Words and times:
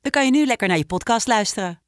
dan 0.00 0.10
kan 0.10 0.24
je 0.24 0.30
nu 0.30 0.46
lekker 0.46 0.68
naar 0.68 0.76
je 0.76 0.86
podcast 0.86 1.26
luisteren. 1.26 1.80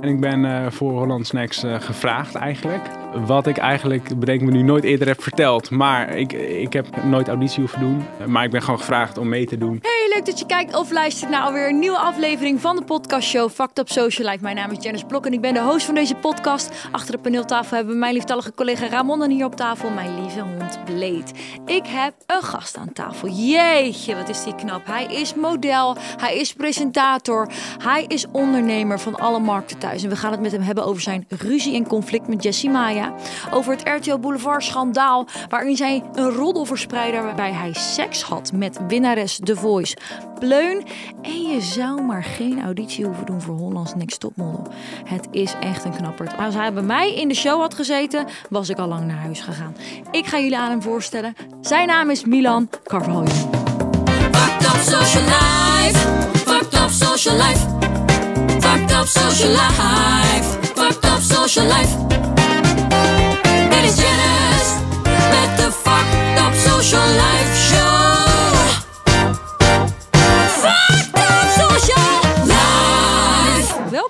En 0.00 0.08
ik 0.08 0.20
ben 0.20 0.44
eh, 0.44 0.70
voor 0.70 0.92
Holland 0.98 1.26
Snacks 1.26 1.62
eh, 1.62 1.80
gevraagd 1.80 2.34
eigenlijk. 2.34 2.82
Wat 3.14 3.46
ik 3.46 3.56
eigenlijk, 3.56 4.18
bedenk 4.18 4.40
me 4.40 4.50
nu, 4.50 4.62
nooit 4.62 4.84
eerder 4.84 5.06
heb 5.06 5.22
verteld. 5.22 5.70
Maar 5.70 6.16
ik, 6.16 6.32
ik 6.32 6.72
heb 6.72 7.04
nooit 7.04 7.28
auditie 7.28 7.60
hoeven 7.60 7.80
doen. 7.80 8.04
Maar 8.26 8.44
ik 8.44 8.50
ben 8.50 8.62
gewoon 8.62 8.78
gevraagd 8.78 9.18
om 9.18 9.28
mee 9.28 9.46
te 9.46 9.58
doen. 9.58 9.78
Hey, 9.82 10.12
leuk 10.14 10.26
dat 10.26 10.38
je 10.38 10.46
kijkt 10.46 10.74
of 10.74 10.90
luistert 10.90 11.30
naar 11.30 11.42
alweer 11.42 11.68
een 11.68 11.78
nieuwe 11.78 11.98
aflevering 11.98 12.60
van 12.60 12.76
de 12.76 12.84
podcastshow 12.84 13.50
Fact 13.50 13.78
Up 13.78 13.88
Social 13.88 14.28
Life. 14.28 14.42
Mijn 14.42 14.56
naam 14.56 14.70
is 14.70 14.84
Janice 14.84 15.06
Blok 15.06 15.26
en 15.26 15.32
ik 15.32 15.40
ben 15.40 15.54
de 15.54 15.60
host 15.60 15.86
van 15.86 15.94
deze 15.94 16.14
podcast. 16.14 16.88
Achter 16.92 17.12
de 17.12 17.18
paneeltafel 17.18 17.76
hebben 17.76 17.94
we 17.94 18.00
mijn 18.00 18.14
lieftallige 18.14 18.54
collega 18.54 18.88
Ramon 18.88 19.22
en 19.22 19.30
hier 19.30 19.44
op 19.44 19.56
tafel 19.56 19.90
mijn 19.90 20.20
lieve 20.20 20.40
hond 20.40 20.78
Bleed. 20.84 21.32
Ik 21.66 21.86
heb 21.86 22.14
een 22.26 22.42
gast 22.42 22.76
aan 22.76 22.92
tafel. 22.92 23.28
Jeetje, 23.28 24.16
wat 24.16 24.28
is 24.28 24.44
die 24.44 24.54
knap. 24.54 24.86
Hij 24.86 25.04
is 25.04 25.34
model, 25.34 25.96
hij 26.16 26.36
is 26.36 26.52
presentator, 26.52 27.48
hij 27.78 28.04
is 28.08 28.26
ondernemer 28.32 29.00
van 29.00 29.14
alle 29.14 29.38
markten 29.38 29.78
thuis. 29.78 30.02
En 30.02 30.08
we 30.08 30.16
gaan 30.16 30.30
het 30.30 30.40
met 30.40 30.52
hem 30.52 30.62
hebben 30.62 30.84
over 30.84 31.02
zijn 31.02 31.26
ruzie 31.28 31.74
en 31.74 31.86
conflict 31.86 32.28
met 32.28 32.42
Jessie 32.42 32.70
Maya. 32.70 32.97
Over 33.50 33.72
het 33.72 33.82
RTL 33.88 34.18
Boulevard 34.18 34.64
schandaal, 34.64 35.26
waarin 35.48 35.76
zij 35.76 36.02
een 36.12 36.30
roddel 36.30 36.64
verspreidde 36.64 37.20
waarbij 37.20 37.52
hij 37.52 37.72
seks 37.72 38.22
had 38.22 38.52
met 38.52 38.78
winnares 38.88 39.40
The 39.42 39.56
Voice 39.56 39.96
Pleun. 40.38 40.84
En 41.22 41.42
je 41.42 41.60
zou 41.60 42.02
maar 42.02 42.24
geen 42.24 42.62
auditie 42.62 43.04
hoeven 43.04 43.26
doen 43.26 43.40
voor 43.40 43.56
Hollands 43.56 43.94
Next 43.94 44.20
Topmodel. 44.20 44.66
Het 45.04 45.28
is 45.30 45.54
echt 45.60 45.84
een 45.84 45.96
knapperd. 45.96 46.36
Als 46.36 46.54
hij 46.54 46.72
bij 46.72 46.82
mij 46.82 47.14
in 47.14 47.28
de 47.28 47.34
show 47.34 47.60
had 47.60 47.74
gezeten, 47.74 48.26
was 48.50 48.68
ik 48.68 48.78
al 48.78 48.88
lang 48.88 49.06
naar 49.06 49.18
huis 49.18 49.40
gegaan. 49.40 49.76
Ik 50.10 50.26
ga 50.26 50.38
jullie 50.38 50.58
aan 50.58 50.70
hem 50.70 50.82
voorstellen. 50.82 51.34
Zijn 51.60 51.86
naam 51.86 52.10
is 52.10 52.24
Milan 52.24 52.68
Carvalho. 52.84 53.24
Fucked 53.24 54.66
up 54.66 54.80
social 54.80 55.22
life. 55.22 55.98
Fucked 56.32 56.74
up 56.74 56.90
social 56.90 57.36
life. 57.36 57.66
Fucked 58.60 58.92
up 58.92 59.06
social 59.06 59.48
life. 59.48 59.98
Social 61.48 61.66
life. 61.66 62.37
Is 63.88 63.96
met 65.30 65.56
de 65.56 65.72
Fucked 65.72 66.38
up 66.38 66.54
social 66.54 67.06
life 67.06 67.56
show. 67.56 67.87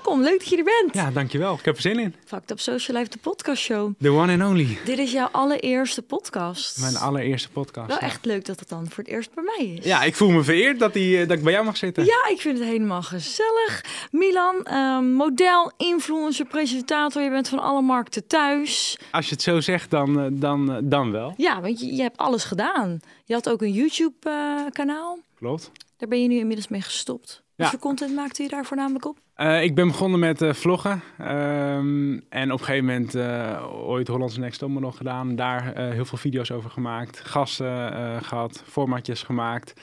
Welkom, 0.09 0.27
leuk 0.27 0.39
dat 0.39 0.49
je 0.49 0.57
er 0.57 0.63
bent. 0.63 0.93
Ja, 0.93 1.11
dankjewel. 1.11 1.53
Ik 1.53 1.65
heb 1.65 1.75
er 1.75 1.81
zin 1.81 1.99
in. 1.99 2.15
Fucked 2.25 2.51
Up 2.51 2.59
Social 2.59 2.97
Life, 2.97 3.09
de 3.09 3.17
podcastshow. 3.17 3.93
The 3.99 4.09
one 4.09 4.33
and 4.33 4.51
only. 4.51 4.77
Dit 4.85 4.97
is 4.97 5.11
jouw 5.11 5.27
allereerste 5.31 6.01
podcast. 6.01 6.79
Mijn 6.79 6.97
allereerste 6.97 7.49
podcast. 7.49 7.87
Wel 7.87 7.97
ja. 7.99 8.05
echt 8.05 8.25
leuk 8.25 8.45
dat 8.45 8.59
het 8.59 8.69
dan 8.69 8.89
voor 8.89 9.03
het 9.03 9.13
eerst 9.13 9.33
bij 9.33 9.43
mij 9.43 9.67
is. 9.67 9.85
Ja, 9.85 10.03
ik 10.03 10.15
voel 10.15 10.29
me 10.29 10.43
vereerd 10.43 10.79
dat, 10.79 10.93
die, 10.93 11.21
eh, 11.21 11.27
dat 11.27 11.37
ik 11.37 11.43
bij 11.43 11.53
jou 11.53 11.65
mag 11.65 11.77
zitten. 11.77 12.05
Ja, 12.05 12.27
ik 12.29 12.41
vind 12.41 12.57
het 12.57 12.67
helemaal 12.67 13.01
gezellig. 13.01 13.83
Milan, 14.11 14.65
ehm, 14.65 15.11
model, 15.11 15.71
influencer, 15.77 16.45
presentator. 16.45 17.21
Je 17.21 17.29
bent 17.29 17.49
van 17.49 17.59
alle 17.59 17.81
markten 17.81 18.27
thuis. 18.27 18.97
Als 19.11 19.25
je 19.25 19.31
het 19.31 19.41
zo 19.41 19.59
zegt, 19.59 19.91
dan, 19.91 20.19
eh, 20.19 20.25
dan, 20.31 20.71
eh, 20.71 20.77
dan 20.83 21.11
wel. 21.11 21.33
Ja, 21.37 21.61
want 21.61 21.79
je, 21.79 21.95
je 21.95 22.01
hebt 22.01 22.17
alles 22.17 22.43
gedaan. 22.43 22.99
Je 23.25 23.33
had 23.33 23.49
ook 23.49 23.61
een 23.61 23.73
YouTube-kanaal. 23.73 25.19
Klopt. 25.35 25.71
Daar 25.97 26.09
ben 26.09 26.21
je 26.21 26.27
nu 26.27 26.37
inmiddels 26.37 26.67
mee 26.67 26.81
gestopt. 26.81 27.43
Wat 27.63 27.69
voor 27.69 27.79
content 27.79 28.15
maakte 28.15 28.43
je 28.43 28.49
daar 28.49 28.65
voornamelijk 28.65 29.05
op? 29.05 29.17
Eh, 29.33 29.63
ik 29.63 29.75
ben 29.75 29.87
begonnen 29.87 30.19
met 30.19 30.41
eh, 30.41 30.53
vloggen. 30.53 31.01
Ehm, 31.17 32.19
en 32.29 32.51
op 32.51 32.59
een 32.59 32.65
gegeven 32.65 32.85
moment 32.85 33.15
uh, 33.15 33.65
ooit 33.87 34.07
Hollands 34.07 34.37
Next 34.37 34.59
Top 34.59 34.69
nog 34.69 34.97
gedaan. 34.97 35.35
Daar 35.35 35.73
eh, 35.73 35.89
heel 35.89 36.05
veel 36.05 36.17
video's 36.17 36.51
over 36.51 36.69
gemaakt. 36.69 37.19
Gasten 37.19 37.93
eh, 37.93 38.17
gehad, 38.21 38.63
formatjes 38.65 39.23
gemaakt. 39.23 39.73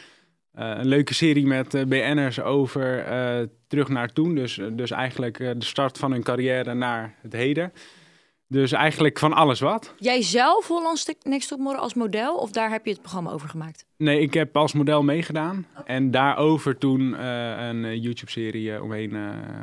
Eh, 0.53 0.71
een 0.77 0.87
leuke 0.87 1.15
serie 1.15 1.47
met 1.47 1.75
eh, 1.75 1.85
BN'ers 1.85 2.41
over 2.41 2.99
eh, 3.05 3.47
terug 3.69 3.89
naar 3.89 4.13
toen. 4.13 4.35
Dus, 4.35 4.61
dus 4.73 4.91
eigenlijk 4.91 5.41
eh, 5.41 5.51
de 5.57 5.65
start 5.65 5.99
van 5.99 6.13
hun 6.13 6.23
carrière 6.23 6.75
naar 6.75 7.15
het 7.23 7.33
heden. 7.33 7.73
Dus 8.49 8.73
eigenlijk 8.73 9.19
van 9.19 9.33
alles 9.33 9.61
wat. 9.61 9.95
Jij 9.99 10.23
zelf 10.23 10.67
Hollands 10.69 11.07
Next 11.23 11.49
Top 11.49 11.59
Model 11.59 11.81
als 11.81 11.95
model? 11.95 12.37
Of 12.37 12.51
daar 12.51 12.71
heb 12.71 12.85
je 12.85 12.91
het 12.91 13.01
programma 13.01 13.31
over 13.31 13.49
gemaakt? 13.49 13.85
Nee, 13.97 14.21
ik 14.21 14.35
heb 14.35 14.57
als 14.57 14.73
model 14.73 15.03
meegedaan. 15.03 15.67
En 15.85 16.11
daarover 16.11 16.79
toen 16.79 17.17
eh, 17.17 17.67
een 17.69 17.85
eh, 17.85 18.03
YouTube-serie 18.03 18.75
eh, 18.75 18.83
omheen 18.83 19.17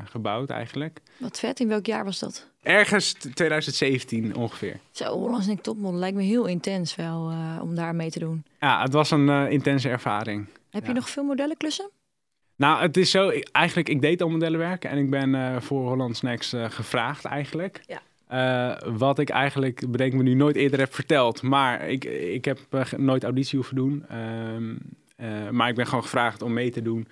gebouwd 0.05 0.49
eigenlijk. 0.49 0.99
Wat 1.17 1.39
vet. 1.39 1.59
In 1.59 1.67
welk 1.67 1.85
jaar 1.85 2.03
was 2.03 2.19
dat? 2.19 2.47
Ergens 2.61 3.13
t- 3.13 3.35
2017 3.35 4.35
ongeveer. 4.35 4.79
Zo, 4.91 5.05
Hollands 5.05 5.47
Next 5.47 5.63
Top 5.63 5.77
Model 5.77 5.99
lijkt 5.99 6.15
me 6.17 6.23
heel 6.23 6.45
intens 6.45 6.95
wel 6.95 7.31
om 7.61 7.75
daar 7.75 7.95
mee 7.95 8.09
te 8.09 8.19
doen. 8.19 8.45
Ja, 8.59 8.81
het 8.81 8.93
was 8.93 9.11
een 9.11 9.29
intense 9.51 9.89
ervaring. 9.89 10.47
Heb 10.69 10.85
je 10.85 10.93
nog 10.93 11.09
veel 11.09 11.23
modellenklussen? 11.23 11.89
Nou, 12.55 12.81
het 12.81 12.97
is 12.97 13.11
zo, 13.11 13.29
ik- 13.29 13.49
eigenlijk, 13.51 13.89
ik 13.89 14.01
deed 14.01 14.21
al 14.21 14.29
modellenwerk 14.29 14.85
en 14.85 14.97
ik 14.97 15.09
ben 15.09 15.61
voor 15.61 15.87
Holland 15.87 16.17
Snacks 16.17 16.53
eh, 16.53 16.65
gevraagd 16.69 17.25
eigenlijk. 17.25 17.81
Ja. 17.87 18.01
Eh, 18.27 18.75
wat 18.85 19.19
ik 19.19 19.29
eigenlijk, 19.29 19.91
bedenk 19.91 20.13
me 20.13 20.23
nu, 20.23 20.33
nooit 20.33 20.55
eerder 20.55 20.79
heb 20.79 20.93
verteld. 20.93 21.41
Maar 21.41 21.89
ik, 21.89 22.03
ik 22.05 22.45
heb 22.45 22.59
eh, 22.69 22.91
nooit 22.97 23.23
auditie 23.23 23.57
hoeven 23.57 23.75
doen. 23.75 24.05
Ehm, 24.09 24.75
eh, 25.15 25.49
maar 25.49 25.69
ik 25.69 25.75
ben 25.75 25.85
gewoon 25.87 26.03
gevraagd 26.03 26.41
om 26.41 26.53
mee 26.53 26.71
te 26.71 26.81
doen. 26.81 27.07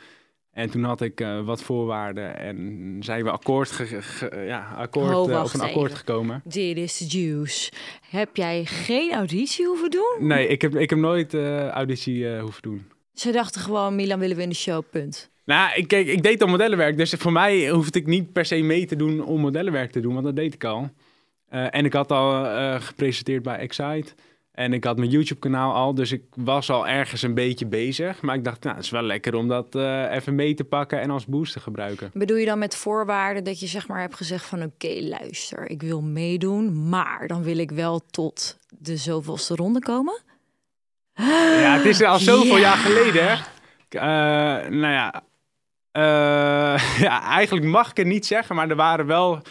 En 0.52 0.70
toen 0.70 0.84
had 0.84 1.02
ik 1.02 1.26
wat 1.44 1.64
voorwaarden 1.64 2.38
en 2.38 2.98
zijn 3.00 3.24
we 3.24 3.32
akkoord, 3.32 3.72
ge- 3.72 4.02
ge- 4.02 4.44
ja, 4.46 4.74
akkoord, 4.78 5.14
Oh, 5.16 5.22
op 5.22 5.28
een 5.54 5.62
akkoord 5.62 5.86
even. 5.86 5.98
gekomen. 5.98 6.42
Dit 6.46 6.78
is 6.78 6.98
de 6.98 7.06
juice. 7.20 7.72
Heb 8.10 8.36
jij 8.36 8.66
geen 8.66 9.14
auditie 9.14 9.66
hoeven 9.66 9.90
doen? 9.92 10.16
Nee, 10.20 10.48
ik 10.48 10.62
heb, 10.62 10.76
ik 10.76 10.90
heb 10.90 11.00
nooit 11.00 11.34
auditie 11.72 12.40
hoeven 12.40 12.62
doen. 12.62 12.86
Ze 13.14 13.32
dachten 13.32 13.62
gewoon, 13.62 13.96
Milan 13.96 14.20
willen 14.20 14.36
we 14.38 14.42
in 14.44 14.50
de 14.50 14.56
show, 14.56 14.84
punt. 14.92 15.31
Nou, 15.46 15.72
ik, 15.76 15.88
kijk, 15.88 16.08
ik 16.08 16.24
deed 16.24 16.42
al 16.42 16.48
modellenwerk, 16.48 16.98
dus 16.98 17.14
voor 17.18 17.32
mij 17.32 17.70
hoefde 17.70 18.00
ik 18.00 18.06
niet 18.08 18.32
per 18.34 18.46
se 18.46 18.56
mee 18.62 18.86
te 18.86 18.96
doen 18.96 19.24
om 19.24 19.40
modellenwerk 19.42 19.92
te 19.92 20.00
doen, 20.00 20.14
want 20.14 20.26
dat 20.26 20.36
deed 20.36 20.54
ik 20.54 20.64
al. 20.64 20.90
Eh, 21.50 21.76
en 21.76 21.86
ik 21.86 21.94
had 21.94 22.12
al 22.12 22.46
eh, 22.46 22.82
gepresenteerd 22.82 23.44
bij 23.44 23.58
Excite 23.58 24.14
en 24.52 24.74
ik 24.74 24.84
had 24.84 24.98
mijn 24.98 25.10
YouTube-kanaal 25.10 25.74
al, 25.74 25.94
dus 25.96 26.12
ik 26.12 26.24
was 26.36 26.70
al 26.70 26.88
ergens 26.88 27.22
een 27.22 27.34
beetje 27.34 27.66
bezig. 27.66 28.22
Maar 28.22 28.36
ik 28.36 28.44
dacht, 28.44 28.64
nou, 28.64 28.76
het 28.76 28.86
is 28.86 28.92
wel 28.92 29.02
lekker 29.02 29.36
om 29.36 29.48
dat 29.48 29.76
eh, 29.76 30.12
even 30.16 30.36
mee 30.36 30.54
te 30.54 30.64
pakken 30.64 31.02
en 31.02 31.10
als 31.10 31.26
boost 31.26 31.54
te 31.54 31.60
gebruiken. 31.60 32.10
Bedoel 32.14 32.38
je 32.38 32.46
dan 32.46 32.60
met 32.60 32.76
voorwaarden 32.76 33.44
dat 33.44 33.60
je 33.60 33.68
zeg 33.68 33.88
maar 33.88 34.00
hebt 34.00 34.16
gezegd 34.16 34.46
van... 34.46 34.64
oké, 34.64 35.00
luister, 35.02 35.70
ik 35.70 35.82
wil 35.82 36.02
meedoen, 36.02 36.90
maar 36.90 37.28
dan 37.28 37.44
wil 37.44 37.58
ik 37.58 37.72
wel 37.72 38.02
tot 38.12 38.58
de 38.80 38.98
zoveelste 38.98 39.56
ronde 39.56 39.80
komen? 39.80 40.22
Ja, 41.16 41.76
het 41.78 41.86
is 41.86 42.04
al 42.04 42.20
zoveel 42.20 42.56
Ja. 42.56 42.60
jaar 42.62 42.78
geleden. 42.78 43.28
hè. 43.28 43.36
Nou 44.70 44.94
ja, 44.94 45.24
ja, 47.08 47.22
eigenlijk 47.24 47.66
mag 47.66 47.90
ik 47.90 47.98
het 47.98 48.08
niet 48.08 48.26
zeggen, 48.26 48.56
maar 48.56 48.70
er 48.70 48.76
waren 48.76 49.06
wel 49.06 49.42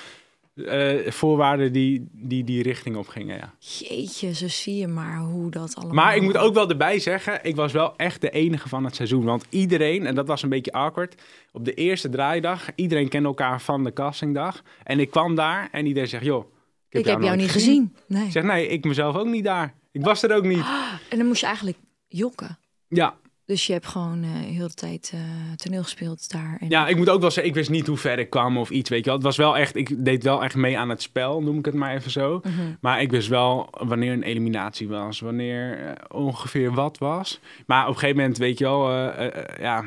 eh, 0.55 1.13
voorwaarden 1.13 1.73
die, 1.73 2.09
die 2.13 2.45
die 2.45 2.63
richting 2.63 2.97
op 2.97 3.09
gingen, 3.09 3.37
ja. 3.37 3.55
Jeetje, 3.59 4.35
zo 4.35 4.49
zie 4.49 4.77
je 4.77 4.89
maar 4.89 5.19
hoe 5.19 5.51
dat 5.51 5.75
allemaal... 5.75 5.95
Maar 5.95 6.17
ik 6.17 6.23
moet 6.23 6.37
ook 6.37 6.55
wel 6.55 6.69
erbij 6.69 6.99
zeggen, 6.99 7.39
ik 7.43 7.57
was 7.57 7.73
wel 7.73 7.97
echt 7.97 8.21
de 8.21 8.31
enige 8.31 8.69
van 8.69 8.85
het 8.85 8.95
seizoen. 8.95 9.25
Want 9.25 9.47
iedereen, 9.49 10.07
en 10.07 10.15
dat 10.15 10.27
was 10.27 10.43
een 10.43 10.49
beetje 10.49 10.73
awkward, 10.73 11.23
op 11.53 11.65
de 11.65 11.75
eerste 11.75 12.09
draaidag, 12.09 12.69
iedereen 12.75 13.09
kende 13.09 13.29
elkaar 13.29 13.61
van 13.61 13.85
de 13.85 13.93
castingdag. 13.93 14.63
En 14.85 15.01
ik 15.01 15.11
kwam 15.11 15.35
daar 15.35 15.69
en 15.73 15.87
iedereen 15.87 16.09
zegt, 16.09 16.25
joh, 16.25 16.45
Ik 16.89 17.05
heb 17.05 17.23
jou 17.23 17.37
niet 17.37 17.51
gezien. 17.51 17.97
Nee. 18.07 18.25
Ik 18.25 18.33
zeg, 18.33 18.43
nee, 18.43 18.69
ik 18.69 18.85
mezelf 18.85 19.17
ook 19.17 19.27
niet 19.27 19.45
daar. 19.45 19.75
Ik 19.93 20.05
was 20.05 20.23
er 20.23 20.37
ook 20.37 20.45
niet. 20.45 20.65
En 21.11 21.19
dan 21.19 21.27
moest 21.27 21.41
je 21.41 21.47
eigenlijk 21.47 21.79
jokken. 22.09 22.59
Ja, 22.89 23.15
Dus 23.51 23.67
je 23.67 23.73
hebt 23.73 23.87
gewoon 23.87 24.23
eh 24.23 24.29
heel 24.31 24.69
de 24.69 24.75
tijd 24.75 25.11
eh, 25.15 25.21
toneel 25.57 25.83
gespeeld 25.83 26.31
daar. 26.31 26.57
En... 26.61 26.69
ja, 26.69 26.89
ik 26.89 26.97
moet 26.97 27.09
ook 27.09 27.21
wel 27.21 27.31
zeggen, 27.31 27.53
ik 27.53 27.59
wist 27.59 27.71
niet 27.71 27.87
hoe 27.87 27.97
ver 27.97 28.19
ik 28.19 28.31
kwam 28.31 28.59
of 28.59 28.71
iets, 28.71 28.91
weet 28.91 28.99
je 28.99 29.05
wel. 29.05 29.15
Het 29.15 29.25
was 29.25 29.37
wel 29.37 29.57
echt, 29.57 29.77
ik 29.77 30.05
deed 30.05 30.23
wel 30.23 30.45
echt 30.45 30.55
mee 30.55 30.79
aan 30.79 30.89
het 30.89 31.03
spel, 31.03 31.43
noem 31.43 31.59
ik 31.59 31.65
het 31.65 31.75
maar 31.75 31.95
even 31.95 32.11
zo. 32.11 32.41
Mhm. 32.43 32.75
Maar 32.81 33.01
ik 33.01 33.11
wist 33.11 33.29
wel 33.29 33.69
wanneer 33.71 34.13
een 34.13 34.23
eliminatie 34.23 34.89
was, 34.89 35.21
wanneer 35.21 35.79
eh, 35.87 35.93
ongeveer 36.09 36.73
wat 36.75 36.99
was. 36.99 37.41
Maar 37.67 37.83
op 37.83 37.89
een 37.89 37.99
gegeven 37.99 38.17
moment, 38.17 38.39
weet 38.39 38.59
je 38.59 38.65
wel, 38.65 38.93
ja... 39.61 39.85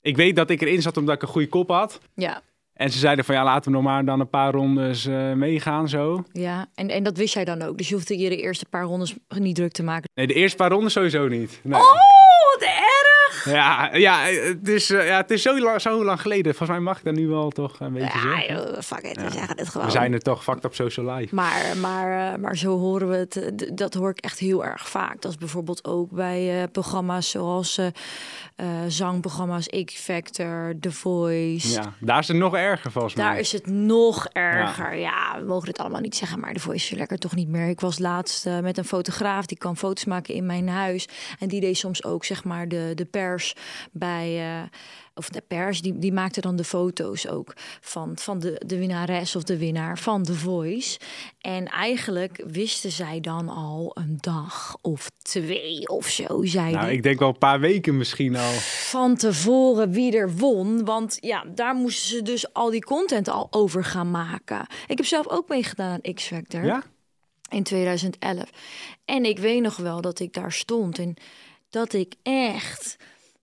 Ik 0.00 0.16
weet 0.16 0.36
dat 0.36 0.50
ik 0.50 0.60
erin 0.60 0.82
zat 0.82 0.96
omdat 0.96 1.14
ik 1.14 1.22
een 1.22 1.28
goede 1.28 1.48
kop 1.48 1.68
had. 1.68 2.00
Ja, 2.14 2.42
En 2.72 2.90
ze 2.90 2.98
zeiden 2.98 3.24
van 3.24 3.34
ja, 3.34 3.44
laten 3.44 3.70
we 3.70 3.76
nog 3.76 3.86
maar 3.86 4.04
dan 4.04 4.20
een 4.20 4.28
paar 4.28 4.52
rondes 4.52 5.06
meegaan 5.34 5.88
zo. 5.88 6.24
ja. 6.32 6.66
En, 6.74 6.88
en 6.88 7.02
dat 7.02 7.16
wist 7.16 7.34
jij 7.34 7.44
dan 7.44 7.62
ook. 7.62 7.78
Dus 7.78 7.88
je 7.88 7.94
hoefde 7.94 8.18
je 8.18 8.28
de 8.28 8.40
eerste 8.40 8.66
paar 8.66 8.84
rondes 8.84 9.14
niet 9.28 9.54
druk 9.54 9.72
te 9.72 9.82
maken. 9.82 10.10
Nee, 10.14 10.26
de 10.26 10.34
eerste 10.34 10.56
paar 10.56 10.70
rondes 10.70 10.92
sowieso 10.92 11.28
niet. 11.28 11.60
Nee. 11.62 11.80
Oh, 11.80 12.15
wat 12.44 12.62
erg! 12.62 12.95
Ja, 13.46 13.94
ja, 13.96 14.18
het 14.24 14.68
is, 14.68 14.90
eh, 14.90 15.06
ja, 15.06 15.16
het 15.16 15.30
is 15.30 15.42
zo 15.42 15.60
lang, 15.60 15.80
zo 15.80 16.04
lang 16.04 16.20
geleden. 16.20 16.54
Volgens 16.54 16.78
mij 16.78 16.86
mag 16.86 16.98
ik 16.98 17.04
dat 17.04 17.14
nu 17.14 17.28
wel 17.28 17.50
toch 17.50 17.80
een 17.80 17.92
beetje 17.92 18.18
Ja, 18.18 18.20
zeggen. 18.36 18.54
joh, 18.54 18.80
fuck 18.82 18.98
it, 19.02 19.16
we 19.22 19.30
zeggen 19.30 19.56
het 19.56 19.68
gewoon. 19.68 19.86
We 19.86 19.92
zijn 19.92 20.12
er 20.12 20.20
toch, 20.20 20.42
fucked 20.42 20.64
up 20.64 20.74
social 20.74 21.14
life. 21.14 21.34
Maar, 21.34 21.76
maar, 21.80 22.32
eh, 22.32 22.38
maar 22.38 22.56
zo 22.56 22.78
horen 22.78 23.08
we 23.08 23.16
het. 23.16 23.36
eh, 23.36 23.50
Dat 23.74 23.94
hoor 23.94 24.10
ik 24.10 24.18
echt 24.18 24.38
heel 24.38 24.64
erg 24.64 24.88
vaak. 24.88 25.22
Dat 25.22 25.30
is 25.30 25.36
bijvoorbeeld 25.38 25.84
ook 25.84 26.10
bij 26.10 26.68
programma's 26.72 27.30
zoals 27.30 27.80
zangprogramma's 28.88 29.66
X 29.84 29.94
Factor, 29.94 30.74
The 30.80 30.92
Voice. 30.92 31.72
Ja, 31.72 31.92
daar 32.00 32.18
is 32.18 32.28
het 32.28 32.36
nog 32.36 32.54
erger 32.54 32.90
volgens 32.90 33.14
mij. 33.14 33.24
Daar 33.24 33.38
is 33.38 33.52
het 33.52 33.66
nog 33.66 34.26
erger. 34.32 34.94
Ja. 34.96 35.36
we 35.40 35.44
mogen 35.46 35.68
het 35.68 35.78
allemaal 35.78 36.00
niet 36.00 36.16
zeggen, 36.16 36.40
maar 36.40 36.52
de 36.54 36.60
Voice 36.60 36.92
is 36.92 36.98
lekker 36.98 37.18
toch 37.18 37.34
niet 37.34 37.48
meer. 37.48 37.68
Ik 37.68 37.80
was 37.80 37.98
laatst 37.98 38.48
met 38.62 38.78
een 38.78 38.84
fotograaf 38.84 39.46
die 39.46 39.58
kan 39.58 39.76
foto's 39.76 40.04
maken 40.04 40.34
in 40.34 40.46
mijn 40.46 40.68
huis. 40.68 41.08
En 41.38 41.48
die 41.48 41.60
deed 41.60 41.76
soms 41.76 42.04
ook 42.04 42.24
zeg 42.24 42.44
maar 42.44 42.68
de, 42.68 42.92
de 42.94 43.04
pers 43.36 43.54
bij. 43.92 44.38
eh, 44.38 44.62
of 45.18 45.28
de 45.28 45.42
pers, 45.46 45.82
die, 45.82 45.98
die 45.98 46.12
maakte 46.12 46.40
dan 46.40 46.56
de 46.56 46.64
foto's 46.64 47.26
ook 47.28 47.52
van, 47.80 48.12
van 48.18 48.38
de, 48.38 48.62
de 48.66 48.78
winnares 48.78 49.36
of 49.36 49.42
de 49.42 49.58
winnaar 49.58 49.98
van 49.98 50.22
The 50.22 50.34
Voice. 50.34 50.98
En 51.40 51.66
eigenlijk 51.66 52.42
wisten 52.46 52.90
zij 52.92 53.20
dan 53.20 53.48
al 53.48 53.90
een 53.94 54.18
dag 54.20 54.76
of 54.82 55.10
twee 55.22 55.88
of 55.88 56.08
zo, 56.08 56.44
zei 56.44 56.72
Nou, 56.72 56.90
ik 56.90 57.02
denk 57.02 57.18
wel 57.18 57.28
een 57.28 57.38
paar 57.38 57.60
weken 57.60 57.96
misschien 57.96 58.36
al. 58.36 58.50
van 58.88 59.16
tevoren 59.16 59.90
wie 59.90 60.16
er 60.16 60.36
won. 60.36 60.84
Want 60.84 61.16
ja, 61.20 61.44
daar 61.54 61.74
moesten 61.74 62.08
ze 62.08 62.22
dus 62.22 62.52
al 62.52 62.70
die 62.70 62.84
content 62.84 63.28
al 63.28 63.46
over 63.50 63.84
gaan 63.84 64.10
maken. 64.10 64.66
Ik 64.86 64.96
heb 64.96 65.06
zelf 65.06 65.28
ook 65.28 65.48
meegedaan 65.48 66.00
aan 66.04 66.14
X 66.14 66.24
Factor 66.26 66.64
Ja? 66.64 66.82
in 67.50 67.62
2011. 67.62 68.50
En 69.04 69.24
ik 69.24 69.38
weet 69.38 69.62
nog 69.62 69.76
wel 69.76 70.00
dat 70.00 70.18
ik 70.18 70.32
daar 70.32 70.52
stond 70.52 70.98
en 70.98 71.14
dat 71.70 71.92
ik 71.92 72.14
echt 72.22 72.96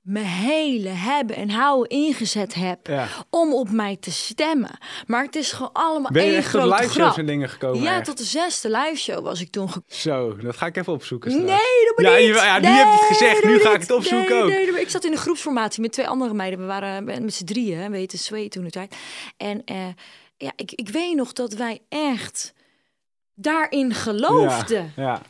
mijn 0.04 0.26
hele 0.26 0.90
hebben 0.90 1.36
en 1.36 1.50
houden 1.50 1.90
ingezet 1.98 2.54
heb 2.54 2.88
Ja. 2.88 3.08
om 3.30 3.54
op 3.54 3.70
mij 3.72 3.98
te 4.00 4.12
stemmen. 4.12 4.78
Maar 5.08 5.24
het 5.24 5.36
is 5.36 5.52
gewoon 5.52 5.74
allemaal 5.74 6.12
Ben 6.12 6.26
je 6.26 6.32
één 6.34 6.44
grote 6.44 6.68
live 6.68 6.82
shows 6.84 6.94
grap. 6.96 7.18
en 7.18 7.26
dingen 7.26 7.50
gekomen? 7.50 7.82
Ja, 7.82 7.96
echt? 7.96 8.06
tot 8.06 8.18
de 8.18 8.24
zesde 8.24 8.70
live 8.70 8.96
show 8.96 9.24
was 9.24 9.42
ik 9.42 9.50
toen 9.52 9.68
gekomen. 9.70 9.96
Zo, 9.96 10.36
dat 10.38 10.58
ga 10.58 10.66
ik 10.66 10.78
even 10.78 10.94
opzoeken 10.94 11.32
Nee, 11.32 11.42
straks. 11.42 11.62
doe 11.62 11.94
maar 11.96 12.12
Ja, 12.12 12.18
niet. 12.18 12.28
je- 12.28 12.34
ja, 12.34 12.60
nu 12.60 12.68
Nee, 12.68 12.72
heb 12.78 12.86
je 12.86 12.92
het 12.92 13.18
gezegd, 13.18 13.44
nu 13.44 13.58
ga 13.60 13.68
niet. 13.68 13.76
ik 13.76 13.82
het 13.82 13.92
opzoeken 13.92 14.30
nee, 14.36 14.42
ook. 14.44 14.72
Nee, 14.72 14.82
ik 14.82 14.90
zat 14.90 15.04
in 15.06 15.12
een 15.12 15.18
groepsformatie 15.18 15.82
met 15.82 15.92
twee 15.92 16.08
andere 16.08 16.34
meiden. 16.34 16.60
We 16.60 16.66
waren 16.66 17.04
met 17.04 17.34
z'n 17.34 17.46
drieën, 17.46 17.92
weet 17.92 18.12
je, 18.12 18.18
twee 18.18 18.50
toen 18.50 18.64
de 18.64 18.70
tijd. 18.70 18.96
En 19.38 19.62
eh, 19.66 19.78
ja, 20.38 20.52
ik, 20.56 20.72
ik 20.72 20.90
weet 20.90 21.16
nog 21.16 21.34
dat 21.34 21.54
wij 21.54 21.80
echt 21.90 22.54
daarin 23.36 23.94
geloofden. 23.94 24.94
Ja, 24.96 25.04
ja. 25.04 25.22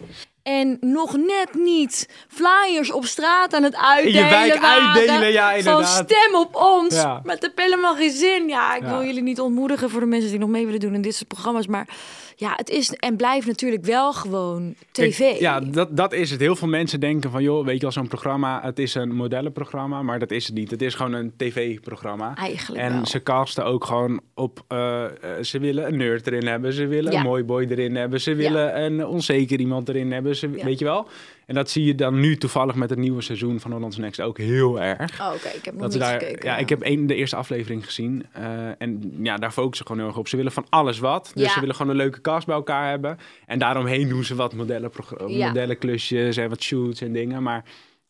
En 0.43 0.77
nog 0.81 1.17
net 1.17 1.49
niet 1.53 2.09
flyers 2.27 2.91
op 2.91 3.05
straat 3.05 3.53
aan 3.53 3.63
het 3.63 3.75
uitdelen 3.75 4.29
wijk 4.29 4.59
waren. 4.61 4.93
uitdelen, 4.93 5.31
ja, 5.31 5.59
Van 5.61 5.85
stem 5.85 6.35
op 6.35 6.55
ons. 6.55 6.95
Ja. 6.95 7.21
Met 7.23 7.41
de 7.41 7.51
helemaal 7.55 7.95
geen 7.95 8.11
zin. 8.11 8.47
Ja, 8.47 8.75
ik 8.75 8.81
Ja. 8.81 8.89
wil 8.89 9.03
jullie 9.05 9.21
niet 9.23 9.39
ontmoedigen 9.39 9.89
voor 9.89 9.99
de 9.99 10.05
mensen 10.05 10.29
die 10.29 10.39
nog 10.39 10.49
mee 10.49 10.65
willen 10.65 10.79
doen 10.79 10.93
in 10.93 11.01
dit 11.01 11.15
soort 11.15 11.27
programma's. 11.27 11.67
Maar 11.67 11.87
ja, 12.35 12.53
het 12.55 12.69
is 12.69 12.89
en 12.93 13.15
blijft 13.15 13.47
natuurlijk 13.47 13.85
wel 13.85 14.13
gewoon 14.13 14.75
tv. 14.91 15.17
Kijk, 15.17 15.39
ja, 15.39 15.59
dat, 15.59 15.97
dat 15.97 16.13
is 16.13 16.31
het. 16.31 16.39
Heel 16.39 16.55
veel 16.55 16.67
mensen 16.67 16.99
denken 16.99 17.31
van, 17.31 17.43
joh, 17.43 17.65
weet 17.65 17.75
je 17.75 17.81
wel, 17.81 17.91
zo'n 17.91 18.07
programma, 18.07 18.61
het 18.63 18.79
is 18.79 18.95
een 18.95 19.15
modellenprogramma, 19.15 20.01
maar 20.01 20.19
dat 20.19 20.31
is 20.31 20.45
het 20.45 20.55
niet. 20.55 20.71
Het 20.71 20.81
is 20.81 20.95
gewoon 20.95 21.13
een 21.13 21.33
tv-programma. 21.37 22.35
Eigenlijk 22.35 22.81
En 22.81 22.93
wel. 22.93 23.05
ze 23.05 23.23
casten 23.23 23.65
ook 23.65 23.85
gewoon 23.85 24.21
op, 24.33 24.63
eh, 24.67 25.03
eh, 25.05 25.11
ze 25.43 25.59
willen 25.59 25.87
een 25.87 25.97
nerd 25.97 26.27
erin 26.27 26.47
hebben, 26.47 26.73
ze 26.73 26.87
willen 26.87 27.11
Ja. 27.11 27.17
een 27.19 27.25
mooi 27.25 27.43
boy 27.43 27.65
erin 27.69 27.95
hebben, 27.95 28.21
ze 28.21 28.35
willen 28.35 28.81
een 28.83 29.05
onzeker 29.05 29.59
iemand 29.59 29.89
erin 29.89 30.11
hebben, 30.11 30.35
ze, 30.35 30.49
weet 30.49 30.79
je 30.79 30.85
wel. 30.85 31.07
En 31.45 31.55
dat 31.55 31.69
zie 31.69 31.83
je 31.85 31.95
dan 31.95 32.19
nu 32.19 32.37
toevallig 32.37 32.75
met 32.75 32.89
het 32.89 32.99
nieuwe 32.99 33.21
seizoen 33.21 33.59
van 33.59 33.71
Holland's 33.71 33.97
Next 33.97 34.21
ook 34.21 34.37
heel 34.37 34.81
erg. 34.81 35.21
Oh, 35.21 35.31
oké, 35.35 35.47
ik 35.47 35.65
heb 35.65 35.73
nog 35.73 35.89
niet 35.89 35.99
daar, 35.99 36.19
gekeken. 36.19 36.49
ja, 36.49 36.57
ik 36.57 36.69
heb 36.69 36.81
één, 36.81 37.07
de 37.07 37.15
eerste 37.15 37.35
aflevering 37.35 37.85
gezien. 37.85 38.25
eh, 38.31 38.81
en 38.81 39.13
ja, 39.23 39.35
daar 39.37 39.51
focussen 39.51 39.77
ze 39.77 39.83
gewoon 39.83 39.97
heel 39.97 40.07
erg 40.07 40.17
op. 40.17 40.27
Ze 40.27 40.35
willen 40.35 40.51
van 40.51 40.65
alles 40.69 40.99
wat. 40.99 41.31
Dus 41.33 41.43
Ja. 41.43 41.53
ze 41.53 41.59
willen 41.59 41.75
gewoon 41.75 41.91
een 41.91 41.97
leuke 41.97 42.21
cast 42.21 42.45
bij 42.45 42.55
elkaar 42.55 42.89
hebben. 42.89 43.17
En 43.45 43.59
daaromheen 43.59 44.09
doen 44.09 44.23
ze 44.23 44.35
wat 44.35 44.53
modellenpro- 44.53 45.27
Ja. 45.27 45.47
modellenklusjes 45.47 46.37
en 46.37 46.49
wat 46.49 46.61
shoots 46.63 47.01
en 47.01 47.13
dingen. 47.13 47.43
Maar 47.43 47.63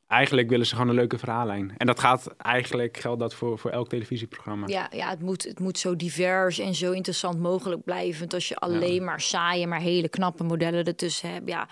eigenlijk 0.08 0.50
willen 0.50 0.66
ze 0.66 0.74
gewoon 0.74 0.90
een 0.90 0.96
leuke 0.96 1.18
verhaallijn. 1.18 1.74
En 1.78 1.88
dat 1.88 2.00
gaat 2.00 2.28
eigenlijk, 2.38 2.98
geldt 2.98 3.20
dat 3.20 3.34
voor, 3.34 3.60
voor 3.60 3.72
elk 3.72 3.90
televisieprogramma. 3.90 4.68
Ja, 4.68 4.88
ja 4.92 5.10
het, 5.10 5.22
moet, 5.22 5.44
het 5.44 5.60
moet 5.60 5.78
zo 5.80 5.96
divers 5.96 6.60
en 6.60 6.76
zo 6.76 6.92
interessant 6.92 7.40
mogelijk 7.40 7.84
blijven. 7.84 8.20
Want 8.20 8.34
als 8.34 8.48
je 8.48 8.56
alleen 8.56 9.04
maar 9.04 9.22
saaie, 9.22 9.68
maar 9.68 9.80
hele 9.82 10.10
knappe 10.10 10.44
modellen 10.44 10.84
ertussen 10.86 11.34
hebt, 11.34 11.50
ja, 11.50 11.68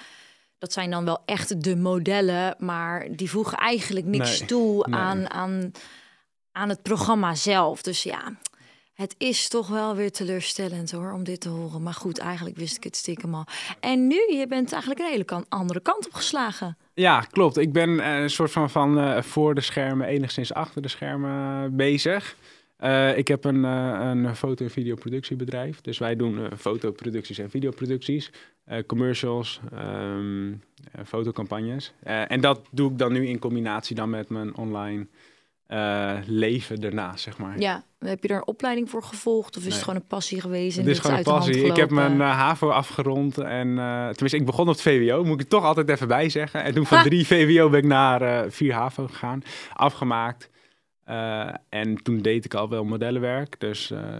dat 0.62 0.74
zijn 0.74 0.92
dan 0.92 1.06
wel 1.06 1.22
echt 1.26 1.64
de 1.64 1.76
modellen, 1.76 2.56
maar 2.58 3.08
die 3.12 3.30
voegen 3.30 3.58
eigenlijk 3.58 4.06
niks 4.06 4.40
Nee, 4.40 4.48
toe 4.48 4.88
nee. 4.88 5.00
aan, 5.00 5.30
aan, 5.30 5.72
aan 6.52 6.70
het 6.70 6.82
programma 6.82 7.36
zelf. 7.36 7.82
Dus 7.82 8.04
ja, 8.04 8.34
het 8.94 9.16
is 9.18 9.48
toch 9.48 9.68
wel 9.68 9.96
weer 9.96 10.12
teleurstellend 10.12 10.92
hoor, 10.92 11.12
om 11.12 11.24
dit 11.24 11.42
te 11.42 11.50
horen. 11.50 11.84
Maar 11.84 11.94
goed, 11.94 12.18
eigenlijk 12.18 12.58
wist 12.58 12.76
ik 12.78 12.84
het 12.84 12.96
stiekem 12.96 13.36
al. 13.36 13.46
En 13.80 14.08
nu, 14.08 14.16
je 14.16 14.46
bent 14.48 14.72
eigenlijk 14.72 15.02
een 15.02 15.12
hele 15.12 15.24
kan, 15.24 15.46
andere 15.50 15.80
kant 15.80 16.06
op 16.06 16.14
geslagen. 16.14 16.78
Ja, 16.94 17.22
klopt. 17.22 17.58
Ik 17.58 17.74
ben 17.74 18.00
eh, 18.00 18.22
een 18.22 18.30
soort 18.30 18.52
van, 18.52 18.70
van 18.70 19.00
eh, 19.00 19.22
voor 19.22 19.56
de 19.56 19.62
schermen, 19.62 20.08
enigszins 20.08 20.54
achter 20.54 20.82
de 20.82 20.88
schermen 20.88 21.64
eh, 21.64 21.70
bezig. 21.76 22.36
Eh, 22.82 23.18
ik 23.18 23.28
heb 23.28 23.44
een, 23.46 23.66
eh, 23.66 24.00
een 24.02 24.36
foto- 24.36 24.64
en 24.64 24.72
videoproductiebedrijf. 24.72 25.82
Dus 25.82 25.98
wij 25.98 26.16
doen 26.16 26.40
eh, 26.40 26.58
fotoproducties 26.58 27.38
en 27.38 27.50
videoproducties, 27.50 28.32
commercials, 28.88 29.60
ehm, 29.72 30.48
eh, 30.48 31.06
fotocampagnes. 31.06 31.94
En 32.04 32.42
dat 32.42 32.62
doe 32.72 32.92
ik 32.92 32.98
dan 32.98 33.12
nu 33.14 33.28
in 33.28 33.40
combinatie 33.40 33.96
dan 33.96 34.10
met 34.10 34.30
mijn 34.30 34.56
online 34.56 35.08
leven 36.26 36.82
daarnaast, 36.82 37.24
zeg 37.24 37.38
maar. 37.38 37.60
Ja, 37.60 37.84
heb 38.00 38.22
je 38.22 38.28
daar 38.28 38.38
een 38.38 38.48
opleiding 38.48 38.90
voor 38.90 39.04
gevolgd 39.04 39.58
of 39.58 39.66
is 39.66 39.74
het 39.74 39.84
gewoon 39.84 40.00
een 40.00 40.08
passie 40.08 40.42
geweest? 40.42 40.78
en 40.78 40.84
Het 40.84 40.92
is 40.92 41.00
gewoon 41.00 41.18
een 41.18 41.24
passie. 41.24 41.64
Ik 41.64 41.76
heb 41.76 41.90
mijn 41.90 42.20
HAVO 42.20 42.70
afgerond. 42.70 43.38
En, 43.38 43.76
tenminste, 44.12 44.38
ik 44.38 44.46
begon 44.46 44.68
op 44.68 44.74
het 44.74 44.82
VWO. 44.82 45.24
Moet 45.24 45.42
ik 45.42 45.50
toch 45.50 45.64
altijd 45.64 45.90
even 45.90 46.08
bij 46.08 46.30
zeggen. 46.30 46.64
En 46.64 46.74
toen 46.74 46.86
van 46.86 46.98
Ha. 46.98 47.04
drie 47.04 47.28
VWO 47.28 47.70
ben 47.70 47.80
ik 47.80 47.86
naar 47.86 48.52
vier 48.52 48.74
HAVO 48.74 49.08
gegaan. 49.08 49.44
Afgemaakt. 49.74 50.50
Eh, 51.12 51.54
en 51.70 51.96
toen 51.96 52.18
deed 52.18 52.46
ik 52.46 52.54
al 52.54 52.70
wel 52.70 52.84
modellenwerk. 52.84 53.60
Dus 53.60 53.92
eh, 53.92 54.20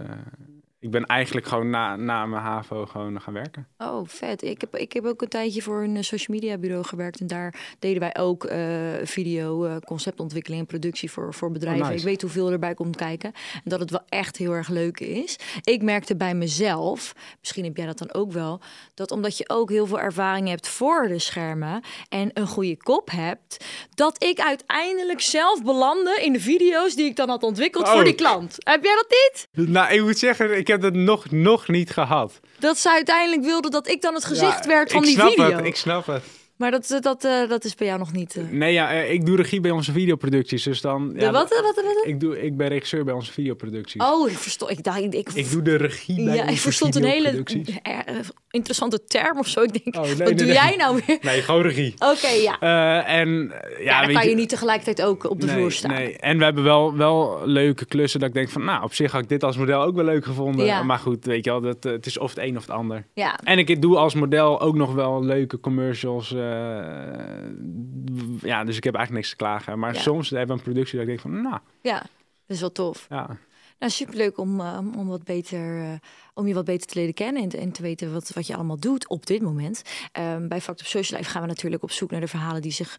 ik 0.82 0.90
ben 0.90 1.06
eigenlijk 1.06 1.46
gewoon 1.46 1.70
na, 1.70 1.96
na 1.96 2.26
mijn 2.26 2.42
HAVO 2.42 2.86
gewoon 2.86 3.20
gaan 3.20 3.34
werken. 3.34 3.68
Oh, 3.78 4.08
vet. 4.08 4.42
Ik 4.42 4.60
heb, 4.60 4.76
ik 4.76 4.92
heb 4.92 5.04
ook 5.04 5.22
een 5.22 5.28
tijdje 5.28 5.62
voor 5.62 5.82
een 5.82 5.96
eh, 5.96 6.02
social 6.02 6.36
media 6.36 6.58
bureau 6.58 6.84
gewerkt. 6.84 7.20
En 7.20 7.26
daar 7.26 7.74
deden 7.78 8.00
wij 8.00 8.16
ook 8.16 8.44
eh, 8.44 8.58
video, 9.02 9.64
eh, 9.64 9.76
conceptontwikkeling 9.84 10.60
en 10.60 10.66
productie 10.66 11.10
voor, 11.10 11.34
voor 11.34 11.50
bedrijven. 11.50 11.82
Oh, 11.82 11.88
nice. 11.88 11.98
Ik 12.00 12.08
weet 12.08 12.22
hoeveel 12.22 12.50
erbij 12.50 12.74
komt 12.74 12.96
kijken. 12.96 13.32
En 13.54 13.60
dat 13.64 13.80
het 13.80 13.90
wel 13.90 14.02
echt 14.08 14.36
heel 14.36 14.52
erg 14.52 14.68
leuk 14.68 15.00
is. 15.00 15.38
Ik 15.62 15.82
merkte 15.82 16.16
bij 16.16 16.34
mezelf, 16.34 17.14
misschien 17.40 17.64
heb 17.64 17.76
jij 17.76 17.86
dat 17.86 17.98
dan 17.98 18.12
ook 18.12 18.32
wel, 18.32 18.60
dat 18.94 19.10
omdat 19.10 19.38
je 19.38 19.48
ook 19.48 19.70
heel 19.70 19.86
veel 19.86 20.00
ervaring 20.00 20.48
hebt 20.48 20.68
voor 20.68 21.08
de 21.08 21.18
schermen 21.18 21.82
en 22.08 22.30
een 22.34 22.46
goede 22.46 22.76
kop 22.76 23.10
hebt, 23.10 23.64
dat 23.94 24.24
ik 24.24 24.40
uiteindelijk 24.40 25.20
zelf 25.20 25.62
belandde 25.62 26.18
in 26.22 26.32
de 26.32 26.40
video's 26.40 26.94
die 26.94 27.06
ik 27.06 27.16
dan 27.16 27.28
had 27.28 27.42
ontwikkeld 27.42 27.88
voor 27.88 27.98
Oh. 27.98 28.04
die 28.04 28.14
klant. 28.14 28.56
Heb 28.58 28.84
jij 28.84 28.94
dat 28.94 29.06
niet? 29.08 29.68
Nou, 29.68 29.92
ik 29.92 30.02
moet 30.02 30.18
zeggen, 30.18 30.56
ik 30.56 30.66
heb 30.72 30.80
dat 30.80 30.94
nog, 30.94 31.30
nog 31.30 31.68
niet 31.68 31.90
gehad. 31.90 32.40
Dat 32.58 32.78
ze 32.78 32.90
uiteindelijk 32.90 33.44
wilden 33.44 33.70
dat 33.70 33.88
ik 33.88 34.02
dan 34.02 34.14
het 34.14 34.24
gezicht 34.24 34.64
Ja, 34.64 34.70
werd 34.70 34.92
van 34.92 35.00
ik 35.00 35.06
die 35.06 35.14
snap 35.14 35.28
video. 35.28 35.56
Het, 35.56 35.64
ik 35.64 35.76
snap 35.76 36.06
het. 36.06 36.22
Maar 36.62 36.70
dat, 36.70 36.86
dat, 36.88 37.02
dat, 37.02 37.24
eh, 37.24 37.48
dat 37.48 37.64
is 37.64 37.74
bij 37.74 37.86
jou 37.86 37.98
nog 37.98 38.12
niet. 38.12 38.36
eh. 38.36 38.44
Nee, 38.50 38.72
ja, 38.72 38.92
eh, 38.92 39.12
ik 39.12 39.26
doe 39.26 39.36
regie 39.36 39.60
bij 39.60 39.70
onze 39.70 39.92
videoproducties. 39.92 40.62
Dus 40.62 40.80
dan... 40.80 41.12
Ja, 41.16 41.30
wat, 41.32 41.48
wat, 41.48 41.62
wat, 41.62 41.84
wat? 41.84 42.06
Ik, 42.06 42.20
doe, 42.20 42.42
ik 42.42 42.56
ben 42.56 42.68
regisseur 42.68 43.04
bij 43.04 43.14
onze 43.14 43.32
videoproducties. 43.32 44.02
Oh, 44.02 44.30
ik 44.30 44.36
verstond. 44.38 44.70
Ik 44.70 44.82
dacht, 44.82 45.00
ik, 45.00 45.28
Ik 45.34 45.50
doe 45.50 45.62
de 45.62 45.76
regie 45.76 46.24
bij 46.24 46.34
ja, 46.34 46.46
ik 46.46 46.58
verstond 46.58 46.94
een 46.94 47.04
hele 47.04 47.42
eh, 47.82 47.98
eh, 47.98 48.16
interessante 48.50 49.04
term 49.04 49.38
of 49.38 49.46
zo. 49.48 49.62
Ik 49.62 49.84
denk, 49.84 49.96
Oh, 49.96 50.02
nee, 50.02 50.16
wat 50.16 50.26
nee, 50.26 50.34
doe 50.34 50.46
nee. 50.46 50.54
jij 50.54 50.76
nou 50.76 51.00
weer? 51.06 51.18
Nee, 51.20 51.42
gewoon 51.42 51.62
regie. 51.62 51.94
Oké, 51.98 52.28
ja. 52.28 52.58
Eh, 52.60 53.14
en 53.18 53.52
eh, 53.52 53.84
ja, 53.84 53.92
Ja, 53.92 53.98
dan 53.98 54.06
weet 54.06 54.16
kan 54.16 54.28
je 54.28 54.34
niet 54.34 54.48
tegelijkertijd 54.48 55.02
ook 55.02 55.30
op 55.30 55.40
de 55.40 55.48
vloer 55.48 55.72
staan. 55.72 55.90
Nee. 55.90 56.16
En 56.16 56.38
we 56.38 56.44
hebben 56.44 56.64
wel, 56.64 56.96
wel 56.96 57.40
leuke 57.44 57.84
klussen 57.84 58.20
dat 58.20 58.28
ik 58.28 58.34
denk 58.34 58.48
van, 58.48 58.64
nou, 58.64 58.82
op 58.82 58.94
zich 58.94 59.12
had 59.12 59.22
ik 59.22 59.28
dit 59.28 59.44
als 59.44 59.56
model 59.56 59.82
ook 59.82 59.94
wel 59.94 60.04
leuk 60.04 60.24
gevonden. 60.24 60.64
Ja. 60.66 60.82
Maar 60.82 60.98
goed, 60.98 61.24
weet 61.24 61.44
je 61.44 61.50
wel, 61.50 61.60
dat, 61.60 61.84
eh, 61.84 61.92
het 61.92 62.06
is 62.06 62.18
of 62.18 62.34
het 62.34 62.44
een 62.44 62.56
of 62.56 62.62
het 62.62 62.70
ander. 62.70 63.06
Ja, 63.14 63.38
En 63.44 63.58
ik 63.58 63.82
doe 63.82 63.96
als 63.96 64.14
model 64.14 64.60
ook 64.60 64.74
nog 64.74 64.94
wel 64.94 65.24
leuke 65.24 65.60
commercials. 65.60 66.34
Eh, 66.52 68.48
ja, 68.48 68.64
dus 68.64 68.76
ik 68.76 68.84
heb 68.84 68.94
eigenlijk 68.94 69.24
niks 69.24 69.28
te 69.28 69.36
klagen. 69.44 69.78
Maar 69.78 69.94
Ja. 69.94 70.00
soms 70.00 70.30
hebben 70.30 70.48
we 70.48 70.52
een 70.54 70.62
productie 70.72 70.92
dat 70.98 71.00
ik 71.02 71.08
denk 71.08 71.20
van, 71.20 71.42
nou, 71.42 71.58
ja. 71.80 71.98
Dat 72.46 72.56
is 72.56 72.60
wel 72.60 72.72
tof. 72.72 73.06
ja. 73.08 73.36
Nou, 73.78 73.94
superleuk 73.94 74.38
om, 74.38 74.60
eh, 74.60 74.78
om, 74.96 75.06
wat 75.08 75.24
beter, 75.24 75.78
eh, 75.82 75.92
om 76.34 76.46
je 76.46 76.54
wat 76.54 76.64
beter 76.64 76.86
te 76.86 76.98
leren 76.98 77.14
kennen 77.14 77.42
en, 77.42 77.48
te- 77.48 77.58
en 77.58 77.72
te 77.72 77.82
weten 77.82 78.12
wat, 78.12 78.30
wat 78.34 78.46
je 78.46 78.54
allemaal 78.54 78.78
doet 78.80 79.08
op 79.08 79.26
dit 79.26 79.42
moment. 79.42 79.82
Ehm, 80.12 80.48
bij 80.48 80.60
Fact 80.60 80.80
of 80.80 80.86
Social 80.86 81.18
Life 81.18 81.30
gaan 81.30 81.42
we 81.42 81.48
natuurlijk 81.48 81.82
op 81.82 81.90
zoek 81.90 82.10
naar 82.10 82.20
de 82.20 82.26
verhalen 82.28 82.62
die 82.62 82.72
zich 82.72 82.96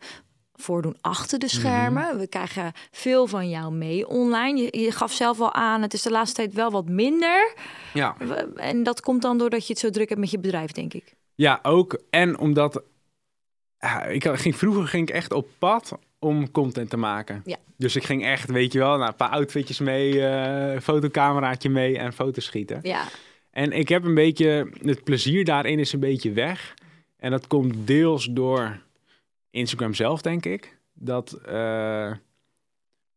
voordoen 0.54 0.98
achter 1.02 1.40
de 1.40 1.48
schermen. 1.48 2.18
We 2.20 2.28
krijgen 2.28 2.72
veel 2.92 3.28
van 3.28 3.50
jou 3.50 3.74
mee 3.74 4.08
online. 4.08 4.62
Je, 4.62 4.80
je 4.80 4.92
gaf 4.92 5.12
zelf 5.14 5.40
al 5.40 5.54
aan, 5.54 5.82
het 5.82 5.94
is 5.94 6.02
de 6.02 6.12
laatste 6.12 6.36
tijd 6.36 6.54
wel 6.54 6.72
wat 6.72 6.90
minder. 6.90 7.54
Ja. 7.94 8.16
En 8.56 8.84
dat 8.84 9.02
komt 9.02 9.22
dan 9.22 9.38
doordat 9.38 9.68
je 9.68 9.74
het 9.74 9.82
zo 9.82 9.90
druk 9.90 10.10
hebt 10.10 10.22
met 10.22 10.32
je 10.32 10.40
bedrijf, 10.40 10.72
denk 10.72 10.94
ik. 10.94 11.14
ja, 11.36 11.60
ook. 11.62 12.02
En 12.10 12.38
omdat, 12.40 12.82
ik 14.10 14.28
ging, 14.28 14.56
vroeger 14.56 14.88
ging 14.88 15.10
ik 15.10 15.16
echt 15.16 15.34
op 15.34 15.48
pad 15.58 15.98
om 16.20 16.52
content 16.52 16.90
te 16.90 16.98
maken. 16.98 17.42
Ja. 17.46 17.58
Dus 17.78 17.96
ik 17.96 18.04
ging 18.04 18.26
echt, 18.26 18.50
weet 18.50 18.74
je 18.74 18.80
wel, 18.80 18.98
nou, 18.98 19.08
een 19.08 19.16
paar 19.16 19.30
outfitjes 19.30 19.80
mee, 19.80 20.26
eh 20.26 20.80
fotocameraatje 20.82 21.70
mee 21.70 21.98
en 21.98 22.14
foto's 22.14 22.46
schieten. 22.46 22.80
Ja, 22.82 23.04
En 23.52 23.72
ik 23.72 23.90
heb 23.90 24.04
een 24.04 24.14
beetje, 24.14 24.70
het 24.82 25.04
plezier 25.04 25.46
daarin 25.46 25.80
is 25.80 25.94
een 25.94 26.00
beetje 26.00 26.32
weg. 26.32 26.74
En 27.18 27.32
dat 27.32 27.48
komt 27.48 27.88
deels 27.88 28.28
door 28.32 28.80
Instagram 29.50 29.94
zelf, 29.94 30.22
denk 30.22 30.46
ik. 30.46 30.78
Dat, 30.94 31.40
eh, 31.46 32.12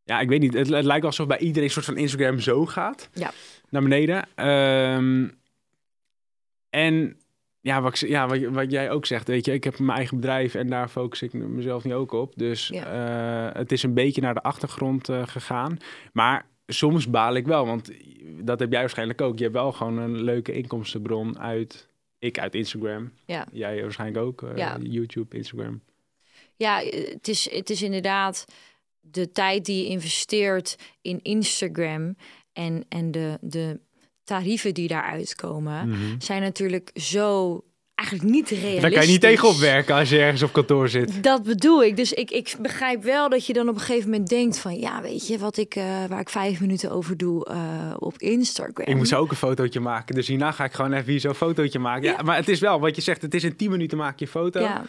ja, 0.05 0.21
ik 0.21 0.29
weet 0.29 0.41
niet, 0.41 0.55
het, 0.55 0.69
het 0.69 0.85
lijkt 0.85 1.05
alsof 1.05 1.27
bij 1.27 1.39
iedereen 1.39 1.65
een 1.65 1.71
soort 1.71 1.85
van 1.85 1.97
Instagram 1.97 2.41
zo 2.41 2.67
gaat. 2.67 3.09
Ja. 3.13 3.33
Naar 3.69 3.83
beneden. 3.83 4.29
Ehm, 4.35 5.29
en 6.71 7.21
ja, 7.67 7.83
wat, 7.83 8.03
ik, 8.03 8.09
ja 8.09 8.29
wat, 8.29 8.41
wat 8.41 8.71
jij 8.71 8.91
ook 8.91 9.07
zegt, 9.07 9.29
weet 9.29 9.45
je, 9.45 9.53
ik 9.53 9.65
heb 9.65 9.79
mijn 9.79 9.97
eigen 9.99 10.17
bedrijf 10.17 10.55
en 10.55 10.69
daar 10.69 10.89
focus 10.89 11.23
ik 11.23 11.33
mezelf 11.33 11.85
niet 11.85 11.93
ook 11.93 12.13
op. 12.13 12.33
Dus 12.37 12.69
Ja. 12.69 12.85
eh, 13.49 13.59
het 13.59 13.73
is 13.73 13.83
een 13.83 13.95
beetje 13.95 14.21
naar 14.21 14.35
de 14.35 14.43
achtergrond 14.43 15.09
eh, 15.09 15.27
gegaan. 15.27 15.77
Maar 16.13 16.47
soms 16.67 17.11
baal 17.11 17.35
ik 17.35 17.47
wel, 17.47 17.67
want 17.67 17.91
dat 18.43 18.61
heb 18.61 18.71
jij 18.71 18.81
waarschijnlijk 18.81 19.21
ook. 19.21 19.37
Je 19.37 19.43
hebt 19.43 19.57
wel 19.57 19.73
gewoon 19.73 19.99
een 19.99 20.23
leuke 20.23 20.53
inkomstenbron 20.53 21.39
uit, 21.39 21.89
ik 22.19 22.39
uit 22.39 22.55
Instagram. 22.55 23.13
Ja. 23.25 23.47
Jij 23.53 23.83
waarschijnlijk 23.83 24.25
ook, 24.25 24.43
eh, 24.43 24.57
Ja. 24.57 24.79
YouTube, 24.83 25.37
Instagram. 25.37 25.81
ja 26.57 26.79
het, 26.81 27.29
is, 27.29 27.51
het 27.51 27.71
is 27.71 27.83
inderdaad 27.83 28.45
de 29.01 29.33
tijd 29.33 29.65
die 29.65 29.83
je 29.83 29.89
investeert 29.89 30.77
in 31.03 31.21
Instagram 31.23 32.17
en, 32.53 32.85
en 32.89 33.11
de, 33.11 33.39
de 33.41 33.81
tarieven 34.27 34.75
die 34.75 34.89
daaruit 34.89 35.35
komen, 35.35 35.97
zijn 36.19 36.43
natuurlijk 36.43 36.91
zo 36.95 37.61
eigenlijk 37.95 38.31
niet 38.31 38.49
realistisch. 38.49 38.81
Daar 38.81 38.91
kan 38.91 39.03
je 39.03 39.09
niet 39.09 39.21
tegenop 39.21 39.57
werken 39.57 39.95
als 39.95 40.09
je 40.09 40.19
ergens 40.19 40.43
op 40.43 40.53
kantoor 40.53 40.89
zit. 40.89 41.23
Dat 41.23 41.43
bedoel 41.43 41.85
ik. 41.85 41.97
Dus 41.97 42.13
ik, 42.13 42.31
ik 42.31 42.57
begrijp 42.61 43.03
wel 43.03 43.29
dat 43.29 43.47
je 43.47 43.53
dan 43.53 43.69
op 43.69 43.75
een 43.75 43.81
gegeven 43.81 44.11
moment 44.11 44.29
denkt 44.29 44.59
van... 44.59 44.79
ja, 44.79 45.03
weet 45.03 45.27
je, 45.27 45.39
wat 45.39 45.57
ik, 45.57 45.75
eh, 45.75 46.05
waar 46.05 46.21
ik 46.21 46.29
vijf 46.29 46.61
minuten 46.61 46.91
over 46.91 47.17
doe 47.17 47.45
eh, 47.45 47.95
op 47.99 48.19
Instagram. 48.19 48.87
Ik 48.87 48.97
moest 48.97 49.15
ook 49.15 49.31
een 49.31 49.37
fotootje 49.37 49.81
maken, 49.81 50.15
dus 50.15 50.27
hierna 50.27 50.53
ga 50.53 50.65
ik 50.65 50.73
gewoon 50.73 50.93
even 50.93 51.11
hier 51.11 51.21
zo'n 51.21 51.35
fotootje 51.35 51.79
maken. 51.79 52.03
Ja, 52.03 52.11
Ja. 52.11 52.23
maar 52.23 52.37
het 52.37 52.49
is 52.49 52.61
wel, 52.61 52.81
wat 52.81 52.97
je 52.97 53.03
zegt, 53.03 53.23
het 53.23 53.35
is 53.35 53.45
in 53.45 53.57
10 53.57 53.71
minuten 53.71 53.99
maak 53.99 54.19
je 54.19 54.27
foto. 54.29 54.61
Ja, 54.61 54.83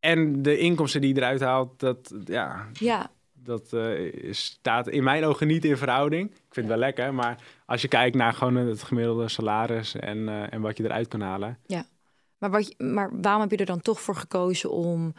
En 0.00 0.42
de 0.42 0.58
inkomsten 0.58 1.00
die 1.00 1.14
je 1.14 1.20
eruit 1.20 1.40
haalt, 1.40 1.80
dat, 1.80 2.14
ja, 2.24 2.68
ja, 2.72 3.10
dat 3.44 3.72
eh, 3.72 4.32
staat 4.32 4.88
in 4.88 5.02
mijn 5.02 5.24
ogen 5.24 5.46
niet 5.46 5.64
in 5.64 5.76
verhouding. 5.76 6.30
Ik 6.30 6.36
vind 6.54 6.68
het 6.68 6.78
wel 6.78 6.86
lekker, 6.86 7.14
maar 7.14 7.42
als 7.66 7.82
je 7.82 7.88
kijkt 7.88 8.16
naar 8.16 8.32
gewoon 8.32 8.56
het 8.56 8.82
gemiddelde 8.82 9.28
salaris 9.28 9.94
en, 9.94 10.28
eh, 10.28 10.52
en 10.52 10.60
wat 10.60 10.76
je 10.76 10.84
eruit 10.84 11.08
kan 11.08 11.20
halen. 11.20 11.58
maar, 12.38 12.50
wat, 12.50 12.74
maar 12.78 13.10
waarom 13.20 13.40
heb 13.40 13.50
je 13.50 13.56
er 13.56 13.66
dan 13.66 13.80
toch 13.80 14.00
voor 14.00 14.16
gekozen 14.16 14.70
om... 14.70 15.14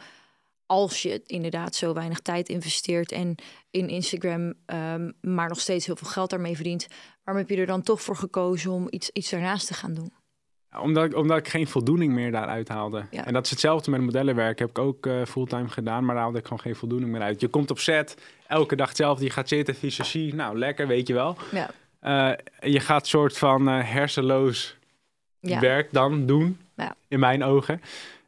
als 0.66 1.02
je 1.02 1.22
inderdaad 1.26 1.74
zo 1.74 1.94
weinig 1.94 2.20
tijd 2.20 2.48
investeert 2.48 3.12
en 3.12 3.34
in 3.70 3.88
Instagram... 3.88 4.54
ehm, 4.66 5.10
maar 5.20 5.48
nog 5.48 5.60
steeds 5.60 5.86
heel 5.86 5.96
veel 5.96 6.08
geld 6.08 6.30
daarmee 6.30 6.54
verdient... 6.54 6.86
waarom 7.24 7.44
heb 7.44 7.56
je 7.56 7.60
er 7.60 7.66
dan 7.66 7.82
toch 7.82 8.02
voor 8.02 8.16
gekozen 8.16 8.70
om 8.70 8.86
iets, 8.90 9.10
iets 9.10 9.30
daarnaast 9.30 9.66
te 9.66 9.74
gaan 9.74 9.94
doen? 9.94 10.12
Omdat, 10.80 11.04
ik- 11.04 11.16
omdat 11.16 11.36
ik 11.38 11.48
geen 11.48 11.66
voldoening 11.66 12.12
meer 12.12 12.30
daaruit 12.30 12.68
haalde. 12.68 13.04
Ja. 13.10 13.26
En 13.26 13.32
dat 13.32 13.44
is 13.44 13.50
hetzelfde 13.50 13.90
met 13.90 14.00
modellenwerk. 14.00 14.58
Heb 14.58 14.68
ik 14.68 14.78
ook 14.78 15.06
eh, 15.06 15.22
fulltime 15.26 15.68
gedaan, 15.68 16.04
maar 16.04 16.14
daar 16.14 16.24
haalde 16.24 16.38
ik 16.38 16.44
gewoon 16.44 16.60
geen 16.60 16.76
voldoening 16.76 17.10
meer 17.12 17.20
uit. 17.20 17.40
Je 17.40 17.48
komt 17.48 17.70
op 17.70 17.78
set, 17.78 18.16
elke 18.46 18.76
dag 18.76 18.88
hetzelfde. 18.88 19.24
Je 19.24 19.30
gaat 19.30 19.48
zitten, 19.48 19.74
visagie. 19.74 20.34
Nou, 20.34 20.58
lekker, 20.58 20.86
weet 20.86 21.06
je 21.06 21.14
wel. 21.14 21.36
Ja, 21.52 21.70
Eh, 22.00 22.70
je 22.72 22.80
gaat 22.80 23.06
soort 23.06 23.38
van 23.38 23.68
eh, 23.68 23.78
hersenloos 23.90 24.76
ja, 25.40 25.60
werk 25.60 25.88
dan 25.92 26.26
doen, 26.26 26.58
Ja. 26.76 26.94
in 27.08 27.18
mijn 27.18 27.44
ogen. 27.44 27.80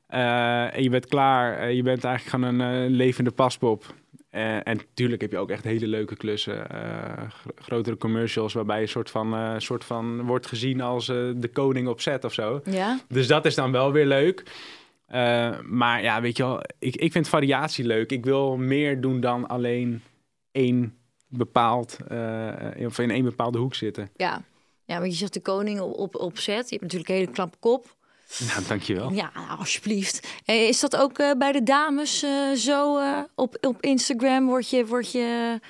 En 0.07 0.83
je 0.83 0.91
bent 0.91 1.07
klaar. 1.07 1.73
Je 1.73 1.83
bent 1.83 2.05
eigenlijk 2.05 2.45
gewoon 2.45 2.59
een 2.61 2.91
levende 2.91 3.31
paspop. 3.31 3.95
Eh, 4.37 4.55
en 4.55 4.76
natuurlijk 4.76 5.21
heb 5.21 5.31
je 5.31 5.38
ook 5.38 5.50
echt 5.50 5.64
hele 5.64 5.87
leuke 5.87 6.16
klussen. 6.16 6.71
eh, 6.71 7.31
gro- 7.31 7.50
grotere 7.55 7.97
commercials 7.97 8.52
waarbij 8.52 8.81
je 8.81 8.87
soort 8.87 9.11
van, 9.11 9.35
eh, 9.35 9.55
soort 9.59 9.85
van 9.85 10.23
wordt 10.26 10.47
gezien 10.47 10.81
als 10.81 11.07
de 11.07 11.50
koning 11.52 11.88
op 11.88 12.00
set 12.00 12.25
of 12.25 12.33
zo. 12.33 12.61
ja, 12.64 12.99
Dus 13.09 13.26
dat 13.26 13.45
is 13.45 13.55
dan 13.55 13.73
wel 13.73 13.93
weer 13.93 14.07
leuk. 14.07 14.43
Maar 15.62 16.02
ja, 16.02 16.21
weet 16.21 16.37
je 16.37 16.43
wel, 16.43 16.61
ik, 16.78 16.97
ik 16.97 17.12
vind 17.12 17.28
variatie 17.28 17.85
leuk. 17.87 18.11
Ik 18.11 18.25
wil 18.25 18.57
meer 18.57 19.00
doen 19.00 19.21
dan 19.21 19.47
alleen 19.49 20.02
één 20.52 20.97
bepaald, 21.28 21.97
of 22.87 22.99
in 22.99 23.11
één 23.11 23.25
bepaalde 23.25 23.59
hoek 23.59 23.75
zitten. 23.75 24.09
ja. 24.16 24.43
Ja, 24.88 24.99
want 25.00 25.12
je 25.12 25.19
zegt 25.19 25.33
de 25.35 25.40
koning 25.40 25.81
op, 25.81 25.93
op, 25.99 26.14
op 26.16 26.38
set. 26.38 26.64
Je 26.69 26.76
hebt 26.76 26.83
natuurlijk 26.83 27.09
een 27.11 27.16
hele 27.16 27.31
klap 27.31 27.57
kop. 27.61 27.96
Nou, 28.49 28.64
dankjewel. 28.68 29.12
Ja, 29.12 29.30
nou, 29.35 29.59
alsjeblieft. 29.59 30.28
Eh, 30.45 30.68
Is 30.68 30.80
dat 30.80 30.97
ook 30.97 31.18
eh, 31.18 31.30
bij 31.38 31.52
de 31.52 31.62
dames 31.62 32.23
eh, 32.23 32.52
zo? 32.52 33.00
op, 33.35 33.56
op 33.61 33.76
Instagram 33.80 34.47
word 34.47 34.71
je, 34.71 34.87
word 34.87 35.12
je, 35.12 35.61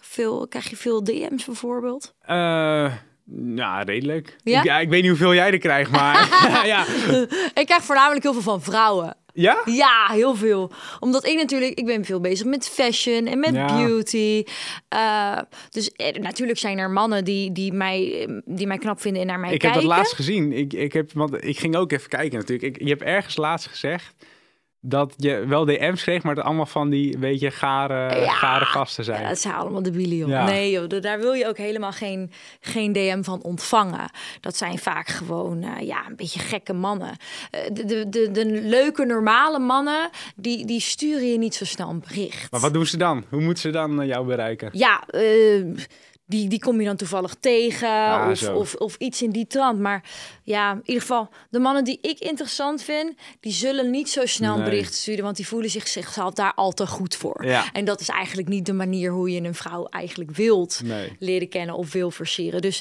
veel, 0.00 0.48
krijg 0.48 0.70
je 0.70 0.76
veel 0.76 1.04
DM's 1.04 1.44
bijvoorbeeld? 1.44 2.14
Eh, 2.20 2.92
ja, 3.54 3.82
redelijk. 3.82 4.36
Ja? 4.44 4.58
Ik, 4.58 4.64
ja, 4.64 4.78
ik 4.78 4.88
weet 4.88 5.00
niet 5.00 5.10
hoeveel 5.10 5.34
jij 5.34 5.52
er 5.52 5.58
krijgt, 5.58 5.90
maar 5.90 6.28
ja. 6.66 6.86
Ik 7.54 7.66
krijg 7.66 7.82
voornamelijk 7.82 8.22
heel 8.22 8.32
veel 8.32 8.42
van 8.42 8.62
vrouwen. 8.62 9.16
Ja? 9.32 9.62
Ja, 9.64 10.06
heel 10.10 10.34
veel. 10.34 10.70
Omdat 11.00 11.26
ik 11.26 11.36
natuurlijk, 11.36 11.78
ik 11.78 11.84
ben 11.86 12.04
veel 12.04 12.20
bezig 12.20 12.46
met 12.46 12.68
fashion 12.68 13.26
en 13.26 13.38
met 13.38 13.54
Ja. 13.54 13.66
beauty. 13.66 14.44
Eh, 14.88 15.38
dus 15.70 15.92
eh, 15.92 16.14
natuurlijk 16.14 16.58
zijn 16.58 16.78
er 16.78 16.90
mannen 16.90 17.24
die, 17.24 17.52
die, 17.52 17.72
mij, 17.72 18.28
die 18.44 18.66
mij 18.66 18.78
knap 18.78 19.00
vinden 19.00 19.20
en 19.22 19.26
naar 19.28 19.40
mij 19.40 19.52
Ik 19.52 19.62
heb 19.62 19.72
kijken. 19.72 19.88
dat 19.88 19.98
laatst 19.98 20.14
gezien. 20.14 20.52
Ik, 20.52 20.72
ik, 20.72 20.92
heb, 20.92 21.12
want 21.12 21.44
ik 21.44 21.58
ging 21.58 21.76
ook 21.76 21.92
even 21.92 22.08
kijken 22.08 22.38
natuurlijk. 22.38 22.76
Ik, 22.76 22.82
je 22.82 22.88
hebt 22.90 23.02
ergens 23.02 23.36
laatst 23.36 23.66
gezegd 23.66 24.14
dat 24.84 25.14
je 25.16 25.46
wel 25.46 25.64
DM's 25.64 26.02
kreeg, 26.02 26.22
maar 26.22 26.34
het 26.34 26.44
allemaal 26.44 26.66
van 26.66 26.90
die, 26.90 27.18
weet 27.18 27.40
je, 27.40 27.50
gare, 27.50 28.20
Ja. 28.20 28.30
gare 28.32 28.64
gasten 28.64 29.04
zijn. 29.04 29.22
Ja, 29.22 29.28
dat 29.28 29.38
zijn 29.38 29.54
allemaal 29.54 29.82
debielen, 29.82 30.16
joh. 30.16 30.28
Ja. 30.28 30.44
Nee, 30.44 30.70
joh, 30.70 31.00
daar 31.00 31.18
wil 31.20 31.32
je 31.32 31.48
ook 31.48 31.56
helemaal 31.56 31.92
geen, 31.92 32.30
geen 32.60 32.92
DM 32.92 33.22
van 33.22 33.42
ontvangen. 33.42 34.10
Dat 34.40 34.56
zijn 34.56 34.78
vaak 34.78 35.08
gewoon, 35.08 35.62
eh, 35.62 35.86
ja, 35.86 36.06
een 36.08 36.16
beetje 36.16 36.40
gekke 36.40 36.72
mannen. 36.72 37.16
Eh, 37.50 37.60
de, 37.72 37.84
de, 37.84 38.08
de, 38.08 38.30
de 38.30 38.46
leuke, 38.46 39.04
normale 39.04 39.58
mannen, 39.58 40.10
die, 40.36 40.66
die 40.66 40.80
sturen 40.80 41.30
je 41.32 41.38
niet 41.38 41.54
zo 41.54 41.64
snel 41.64 41.88
een 41.88 42.00
bericht. 42.08 42.50
Maar 42.50 42.60
wat 42.60 42.72
doen 42.72 42.86
ze 42.86 42.96
dan? 42.96 43.24
Hoe 43.30 43.40
moeten 43.40 43.62
ze 43.62 43.70
dan 43.70 44.00
eh, 44.00 44.08
jou 44.08 44.26
bereiken? 44.26 44.68
Ja, 44.72 45.02
die, 46.26 46.48
die 46.48 46.58
kom 46.58 46.80
je 46.80 46.86
dan 46.86 46.96
toevallig 46.96 47.34
tegen 47.40 47.88
Ah, 47.88 48.30
of, 48.30 48.48
of, 48.48 48.74
of 48.74 48.96
iets 48.96 49.22
in 49.22 49.30
die 49.30 49.46
trant. 49.46 49.78
Maar 49.80 50.02
ja, 50.42 50.72
in 50.72 50.80
ieder 50.84 51.00
geval, 51.02 51.28
de 51.50 51.58
mannen 51.58 51.84
die 51.84 51.98
ik 52.02 52.18
interessant 52.18 52.82
vind, 52.82 53.14
die 53.40 53.52
zullen 53.52 53.90
niet 53.90 54.10
zo 54.10 54.26
snel 54.26 54.52
een 54.54 54.60
Nee. 54.60 54.70
bericht 54.70 54.94
sturen, 54.94 55.24
want 55.24 55.36
die 55.36 55.46
voelen 55.46 55.70
zich 55.70 55.88
zichzelf 55.88 56.34
daar 56.34 56.54
al 56.54 56.72
te 56.72 56.86
goed 56.86 57.16
voor. 57.16 57.46
Ja. 57.46 57.72
En 57.72 57.84
dat 57.84 58.00
is 58.00 58.08
eigenlijk 58.08 58.48
niet 58.48 58.66
de 58.66 58.72
manier 58.72 59.10
hoe 59.10 59.30
je 59.32 59.40
een 59.40 59.54
vrouw 59.54 59.84
eigenlijk 59.86 60.30
wilt 60.30 60.80
Nee. 60.84 61.16
leren 61.18 61.48
kennen 61.48 61.74
of 61.74 61.92
wil 61.92 62.10
versieren. 62.10 62.60
Dus 62.60 62.80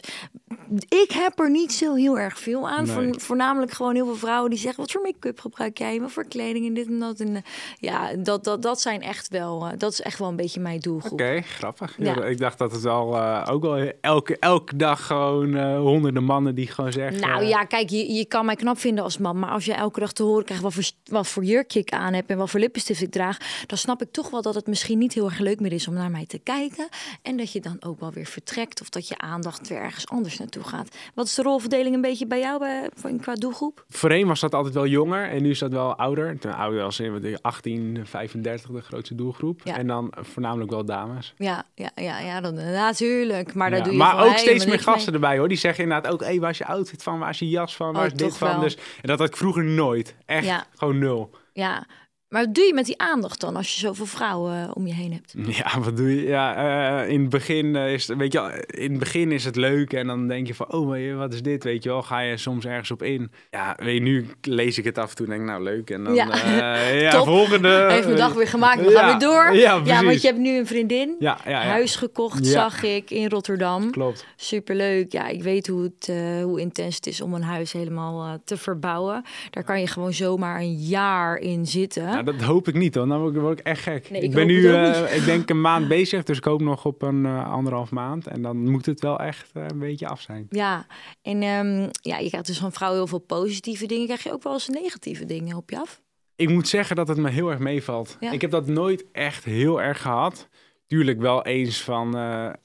ik 0.89 1.11
heb 1.13 1.39
er 1.39 1.49
niet 1.49 1.73
zo 1.73 1.95
heel 1.95 2.19
erg 2.19 2.39
veel 2.39 2.69
aan. 2.69 2.85
Nee. 2.85 3.13
Voornamelijk 3.19 3.71
gewoon 3.71 3.95
heel 3.95 4.05
veel 4.05 4.15
vrouwen 4.15 4.49
die 4.49 4.59
zeggen: 4.59 4.81
wat 4.81 4.91
voor 4.91 5.01
make-up 5.01 5.39
gebruik 5.39 5.77
jij? 5.77 6.01
Wat 6.01 6.11
voor 6.11 6.25
kleding 6.27 6.67
en 6.67 6.73
dit 6.73 6.87
en 6.87 6.99
dat. 6.99 7.19
En 7.19 7.35
eh, 7.35 7.41
ja, 7.79 8.13
dat, 8.15 8.43
dat, 8.43 8.61
dat 8.61 8.81
zijn 8.81 9.01
echt 9.01 9.27
wel, 9.27 9.65
eh, 9.65 9.77
dat 9.77 9.91
is 9.91 10.01
echt 10.01 10.19
wel 10.19 10.27
een 10.27 10.35
beetje 10.35 10.59
mijn 10.59 10.79
doelgroep. 10.79 11.11
Oké, 11.11 11.41
grappig. 11.41 11.95
Ja. 11.97 12.15
Ja, 12.15 12.23
ik 12.25 12.37
dacht 12.37 12.57
dat 12.57 12.71
het 12.71 12.81
wel 12.81 13.15
eh, 13.15 13.47
ook 13.49 13.61
wel 13.61 13.91
elke, 14.01 14.37
elke 14.39 14.75
dag 14.75 15.05
gewoon 15.05 15.75
honderden 15.77 16.23
mannen 16.23 16.55
die 16.55 16.67
gewoon 16.67 16.91
zeggen. 16.91 17.21
Nou 17.21 17.45
ja, 17.51 17.63
kijk, 17.63 17.89
je, 17.89 18.13
je 18.13 18.25
kan 18.25 18.45
mij 18.45 18.55
knap 18.55 18.77
vinden 18.77 19.03
als 19.03 19.17
man. 19.17 19.39
Maar 19.39 19.49
als 19.49 19.65
je 19.65 19.73
elke 19.73 19.99
dag 19.99 20.11
te 20.13 20.23
horen 20.23 20.45
krijgt 20.45 20.63
wat 20.63 20.73
voor, 20.73 20.89
wat 21.03 21.27
voor 21.27 21.43
jurkje 21.43 21.79
ik 21.79 21.89
aan 21.91 22.13
heb 22.13 22.29
en 22.29 22.37
wat 22.37 22.49
voor 22.49 22.59
lippenstift 22.59 23.01
ik 23.01 23.11
draag, 23.11 23.37
dan 23.67 23.77
snap 23.77 24.01
ik 24.01 24.11
toch 24.11 24.29
wel 24.29 24.41
dat 24.41 24.55
het 24.55 24.67
misschien 24.67 24.97
niet 24.97 25.13
heel 25.13 25.25
erg 25.25 25.39
leuk 25.39 25.59
meer 25.59 25.71
is 25.73 25.87
om 25.87 25.93
naar 25.93 26.11
mij 26.11 26.25
te 26.25 26.39
kijken. 26.39 26.87
En 27.21 27.37
dat 27.37 27.51
je 27.51 27.61
dan 27.61 27.77
ook 27.79 27.99
wel 27.99 28.11
weer 28.11 28.25
vertrekt 28.25 28.81
of 28.81 28.89
dat 28.89 29.07
je 29.07 29.17
aandacht 29.17 29.67
weer 29.67 29.77
ergens 29.77 30.07
anders 30.07 30.37
naartoe 30.39 30.63
gaat. 30.63 30.95
Wat 31.13 31.25
is 31.25 31.35
de 31.35 31.41
rolverdeling 31.41 31.95
een 31.95 32.01
beetje 32.01 32.27
bij 32.27 32.39
jou 32.39 32.59
bij, 32.59 32.89
qua 33.21 33.33
doelgroep? 33.33 33.85
Voorheen 33.89 34.27
was 34.27 34.39
dat 34.39 34.53
altijd 34.53 34.73
wel 34.73 34.87
jonger 34.87 35.29
en 35.29 35.41
nu 35.41 35.49
is 35.49 35.59
dat 35.59 35.71
wel 35.71 35.95
ouder. 35.95 36.39
Ten 36.39 36.55
ouder 36.55 36.83
als 36.83 36.99
in 36.99 37.21
wat, 37.21 37.41
18, 37.41 37.99
35 38.03 38.69
de 38.71 38.81
grootste 38.81 39.15
doelgroep. 39.15 39.61
Ja. 39.63 39.77
En 39.77 39.87
dan 39.87 40.13
voornamelijk 40.19 40.71
wel 40.71 40.85
dames. 40.85 41.33
Ja, 41.37 41.63
ja, 41.75 41.91
ja, 41.95 42.19
ja 42.19 42.41
dan, 42.41 42.53
natuurlijk. 42.55 43.53
Maar 43.53 43.69
daar 43.69 43.79
Ja, 43.79 43.83
doe 43.83 43.93
je 43.93 43.99
maar 43.99 44.25
ook 44.25 44.37
steeds 44.37 44.65
meer 44.65 44.75
mee. 44.75 44.83
gasten 44.83 45.13
erbij 45.13 45.37
hoor. 45.37 45.47
Die 45.47 45.57
zeggen 45.57 45.83
inderdaad 45.83 46.11
ook, 46.13 46.23
hé, 46.23 46.39
waar 46.39 46.49
is 46.49 46.57
je 46.57 46.65
outfit 46.65 47.03
van? 47.03 47.19
Waar 47.19 47.29
is 47.29 47.39
jas 47.49 47.75
van? 47.75 47.93
Waar 47.93 48.05
Oh, 48.05 48.11
is 48.11 48.13
dit 48.17 48.37
van? 48.37 48.49
wel. 48.49 48.59
Dus, 48.59 48.75
en 48.75 48.81
dat 49.01 49.19
had 49.19 49.27
ik 49.27 49.37
vroeger 49.37 49.63
nooit. 49.63 50.15
Echt, 50.25 50.45
Ja. 50.45 50.65
gewoon 50.75 50.97
nul. 50.99 51.35
Ja, 51.53 51.87
maar 52.31 52.45
wat 52.45 52.55
doe 52.55 52.63
je 52.63 52.73
met 52.73 52.85
die 52.85 52.99
aandacht 52.99 53.39
dan 53.39 53.55
als 53.55 53.73
je 53.73 53.79
zoveel 53.79 54.05
vrouwen 54.05 54.63
eh, 54.63 54.71
om 54.73 54.87
je 54.87 54.93
heen 54.93 55.11
hebt? 55.13 55.33
Ja, 55.61 55.79
wat 55.79 55.97
doe 55.97 56.15
je? 56.15 56.27
Ja, 56.27 56.55
eh, 57.03 57.09
in 57.09 57.21
het 57.21 57.29
begin 57.29 57.75
eh, 57.75 57.93
is 57.93 58.07
het, 58.07 58.17
weet 58.17 58.33
je, 58.33 58.63
in 58.67 58.89
het 58.89 58.99
begin 58.99 59.31
is 59.31 59.45
het 59.45 59.55
leuk 59.55 59.93
en 59.93 60.07
dan 60.07 60.27
denk 60.27 60.47
je 60.47 60.55
van, 60.55 60.71
oh, 60.73 60.87
maar 60.87 61.15
wat 61.15 61.33
is 61.33 61.41
dit? 61.41 61.63
Weet 61.63 61.83
je 61.83 61.89
wel, 61.89 62.01
ga 62.01 62.19
je 62.19 62.37
soms 62.37 62.65
ergens 62.65 62.91
op 62.91 63.03
in. 63.03 63.31
Ja, 63.49 63.75
weet 63.79 63.93
je, 63.93 64.01
nu 64.01 64.27
lees 64.41 64.77
ik 64.77 64.83
het 64.85 64.97
af 64.97 65.09
en 65.09 65.15
toe 65.15 65.25
en 65.25 65.31
denk 65.31 65.43
ik, 65.43 65.49
nou 65.49 65.63
leuk. 65.63 65.89
En 65.89 66.03
dan, 66.03 66.13
Ja. 66.13 66.85
ja, 66.87 67.23
volgende. 67.35 67.87
Heeft 67.89 68.05
mijn 68.05 68.17
dag 68.17 68.33
weer 68.33 68.47
gemaakt, 68.47 68.81
we 68.81 68.89
ja. 68.89 68.97
gaan 68.99 69.09
weer 69.09 69.29
door. 69.29 69.55
Ja, 69.55 69.81
ja, 69.83 70.03
want 70.03 70.21
je 70.21 70.27
hebt 70.27 70.39
nu 70.39 70.57
een 70.57 70.67
vriendin. 70.67 71.15
Ja. 71.19 71.37
Huis 71.45 71.95
gekocht, 71.95 72.45
zag 72.45 72.83
ik, 72.83 73.09
in 73.09 73.29
Rotterdam. 73.29 73.91
Klopt. 73.91 74.25
Superleuk. 74.35 75.11
Ja, 75.11 75.27
ik 75.27 75.43
weet 75.43 75.67
hoe, 75.67 75.83
het, 75.83 76.13
hoe 76.43 76.59
intens 76.59 76.95
het 76.95 77.07
is 77.07 77.21
om 77.21 77.33
een 77.33 77.43
huis 77.43 77.71
helemaal 77.71 78.37
te 78.45 78.57
verbouwen. 78.57 79.23
Daar 79.49 79.63
kan 79.63 79.79
je 79.79 79.87
gewoon 79.87 80.13
zomaar 80.13 80.59
een 80.59 80.75
jaar 80.75 81.37
in 81.37 81.65
zitten. 81.65 82.20
Nou, 82.23 82.37
dat 82.37 82.45
hoop 82.47 82.67
ik 82.67 82.73
niet, 82.75 82.95
hoor. 82.95 83.07
Dan 83.07 83.39
word 83.39 83.59
ik, 83.59 83.65
echt 83.65 83.81
gek. 83.81 84.09
Nee, 84.09 84.21
ik, 84.21 84.27
ik 84.27 84.33
ben 84.35 84.47
nu, 84.47 84.67
eh, 84.73 85.15
ik 85.15 85.25
denk 85.25 85.49
een 85.49 85.61
maand 85.61 85.87
bezig, 85.87 86.23
dus 86.23 86.37
ik 86.37 86.43
hoop 86.43 86.61
nog 86.61 86.85
op 86.85 87.01
een 87.01 87.25
eh, 87.25 87.51
anderhalf 87.51 87.91
maand. 87.91 88.27
En 88.27 88.41
dan 88.41 88.69
moet 88.69 88.85
het 88.85 89.01
wel 89.01 89.19
echt 89.19 89.49
eh, 89.53 89.63
een 89.67 89.79
beetje 89.79 90.07
af 90.07 90.21
zijn. 90.21 90.45
Ja, 90.49 90.85
en 91.21 91.41
ehm, 91.41 91.89
ja, 92.01 92.17
je 92.17 92.27
krijgt 92.27 92.47
dus 92.47 92.59
van 92.59 92.71
vrouwen 92.71 92.99
heel 92.99 93.09
veel 93.09 93.19
positieve 93.19 93.85
dingen. 93.85 94.05
Krijg 94.05 94.23
je 94.23 94.31
ook 94.31 94.43
wel 94.43 94.53
eens 94.53 94.67
negatieve 94.69 95.25
dingen 95.25 95.57
op 95.57 95.69
je 95.69 95.79
af? 95.79 96.01
Ik 96.35 96.49
moet 96.49 96.67
zeggen 96.67 96.95
dat 96.95 97.07
het 97.07 97.17
me 97.17 97.29
heel 97.29 97.49
erg 97.49 97.59
meevalt. 97.59 98.17
Ja. 98.19 98.31
Ik 98.31 98.41
heb 98.41 98.51
dat 98.51 98.67
nooit 98.67 99.05
echt 99.11 99.43
heel 99.43 99.81
erg 99.81 100.01
gehad. 100.01 100.49
Tuurlijk 100.87 101.19
wel 101.19 101.45
eens 101.45 101.81
van, 101.83 102.15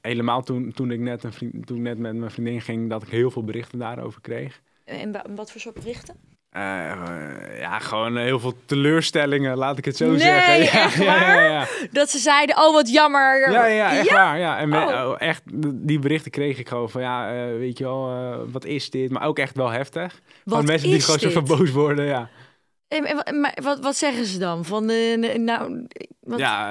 helemaal 0.00 0.42
toen, 0.42 0.72
toen 0.72 0.90
ik 0.90 1.00
net, 1.00 1.24
een 1.24 1.32
vriend, 1.32 1.66
toen 1.66 1.82
net 1.82 1.98
met 1.98 2.16
mijn 2.16 2.30
vriendin 2.30 2.60
ging, 2.60 2.90
dat 2.90 3.02
ik 3.02 3.08
heel 3.08 3.30
veel 3.30 3.44
berichten 3.44 3.78
daarover 3.78 4.20
kreeg. 4.20 4.60
En 4.84 5.12
wa- 5.12 5.24
wat 5.34 5.50
voor 5.52 5.60
soort 5.60 5.74
berichten? 5.74 6.14
Eh, 6.56 6.90
eh, 6.92 7.60
ja, 7.60 7.78
gewoon 7.78 8.16
heel 8.16 8.40
veel 8.40 8.52
teleurstellingen, 8.66 9.56
laat 9.56 9.78
ik 9.78 9.84
het 9.84 9.96
zo 9.96 10.06
Nee, 10.06 10.18
zeggen. 10.18 10.54
Ja, 10.64 10.84
echt 10.84 10.94
ja, 10.96 11.42
ja. 11.42 11.66
Dat 11.90 12.10
ze 12.10 12.18
zeiden, 12.18 12.56
oh 12.56 12.72
wat 12.72 12.90
jammer. 12.90 13.50
Ja, 13.50 13.66
ja, 13.66 13.96
echt 13.96 14.10
waar. 14.10 14.38
Ja. 14.38 14.58
En 14.58 14.74
Oh. 14.74 14.82
oh, 14.82 15.14
echt, 15.18 15.42
die 15.74 15.98
berichten 15.98 16.30
kreeg 16.30 16.58
ik 16.58 16.68
gewoon 16.68 16.90
van, 16.90 17.00
ja, 17.00 17.34
eh, 17.34 17.58
weet 17.58 17.78
je 17.78 17.84
wel, 17.84 18.46
wat 18.50 18.64
is 18.64 18.90
dit? 18.90 19.10
Maar 19.10 19.26
ook 19.26 19.38
echt 19.38 19.56
wel 19.56 19.70
heftig. 19.70 20.20
Wat 20.44 20.56
van 20.56 20.66
mensen 20.66 20.90
die 20.90 21.00
gewoon 21.00 21.18
zo 21.18 21.30
van 21.30 21.44
boos 21.44 21.70
worden, 21.70 22.04
ja. 22.04 22.28
En, 22.88 23.40
maar 23.40 23.58
wat, 23.62 23.80
wat 23.80 23.96
zeggen 23.96 24.26
ze 24.26 24.38
dan? 24.38 24.64
Van, 24.64 24.86
nou, 25.44 25.86
wat, 26.20 26.38
Ja, 26.38 26.70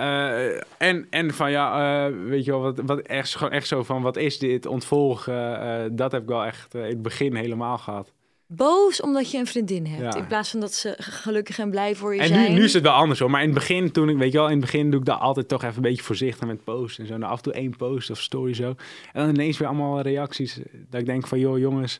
en, 0.77 1.07
en 1.09 1.33
van, 1.33 1.51
ja, 1.51 2.11
weet 2.11 2.45
je 2.45 2.51
wel, 2.51 2.61
wat, 2.61 2.81
wat 2.85 2.99
echt, 2.99 3.35
gewoon 3.35 3.53
echt 3.53 3.67
zo 3.67 3.83
van, 3.83 4.01
wat 4.01 4.17
is 4.17 4.39
dit? 4.39 4.65
Ontvolgen, 4.65 5.95
dat 5.95 6.11
heb 6.11 6.21
ik 6.21 6.27
wel 6.27 6.45
echt 6.45 6.73
in 6.73 6.81
het 6.81 7.01
begin 7.01 7.35
helemaal 7.35 7.77
gehad. 7.77 8.13
Boos 8.47 9.01
omdat 9.01 9.31
je 9.31 9.37
een 9.37 9.47
vriendin 9.47 9.85
hebt. 9.85 10.13
Ja. 10.13 10.19
In 10.19 10.27
plaats 10.27 10.49
van 10.49 10.59
dat 10.59 10.73
ze 10.73 10.95
gelukkig 10.97 11.59
en 11.59 11.69
blij 11.69 11.95
voor 11.95 12.15
je 12.15 12.21
En 12.21 12.27
zijn. 12.27 12.51
nu, 12.51 12.57
nu 12.57 12.63
is 12.63 12.73
het 12.73 12.83
wel 12.83 12.91
anders 12.93 13.19
hoor. 13.19 13.29
Maar 13.29 13.41
in 13.41 13.49
het 13.49 13.57
begin, 13.57 13.91
toen 13.91 14.09
ik, 14.09 14.17
weet 14.17 14.31
je 14.31 14.37
wel, 14.37 14.45
in 14.47 14.51
het 14.51 14.61
begin 14.61 14.91
doe 14.91 14.99
ik 14.99 15.05
daar 15.05 15.17
altijd 15.17 15.47
toch 15.47 15.63
even 15.63 15.75
een 15.75 15.81
beetje 15.81 16.03
voorzichtig 16.03 16.47
met 16.47 16.63
posten 16.63 17.03
en 17.03 17.09
zo. 17.09 17.17
Nou, 17.17 17.31
af 17.31 17.37
en 17.37 17.43
toe 17.43 17.53
één 17.53 17.75
post 17.77 18.09
of 18.09 18.21
story 18.21 18.53
zo. 18.53 18.67
En 19.13 19.25
dan 19.25 19.29
ineens 19.29 19.57
weer 19.57 19.67
allemaal 19.67 20.01
reacties. 20.01 20.59
Dat 20.89 20.99
ik 20.99 21.05
denk 21.05 21.27
van, 21.27 21.39
joh 21.39 21.57
jongens, 21.59 21.99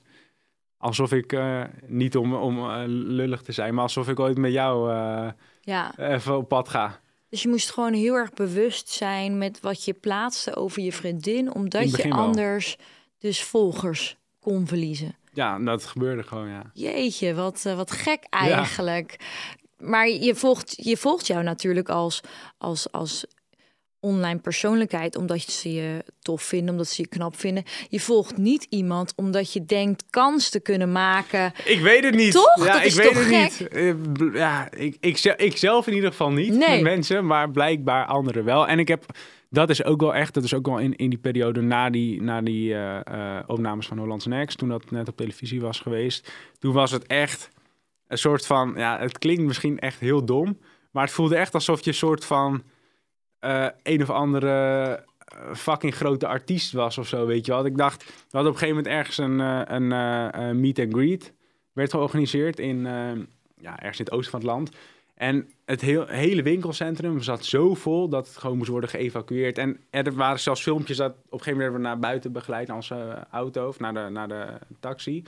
alsof 0.78 1.12
ik, 1.12 1.34
eh, 1.34 1.62
niet 1.88 2.18
om, 2.18 2.34
om 2.34 2.58
eh, 2.70 2.82
lullig 2.88 3.42
te 3.42 3.52
zijn, 3.52 3.74
maar 3.74 3.84
alsof 3.84 4.08
ik 4.10 4.20
ooit 4.20 4.38
met 4.38 4.52
jou 4.52 4.92
eh, 4.92 5.28
Ja, 5.62 5.98
even 5.98 6.38
op 6.38 6.48
pad 6.48 6.70
ga. 6.70 7.00
dus 7.30 7.42
je 7.42 7.50
moest 7.50 7.72
gewoon 7.72 7.94
heel 7.94 8.14
erg 8.16 8.34
bewust 8.34 8.90
zijn 8.90 9.38
met 9.38 9.60
wat 9.60 9.86
je 9.86 9.94
plaatste 9.94 10.56
over 10.56 10.82
je 10.82 10.92
vriendin. 10.92 11.36
In 11.38 11.54
Omdat 11.54 11.96
je 11.96 12.10
wel. 12.10 12.18
anders 12.18 12.78
dus 13.20 13.44
volgers 13.44 14.18
kon 14.40 14.68
verliezen. 14.68 15.16
Ja, 15.36 15.60
dat 15.60 15.86
gebeurde 15.86 16.24
gewoon, 16.24 16.50
ja. 16.50 16.62
Jeetje, 16.74 17.34
wat, 17.34 17.65
eh, 17.65 17.75
wat 17.75 17.92
gek 17.92 18.24
eigenlijk. 18.30 19.20
Maar 19.77 20.08
je 20.10 20.36
volgt, 20.36 20.86
je 20.86 20.98
volgt 20.98 21.27
jou 21.27 21.44
natuurlijk 21.44 21.89
als, 21.89 22.22
als, 22.58 22.92
als 22.92 23.25
online 24.06 24.40
persoonlijkheid 24.40 25.16
omdat 25.18 25.42
ze 25.42 25.74
je 25.74 26.04
tof 26.20 26.42
vinden, 26.44 26.70
omdat 26.70 26.88
ze 26.88 27.02
je 27.02 27.08
knap 27.08 27.36
vinden. 27.40 27.64
Je 27.90 28.00
volgt 28.00 28.38
niet 28.38 28.68
iemand 28.70 29.14
omdat 29.16 29.54
je 29.54 29.66
denkt 29.66 30.04
kans 30.10 30.50
te 30.50 30.60
kunnen 30.60 30.92
maken. 30.92 31.54
Ik 31.66 31.80
weet 31.80 32.04
het 32.04 32.16
niet. 32.16 32.32
Toch? 32.32 32.56
Ja, 32.66 32.66
Dat 32.66 32.76
ik 32.82 32.84
is 32.86 32.96
weet 32.96 33.08
toch 33.08 33.30
het 33.30 33.60
niet. 33.60 33.68
Eh, 33.68 33.94
Ja, 34.34 34.72
ik, 34.72 34.98
ik, 35.00 35.18
ze- 35.18 35.36
ik 35.38 35.58
zelf 35.58 35.88
in 35.88 35.94
ieder 35.94 36.10
geval 36.10 36.32
niet 36.32 36.54
Nee. 36.54 36.82
mensen, 36.82 37.26
maar 37.26 37.52
blijkbaar 37.52 38.06
anderen 38.06 38.44
wel. 38.44 38.68
En 38.68 38.80
ik 38.80 38.88
heb, 38.88 39.06
dat 39.50 39.70
is 39.70 39.84
ook 39.84 40.02
wel 40.02 40.16
echt, 40.16 40.34
dat 40.34 40.44
is 40.44 40.54
ook 40.54 40.66
wel 40.66 40.78
in, 40.80 40.96
in 40.96 41.10
die 41.10 41.20
periode 41.20 41.62
na 41.62 41.90
die, 41.90 42.22
na 42.22 42.42
die 42.42 42.74
eh, 42.74 43.00
eh, 43.38 43.44
opnames 43.48 43.88
van 43.88 43.98
Holland's 43.98 44.26
Next, 44.26 44.58
toen 44.58 44.70
dat 44.70 44.92
net 44.92 45.08
op 45.08 45.18
televisie 45.18 45.62
was 45.62 45.80
geweest. 45.80 46.32
Toen 46.60 46.74
was 46.74 46.92
het 46.92 47.08
echt 47.08 47.50
een 48.08 48.18
soort 48.18 48.46
van, 48.46 48.74
ja, 48.78 49.00
het 49.00 49.18
klinkt 49.18 49.44
misschien 49.44 49.80
echt 49.80 50.00
heel 50.00 50.26
dom, 50.26 50.58
maar 50.92 51.04
het 51.04 51.14
voelde 51.14 51.36
echt 51.36 51.54
alsof 51.54 51.84
je 51.84 51.90
een 51.90 51.96
soort 51.96 52.26
van 52.26 52.64
eh, 53.46 53.68
een 53.84 54.02
of 54.02 54.10
andere 54.10 54.50
eh, 55.25 55.54
fucking 55.54 55.96
grote 55.96 56.28
artiest 56.28 56.72
was 56.72 56.98
of 56.98 57.08
zo, 57.08 57.25
weet 57.25 57.46
je 57.46 57.52
wel. 57.52 57.66
Ik 57.66 57.78
dacht, 57.78 58.06
we 58.06 58.12
hadden 58.32 58.52
op 58.52 58.62
een 58.62 58.68
gegeven 58.68 58.75
moment 58.75 58.96
ergens 58.96 59.18
een, 59.18 59.42
eh, 59.92 60.28
een 60.32 60.60
meet 60.60 60.79
and 60.79 60.94
greet 60.94 61.34
werd 61.74 61.92
georganiseerd 61.92 62.60
in, 62.60 62.81
ja, 63.58 63.79
ergens 63.79 64.00
in 64.00 64.05
het 64.05 64.12
oosten 64.12 64.31
van 64.31 64.40
het 64.40 64.50
land. 64.50 64.72
En 65.16 65.50
het 65.66 65.81
hele 65.81 66.42
winkelcentrum 66.42 67.22
zat 67.22 67.46
zo 67.46 67.74
vol 67.74 68.10
dat 68.10 68.27
het 68.27 68.38
gewoon 68.38 68.58
moest 68.58 68.70
worden 68.70 68.90
geëvacueerd. 68.90 69.58
En 69.58 69.79
er 69.90 70.14
waren 70.14 70.40
zelfs 70.40 70.62
filmpjes 70.62 70.98
dat 70.98 71.12
op 71.12 71.31
een 71.31 71.40
gegeven 71.40 71.58
moment 71.58 71.77
we 71.77 71.81
naar 71.81 72.00
buiten 72.00 72.31
begeleid 72.31 72.68
naar 72.68 72.75
onze 72.75 73.25
auto 73.31 73.68
of 73.68 73.79
naar 73.79 73.94
de, 73.94 74.10
naar 74.10 74.27
de 74.27 74.48
taxi. 74.79 75.24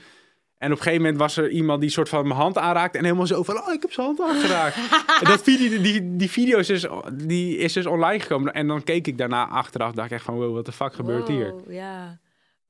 En 0.58 0.72
op 0.72 0.76
een 0.76 0.82
gegeven 0.82 1.02
moment 1.02 1.20
was 1.20 1.36
er 1.36 1.50
iemand 1.50 1.80
die 1.80 1.90
soort 1.90 2.08
van 2.08 2.26
mijn 2.28 2.40
hand 2.40 2.58
aanraakte 2.58 2.98
en 2.98 3.04
helemaal 3.04 3.26
zo 3.26 3.42
van, 3.42 3.56
oh, 3.56 3.72
ik 3.72 3.82
heb 3.82 3.92
zijn 3.92 4.06
hand 4.06 4.20
aangeraakt. 4.20 4.76
en 5.20 5.24
dat 5.30 5.42
video, 5.42 5.82
die, 5.82 6.16
die 6.16 6.30
video 6.30 6.58
is 6.58 6.66
dus, 6.66 6.86
die 7.12 7.56
is 7.56 7.72
dus 7.72 7.86
online 7.86 8.20
gekomen. 8.20 8.52
En 8.52 8.66
dan 8.66 8.82
keek 8.84 9.06
ik 9.06 9.18
daarna 9.18 9.48
achteraf, 9.48 9.92
dacht 9.92 10.06
ik 10.06 10.12
echt 10.12 10.24
van, 10.24 10.34
wow, 10.34 10.54
wat 10.54 10.66
de 10.66 10.72
fuck 10.72 10.94
gebeurt 10.94 11.28
hier? 11.28 11.54
Ja, 11.68 12.18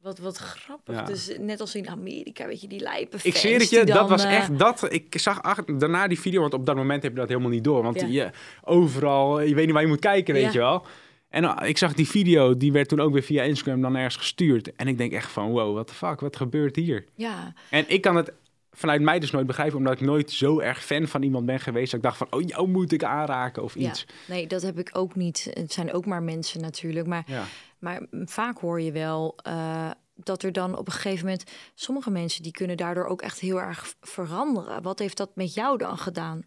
wat, 0.00 0.18
wat 0.18 0.36
grappig. 0.36 0.94
Ja. 0.94 1.02
Dus 1.02 1.36
net 1.40 1.60
als 1.60 1.74
in 1.74 1.88
Amerika, 1.88 2.46
weet 2.46 2.60
je, 2.60 2.68
die 2.68 2.80
lijpe 2.80 3.16
Ik 3.22 3.36
zweer 3.36 3.58
het 3.58 3.70
je, 3.70 3.84
dat 3.84 3.96
dan, 3.96 4.08
was 4.08 4.24
eh, 4.24 4.36
echt 4.36 4.58
dat. 4.58 4.92
Ik 4.92 5.14
zag 5.18 5.42
achter, 5.42 5.78
daarna 5.78 6.08
die 6.08 6.20
video, 6.20 6.40
want 6.40 6.54
op 6.54 6.66
dat 6.66 6.76
moment 6.76 7.02
heb 7.02 7.12
je 7.12 7.18
dat 7.18 7.28
helemaal 7.28 7.50
niet 7.50 7.64
door. 7.64 7.82
Want 7.82 8.00
Ja. 8.00 8.06
je 8.06 8.30
overal, 8.62 9.40
je 9.40 9.54
weet 9.54 9.64
niet 9.64 9.74
waar 9.74 9.82
je 9.82 9.88
moet 9.88 9.98
kijken, 9.98 10.34
weet 10.34 10.42
Ja. 10.44 10.52
je 10.52 10.58
wel. 10.58 10.86
En 11.28 11.44
uh, 11.44 11.56
ik 11.62 11.78
zag 11.78 11.94
die 11.94 12.08
video, 12.08 12.56
die 12.56 12.72
werd 12.72 12.88
toen 12.88 13.00
ook 13.00 13.12
weer 13.12 13.22
via 13.22 13.42
Instagram 13.42 13.80
dan 13.80 13.96
ergens 13.96 14.16
gestuurd. 14.16 14.72
En 14.76 14.88
ik 14.88 14.98
denk 14.98 15.12
echt 15.12 15.30
van, 15.30 15.50
wow, 15.50 15.74
what 15.74 15.86
the 15.86 15.94
fuck, 15.94 16.20
wat 16.20 16.36
gebeurt 16.36 16.76
hier? 16.76 17.04
Ja, 17.14 17.52
En 17.70 17.84
ik 17.88 18.00
kan 18.00 18.16
het 18.16 18.32
vanuit 18.72 19.00
mij 19.02 19.18
dus 19.18 19.30
nooit 19.30 19.46
begrijpen, 19.46 19.78
omdat 19.78 19.92
ik 19.92 20.00
nooit 20.00 20.30
zo 20.30 20.58
erg 20.60 20.84
fan 20.84 21.06
van 21.06 21.22
iemand 21.22 21.46
ben 21.46 21.60
geweest. 21.60 21.90
Dat 21.90 22.00
ik 22.00 22.06
dacht 22.06 22.16
van, 22.16 22.26
oh, 22.30 22.42
jou 22.42 22.68
moet 22.68 22.92
ik 22.92 23.04
aanraken 23.04 23.62
of 23.62 23.74
ja, 23.78 23.88
iets. 23.90 24.06
nee, 24.26 24.46
dat 24.46 24.62
heb 24.62 24.78
ik 24.78 24.90
ook 24.92 25.14
niet. 25.14 25.50
Het 25.52 25.72
zijn 25.72 25.92
ook 25.92 26.06
maar 26.06 26.22
mensen 26.22 26.60
natuurlijk. 26.60 27.06
Maar, 27.06 27.22
Ja. 27.26 27.44
maar 27.78 28.06
vaak 28.10 28.58
hoor 28.58 28.80
je 28.80 28.92
wel 28.92 29.36
eh, 29.42 29.90
dat 30.14 30.42
er 30.42 30.52
dan 30.52 30.76
op 30.76 30.86
een 30.86 30.92
gegeven 30.92 31.24
moment... 31.24 31.44
Sommige 31.74 32.10
mensen 32.10 32.42
die 32.42 32.52
kunnen 32.52 32.76
daardoor 32.76 33.06
ook 33.06 33.22
echt 33.22 33.38
heel 33.38 33.60
erg 33.60 33.94
veranderen. 34.00 34.82
Wat 34.82 34.98
heeft 34.98 35.16
dat 35.16 35.30
met 35.34 35.54
jou 35.54 35.78
dan 35.78 35.98
gedaan? 35.98 36.42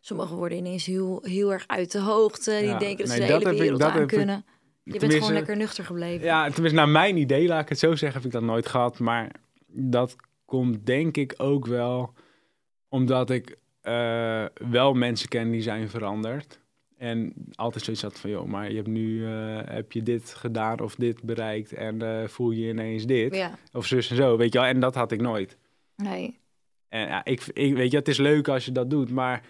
Sommigen 0.00 0.36
worden 0.36 0.58
ineens 0.58 0.86
heel, 0.86 1.18
heel 1.22 1.52
erg 1.52 1.64
uit 1.66 1.92
de 1.92 1.98
hoogte. 2.00 2.50
Die 2.50 2.68
Ja, 2.68 2.78
denken 2.78 3.04
dat 3.04 3.14
ze 3.14 3.20
de 3.20 3.24
hele 3.24 3.50
ik- 3.52 3.58
wereld 3.58 3.80
dat 3.80 3.90
aan 3.90 4.00
ik- 4.02 4.06
kunnen. 4.08 4.44
Je 4.82 4.98
bent 4.98 5.14
gewoon 5.14 5.32
lekker 5.32 5.56
nuchter 5.56 5.84
gebleven. 5.84 6.24
Ja, 6.26 6.50
tenminste, 6.50 6.78
naar 6.78 6.88
mijn 6.88 7.16
idee, 7.16 7.46
laat 7.46 7.62
ik 7.62 7.68
het 7.68 7.78
zo 7.78 7.94
zeggen, 7.94 8.12
heb 8.22 8.26
ik 8.26 8.32
dat 8.32 8.42
nooit 8.42 8.66
gehad. 8.66 8.98
Maar 8.98 9.30
dat 9.66 10.16
komt 10.44 10.86
denk 10.86 11.16
ik 11.16 11.34
ook 11.36 11.66
wel 11.66 12.14
omdat 12.88 13.30
ik 13.30 13.56
eh, 13.80 14.44
wel 14.70 14.92
mensen 14.94 15.28
ken 15.28 15.50
die 15.50 15.62
zijn 15.62 15.88
veranderd. 15.88 16.60
En 16.96 17.32
altijd 17.54 17.84
zoiets 17.84 18.02
had 18.02 18.18
van, 18.18 18.30
joh, 18.30 18.46
maar 18.46 18.68
je 18.70 18.76
hebt 18.76 18.88
nu 18.88 19.26
eh, 19.26 19.58
heb 19.64 19.92
je 19.92 20.02
dit 20.02 20.34
gedaan 20.34 20.80
of 20.80 20.94
dit 20.94 21.22
bereikt 21.22 21.72
en 21.72 22.02
eh, 22.02 22.28
voel 22.28 22.50
je 22.50 22.68
ineens 22.68 23.06
dit. 23.06 23.34
Ja, 23.34 23.58
Of 23.72 23.86
zus 23.86 24.10
en 24.10 24.16
zo, 24.16 24.36
weet 24.36 24.52
je 24.52 24.58
wel. 24.58 24.68
En 24.68 24.80
dat 24.80 24.94
had 24.94 25.12
ik 25.12 25.20
nooit. 25.20 25.56
nee. 25.96 26.38
En 26.88 27.00
ja, 27.06 27.24
ik, 27.24 27.46
ik 27.52 27.74
weet 27.74 27.90
je, 27.90 27.96
het 27.96 28.08
is 28.08 28.18
leuk 28.18 28.48
als 28.48 28.64
je 28.64 28.72
dat 28.72 28.90
doet, 28.90 29.10
maar 29.10 29.42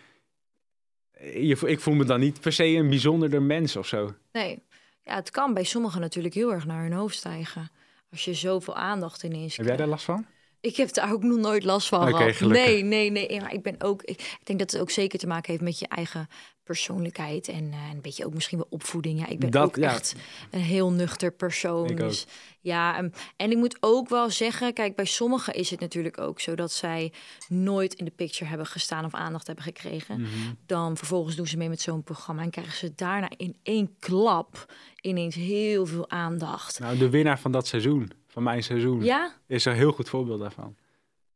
je, 1.22 1.58
ik 1.66 1.80
voel 1.80 1.94
me 1.94 2.04
dan 2.04 2.20
niet 2.20 2.40
per 2.40 2.52
se 2.52 2.64
een 2.64 2.88
bijzonderder 2.88 3.42
mens 3.42 3.76
of 3.76 3.86
zo. 3.86 4.14
Nee. 4.32 4.62
Ja, 5.04 5.14
het 5.14 5.30
kan 5.30 5.54
bij 5.54 5.64
sommigen 5.64 6.00
natuurlijk 6.00 6.34
heel 6.34 6.52
erg 6.52 6.66
naar 6.66 6.82
hun 6.82 6.92
hoofd 6.92 7.16
stijgen. 7.16 7.70
Als 8.10 8.24
je 8.24 8.34
zoveel 8.34 8.76
aandacht 8.76 9.22
ineens 9.22 9.56
Heb 9.56 9.66
jij 9.66 9.76
krijgt. 9.76 9.78
daar 9.78 9.88
last 9.88 10.04
van? 10.04 10.26
Ik 10.60 10.76
heb 10.76 10.92
daar 10.92 11.12
ook 11.12 11.22
nog 11.22 11.38
nooit 11.38 11.64
last 11.64 11.88
van 11.88 12.14
gehad. 12.14 12.40
Nee, 12.40 12.82
nee, 12.82 13.10
nee. 13.10 13.40
Maar 13.40 13.54
ik 13.54 13.62
ben 13.62 13.74
ook. 13.78 14.02
Ik, 14.02 14.20
ik 14.20 14.40
denk 14.46 14.58
dat 14.58 14.70
het 14.70 14.80
ook 14.80 14.90
zeker 14.90 15.18
te 15.18 15.26
maken 15.26 15.50
heeft 15.50 15.62
met 15.64 15.78
je 15.78 15.88
eigen 15.88 16.28
persoonlijkheid 16.70 17.48
en 17.48 17.72
eh, 17.72 17.78
een 17.92 18.00
beetje 18.00 18.26
ook 18.26 18.34
misschien 18.34 18.58
wel 18.58 18.66
opvoeding. 18.70 19.18
Ja, 19.18 19.26
ik 19.26 19.38
ben 19.38 19.50
Dat, 19.50 19.66
ook 19.66 19.76
ja. 19.76 19.92
echt 19.92 20.14
een 20.50 20.60
heel 20.60 20.92
nuchter 20.92 21.32
persoon. 21.32 21.88
Ik. 21.88 21.96
Dus 21.96 22.26
ja, 22.60 22.96
ehm, 22.96 23.08
en 23.36 23.50
ik 23.50 23.56
moet 23.56 23.76
ook 23.80 24.08
wel 24.08 24.30
zeggen, 24.30 24.72
kijk, 24.72 24.96
bij 24.96 25.04
sommigen 25.04 25.54
is 25.54 25.70
het 25.70 25.80
natuurlijk 25.80 26.18
ook 26.18 26.40
zo 26.40 26.54
dat 26.54 26.72
zij 26.72 27.12
nooit 27.48 27.94
in 27.94 28.04
de 28.04 28.10
picture 28.10 28.48
hebben 28.48 28.66
gestaan 28.66 29.04
of 29.04 29.14
aandacht 29.14 29.46
hebben 29.46 29.64
gekregen. 29.64 30.20
Mhm. 30.20 30.30
Dan 30.66 30.96
vervolgens 30.96 31.36
doen 31.36 31.46
ze 31.46 31.56
mee 31.56 31.68
met 31.68 31.80
zo'n 31.80 32.02
programma 32.02 32.42
en 32.42 32.50
krijgen 32.50 32.76
ze 32.76 32.92
daarna 32.94 33.30
in 33.36 33.56
één 33.62 33.94
klap 33.98 34.72
ineens 35.00 35.34
heel 35.34 35.86
veel 35.86 36.10
aandacht. 36.10 36.78
Nou, 36.78 36.98
de 36.98 37.10
winnaar 37.10 37.38
van 37.40 37.52
dat 37.52 37.66
seizoen, 37.66 38.10
van 38.26 38.42
mijn 38.42 38.62
seizoen, 38.62 39.04
Ja, 39.04 39.34
is 39.46 39.64
een 39.64 39.74
heel 39.74 39.92
goed 39.92 40.08
voorbeeld 40.08 40.40
daarvan. 40.40 40.76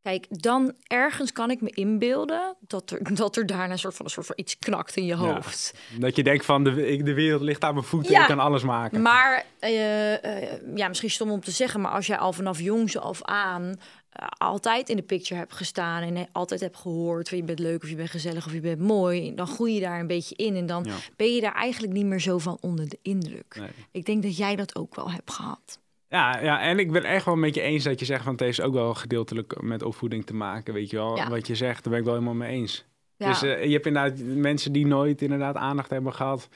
Kijk, 0.05 0.27
dan 0.31 0.75
ergens 0.87 1.33
kan 1.33 1.51
ik 1.51 1.61
me 1.61 1.71
inbeelden 1.71 2.57
dat 2.61 2.91
er, 2.91 3.15
dat 3.15 3.37
er 3.37 3.47
daarna 3.47 3.73
een 3.73 3.79
soort 3.79 3.95
van, 3.95 4.05
een 4.05 4.11
soort 4.11 4.27
van 4.27 4.35
iets 4.39 4.59
knakt 4.59 4.97
in 4.97 5.05
je 5.05 5.15
hoofd. 5.15 5.75
Dat 5.99 6.17
je 6.17 6.23
denkt 6.23 6.45
van, 6.45 6.65
de, 6.65 6.87
ik- 6.89 7.05
de 7.05 7.15
wereld 7.15 7.43
ligt 7.43 7.65
aan 7.65 7.75
mijn 7.75 7.87
voeten, 7.87 8.13
Ja. 8.13 8.21
ik 8.21 8.27
kan 8.27 8.39
alles 8.39 8.63
maken. 8.63 9.03
Maar, 9.03 9.45
eh, 9.59 10.25
eh, 10.25 10.61
ja, 10.75 10.89
misschien 10.89 11.11
stom 11.11 11.31
om 11.31 11.41
te 11.41 11.51
zeggen, 11.51 11.81
maar 11.81 11.93
als 11.93 12.07
jij 12.07 12.19
al 12.19 12.33
vanaf 12.33 12.61
jongs 12.61 12.99
af 12.99 13.23
aan 13.23 13.75
eh, 14.11 14.27
altijd 14.39 14.89
in 14.89 14.97
de 14.97 15.03
picture 15.03 15.41
hebt 15.41 15.53
gestaan 15.53 16.03
en 16.03 16.29
altijd 16.33 16.61
hebt 16.61 16.77
gehoord 16.77 17.29
van 17.29 17.39
je 17.39 17.45
bent 17.45 17.59
leuk 17.59 17.83
of 17.83 17.89
je 17.89 17.97
bent 17.97 18.11
gezellig 18.11 18.47
of 18.47 18.53
je 18.53 18.61
bent 18.61 18.81
mooi, 18.81 19.35
dan 19.35 19.47
groei 19.47 19.75
je 19.75 19.81
daar 19.81 20.01
een 20.01 20.07
beetje 20.07 20.35
in 20.37 20.57
en 20.57 20.67
dan 20.67 20.85
Ja. 20.85 20.95
ben 21.17 21.35
je 21.35 21.41
daar 21.41 21.55
eigenlijk 21.55 21.93
niet 21.93 22.07
meer 22.07 22.21
zo 22.21 22.39
van 22.39 22.59
onder 22.61 22.89
de 22.89 22.99
indruk. 23.03 23.57
Nee. 23.59 23.69
Ik 23.93 24.05
denk 24.07 24.23
dat 24.23 24.37
jij 24.37 24.57
dat 24.57 24.77
ook 24.77 24.95
wel 24.95 25.11
hebt 25.11 25.33
gehad. 25.33 25.79
Ja, 26.15 26.41
ja, 26.41 26.61
en 26.61 26.79
ik 26.79 26.93
ben 26.93 27.05
echt 27.05 27.25
wel 27.25 27.37
met 27.37 27.55
je 27.55 27.61
eens 27.61 27.85
dat 27.85 27.99
je 27.99 28.05
zegt, 28.05 28.23
van 28.23 28.33
het 28.33 28.41
heeft 28.41 28.61
ook 28.61 28.73
wel 28.73 28.95
gedeeltelijk 28.95 29.63
met 29.63 29.83
opvoeding 29.83 30.27
te 30.27 30.35
maken, 30.35 30.75
weet 30.75 30.91
je 30.91 30.97
wel. 30.97 31.17
Ja. 31.17 31.29
Wat 31.29 31.47
je 31.47 31.55
zegt, 31.55 31.83
daar 31.83 31.93
ben 31.93 31.99
ik 32.01 32.07
wel 32.07 32.15
helemaal 32.15 32.35
mee 32.35 32.51
eens. 32.51 32.85
Ja. 33.17 33.29
Dus 33.29 33.43
eh, 33.43 33.65
je 33.65 33.73
hebt 33.73 33.87
inderdaad 33.87 34.19
mensen 34.25 34.73
die 34.73 34.87
nooit 34.87 35.23
inderdaad 35.23 35.57
aandacht 35.57 35.91
hebben 35.91 36.15
gehad 36.15 36.49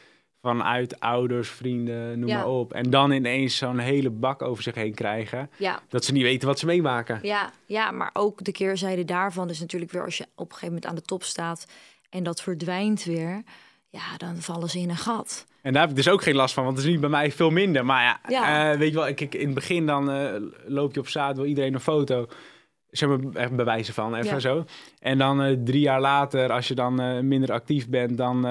vanuit 0.42 1.00
ouders, 1.00 1.48
vrienden, 1.48 2.18
noem 2.18 2.28
Ja. 2.28 2.36
maar 2.36 2.48
op. 2.48 2.72
En 2.72 2.90
dan 2.90 3.10
ineens 3.10 3.56
zo'n 3.56 3.78
hele 3.78 4.10
bak 4.10 4.42
over 4.42 4.62
zich 4.62 4.74
heen 4.74 4.94
krijgen, 4.94 5.50
ja. 5.56 5.82
dat 5.88 6.04
ze 6.04 6.12
niet 6.12 6.22
weten 6.22 6.48
wat 6.48 6.58
ze 6.58 6.66
meemaken. 6.66 7.18
Ja, 7.22 7.52
ja, 7.66 7.90
maar 7.90 8.10
ook 8.12 8.44
de 8.44 8.52
keerzijde 8.52 9.04
daarvan 9.04 9.50
is 9.50 9.60
natuurlijk 9.60 9.92
weer 9.92 10.04
als 10.04 10.16
je 10.16 10.24
op 10.34 10.46
een 10.46 10.52
gegeven 10.52 10.66
moment 10.66 10.86
aan 10.86 10.94
de 10.94 11.02
top 11.02 11.22
staat 11.22 11.66
en 12.10 12.22
dat 12.22 12.42
verdwijnt 12.42 13.04
weer, 13.04 13.42
ja, 13.90 14.16
dan 14.16 14.36
vallen 14.36 14.68
ze 14.70 14.78
in 14.78 14.90
een 14.90 14.96
gat. 14.96 15.46
En 15.62 15.72
daar 15.72 15.80
heb 15.82 15.90
ik 15.90 15.96
dus 15.96 16.08
ook 16.08 16.22
geen 16.22 16.34
last 16.34 16.54
van, 16.54 16.64
want 16.64 16.76
het 16.76 16.86
is 16.86 16.92
nu 16.92 16.98
bij 16.98 17.08
mij 17.08 17.32
veel 17.32 17.50
minder. 17.50 17.84
Maar 17.86 18.02
ja, 18.02 18.20
Ja. 18.28 18.72
eh, 18.72 18.78
weet 18.78 18.88
je 18.90 18.94
wel, 18.94 19.08
ik, 19.08 19.20
in 19.34 19.46
het 19.46 19.54
begin 19.54 19.86
dan 19.86 20.10
eh, 20.10 20.34
loop 20.66 20.94
je 20.94 21.00
op 21.00 21.08
straat, 21.08 21.36
wil 21.36 21.44
iedereen 21.46 21.74
een 21.74 21.80
foto. 21.80 22.26
Zeg 22.90 23.08
maar, 23.08 23.18
echt 23.32 23.56
bewijzen 23.56 23.94
van, 23.94 24.14
even 24.14 24.30
Ja. 24.30 24.38
zo. 24.40 24.64
En 24.98 25.18
dan 25.18 25.42
eh, 25.42 25.56
drie 25.64 25.80
jaar 25.80 26.00
later, 26.00 26.52
als 26.52 26.68
je 26.68 26.74
dan 26.74 27.28
minder 27.28 27.52
actief 27.52 27.88
bent, 27.88 28.16
dan 28.16 28.42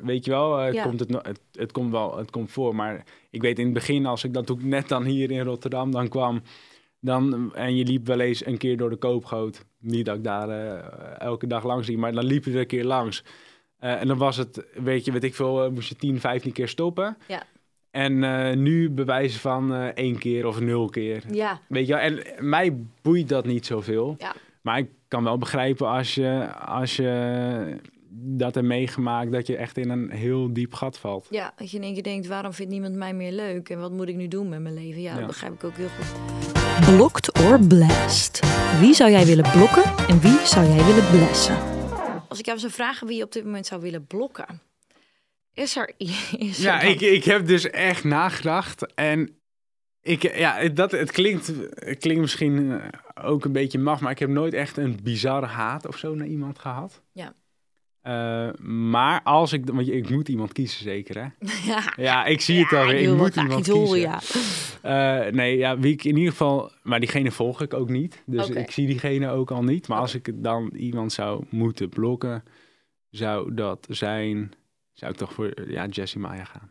weet 0.00 0.24
je 0.24 0.30
wel, 0.30 0.62
Ja. 0.72 0.82
komt 0.82 1.00
het, 1.00 1.10
het, 1.12 1.40
het 1.52 1.72
komt 1.72 1.90
wel, 1.90 2.16
het 2.16 2.30
komt 2.30 2.50
voor. 2.50 2.74
Maar 2.74 3.04
ik 3.30 3.42
weet 3.42 3.58
in 3.58 3.64
het 3.64 3.74
begin, 3.74 4.06
als 4.06 4.24
ik 4.24 4.32
dan 4.34 4.44
toen 4.44 4.58
ik 4.58 4.64
net 4.64 4.88
dan 4.88 5.04
hier 5.04 5.30
in 5.30 5.40
Rotterdam 5.44 5.90
dan 5.90 6.08
kwam, 6.08 6.42
dan, 7.00 7.54
en 7.54 7.76
je 7.76 7.84
liep 7.84 8.06
wel 8.06 8.20
eens 8.20 8.46
een 8.46 8.58
keer 8.58 8.76
door 8.76 8.90
de 8.90 8.96
koopgoot. 8.96 9.64
Niet 9.78 10.04
dat 10.06 10.16
ik 10.16 10.24
daar 10.24 10.48
elke 11.18 11.46
dag 11.46 11.64
langs 11.64 11.86
zie, 11.86 11.98
maar 11.98 12.12
dan 12.12 12.24
liep 12.24 12.44
je 12.44 12.52
er 12.52 12.58
een 12.60 12.66
keer 12.66 12.84
langs. 12.84 13.24
Eh, 13.82 14.00
en 14.00 14.06
dan 14.06 14.18
was 14.18 14.36
het, 14.36 14.64
weet 14.74 15.04
je, 15.04 15.12
weet 15.12 15.24
ik 15.24 15.34
veel, 15.34 15.64
eh, 15.64 15.70
moest 15.70 15.88
je 15.88 15.96
10, 15.96 16.20
15 16.20 16.52
keer 16.52 16.68
stoppen. 16.68 17.16
Ja. 17.28 17.42
En 17.90 18.24
eh, 18.24 18.56
nu 18.56 18.90
bewijzen 18.90 19.40
van 19.40 19.74
eh, 19.74 19.84
één 19.86 20.18
keer 20.18 20.46
of 20.46 20.60
nul 20.60 20.88
keer. 20.88 21.22
Ja, 21.30 21.60
Weet 21.68 21.86
je 21.86 21.92
wel, 21.92 22.02
en 22.02 22.22
mij 22.38 22.76
boeit 23.02 23.28
dat 23.28 23.44
niet 23.46 23.66
zoveel. 23.66 24.14
Ja. 24.18 24.34
Maar 24.60 24.78
ik 24.78 24.88
kan 25.08 25.24
wel 25.24 25.38
begrijpen 25.38 25.88
als 25.88 26.14
je, 26.14 26.54
als 26.54 26.96
je 26.96 27.76
dat 28.14 28.54
hebt 28.54 28.66
meegemaakt, 28.66 29.32
dat 29.32 29.46
je 29.46 29.56
echt 29.56 29.76
in 29.78 29.90
een 29.90 30.10
heel 30.10 30.52
diep 30.52 30.74
gat 30.74 30.98
valt. 30.98 31.26
ja, 31.30 31.52
dat 31.56 31.70
je 31.70 31.76
in 31.76 31.82
één 31.82 31.94
keer 31.94 32.02
denkt, 32.02 32.26
waarom 32.26 32.52
vindt 32.52 32.72
niemand 32.72 32.94
mij 32.94 33.14
meer 33.14 33.32
leuk 33.32 33.68
en 33.68 33.80
wat 33.80 33.92
moet 33.92 34.08
ik 34.08 34.16
nu 34.16 34.28
doen 34.28 34.48
met 34.48 34.60
mijn 34.60 34.74
leven? 34.74 35.00
Ja, 35.00 35.12
Ja. 35.12 35.18
dat 35.18 35.26
begrijp 35.26 35.52
ik 35.52 35.64
ook 35.64 35.76
heel 35.76 35.88
goed. 35.88 36.20
Blokt 36.94 37.40
or 37.42 37.66
blast? 37.66 38.40
Wie 38.80 38.94
zou 38.94 39.10
jij 39.10 39.26
willen 39.26 39.50
blokken 39.50 39.82
en 40.08 40.20
wie 40.20 40.38
zou 40.46 40.66
jij 40.66 40.84
willen 40.84 41.10
blessen? 41.10 41.71
Als 42.32 42.40
ik 42.40 42.46
jou 42.46 42.58
zou 42.58 42.72
vragen 42.72 43.06
wie 43.06 43.16
je 43.16 43.24
op 43.24 43.32
dit 43.32 43.44
moment 43.44 43.66
zou 43.66 43.80
willen 43.80 44.06
blokken, 44.06 44.60
is 45.54 45.76
er, 45.76 45.92
is 46.38 46.58
er 46.58 46.64
Ja, 46.64 46.80
dan- 46.80 46.90
ik, 46.90 47.00
ik 47.00 47.24
heb 47.24 47.46
dus 47.46 47.70
echt 47.70 48.04
nagedacht. 48.04 48.94
En 48.94 49.40
ik, 50.00 50.36
ja, 50.36 50.68
dat, 50.68 50.90
het, 50.90 51.10
klinkt, 51.10 51.46
het 51.74 51.98
klinkt 51.98 52.20
misschien 52.20 52.80
eh, 52.80 52.88
ook 53.26 53.44
een 53.44 53.52
beetje 53.52 53.78
maf, 53.78 54.00
maar 54.00 54.10
ik 54.10 54.18
heb 54.18 54.28
nooit 54.28 54.54
echt 54.54 54.76
een 54.76 54.98
bizarre 55.02 55.46
haat 55.46 55.86
of 55.86 55.96
zo 55.98 56.14
naar 56.14 56.26
iemand 56.26 56.58
gehad. 56.58 57.02
Ja. 57.12 57.34
Eh, 58.02 58.52
maar 58.60 59.22
als 59.22 59.52
ik, 59.52 59.66
want 59.66 59.88
ik 59.88 60.10
moet 60.10 60.28
iemand 60.28 60.52
kiezen 60.52 60.82
zeker 60.82 61.22
hè? 61.22 61.46
ja, 61.72 61.92
Ja, 61.96 62.24
ik 62.24 62.40
zie 62.40 62.58
het 62.60 62.72
alweer. 62.72 63.10
ik 63.10 63.16
moet 63.16 63.36
iemand 63.36 63.68
kiezen. 63.68 63.98
ja. 63.98 64.20
Eh, 64.82 65.32
nee, 65.32 65.56
ja, 65.56 65.78
wie 65.78 65.92
ik 65.92 66.04
in 66.04 66.16
ieder 66.16 66.30
geval, 66.30 66.70
maar 66.82 67.00
diegene 67.00 67.30
volg 67.30 67.60
ik 67.60 67.74
ook 67.74 67.88
niet. 67.88 68.22
Dus 68.26 68.48
ik 68.48 68.70
zie 68.70 68.86
diegene 68.86 69.30
ook 69.30 69.50
al 69.50 69.62
niet. 69.62 69.88
Maar 69.88 69.98
als 69.98 70.14
ik 70.14 70.30
dan 70.34 70.70
iemand 70.76 71.12
zou 71.12 71.44
moeten 71.48 71.88
blokken, 71.88 72.44
zou 73.10 73.54
dat 73.54 73.86
zijn, 73.90 74.52
zou 74.92 75.12
ik 75.12 75.18
toch 75.18 75.32
voor 75.32 75.70
ja, 75.70 75.86
Jessie 75.86 76.20
Maya 76.20 76.44
gaan. 76.44 76.70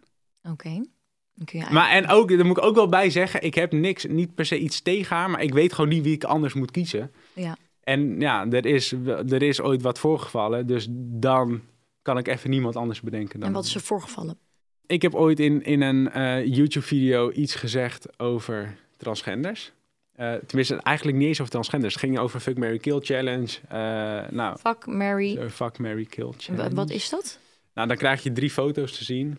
Oké. 1.42 1.64
Maar 1.70 1.90
en 1.90 2.08
ook, 2.08 2.30
daar 2.30 2.46
moet 2.46 2.58
ik 2.58 2.64
ook 2.64 2.76
wel 2.76 2.90
bij 2.90 3.10
zeggen, 3.10 3.42
ik 3.42 3.56
heb 3.56 3.72
niks, 3.72 4.06
niet 4.06 4.36
per 4.36 4.46
se 4.46 4.60
iets 4.60 4.82
tegen 4.82 5.16
haar, 5.16 5.30
maar 5.30 5.42
ik 5.42 5.54
weet 5.54 5.74
gewoon 5.74 5.90
niet 5.90 6.04
wie 6.04 6.14
ik 6.14 6.24
anders 6.24 6.54
moet 6.54 6.72
kiezen. 6.72 7.12
Ja. 7.34 7.58
En 7.84 8.20
ja, 8.20 8.48
er 8.50 8.66
is, 8.66 8.92
er 9.06 9.42
is 9.42 9.62
ooit 9.62 9.82
wat 9.82 10.00
voorgevallen, 10.00 10.68
dus 10.68 10.88
dan 10.92 11.62
kan 12.02 12.18
ik 12.18 12.28
even 12.28 12.50
niemand 12.50 12.76
anders 12.76 13.02
bedenken. 13.02 13.40
Dan 13.40 13.48
En 13.48 13.56
wat 13.56 13.66
is 13.66 13.76
er 13.76 13.82
voorgevallen? 13.82 14.38
Ik 14.86 15.02
heb 15.02 15.16
ooit 15.16 15.40
in, 15.40 15.64
in 15.64 15.82
een 15.82 16.12
eh, 16.12 16.46
YouTube-video 16.46 17.32
iets 17.32 17.56
gezegd 17.56 18.20
over 18.20 18.76
transgenders. 18.98 19.72
Eh, 20.12 20.34
tenminste, 20.34 20.76
eigenlijk 20.76 21.18
niet 21.18 21.28
eens 21.28 21.40
over 21.40 21.52
transgenders. 21.52 21.94
Het 21.94 22.04
ging 22.04 22.20
over 22.20 22.40
Fuck, 22.40 22.58
Mary 22.58 22.78
Kill 22.78 23.00
Challenge. 23.00 23.58
Eh, 23.68 24.32
nou, 24.32 24.58
Fuck, 24.58 24.86
Mary. 24.86 25.50
Fuck, 25.50 25.78
Mary 25.78 26.06
Kill 26.06 26.32
Challenge. 26.38 26.76
Wat 26.76 26.90
is 26.90 27.10
dat? 27.10 27.40
Nou, 27.74 27.88
dan 27.88 27.98
krijg 27.98 28.24
je 28.24 28.32
drie 28.32 28.50
foto's 28.50 28.98
te 28.98 29.04
zien 29.04 29.38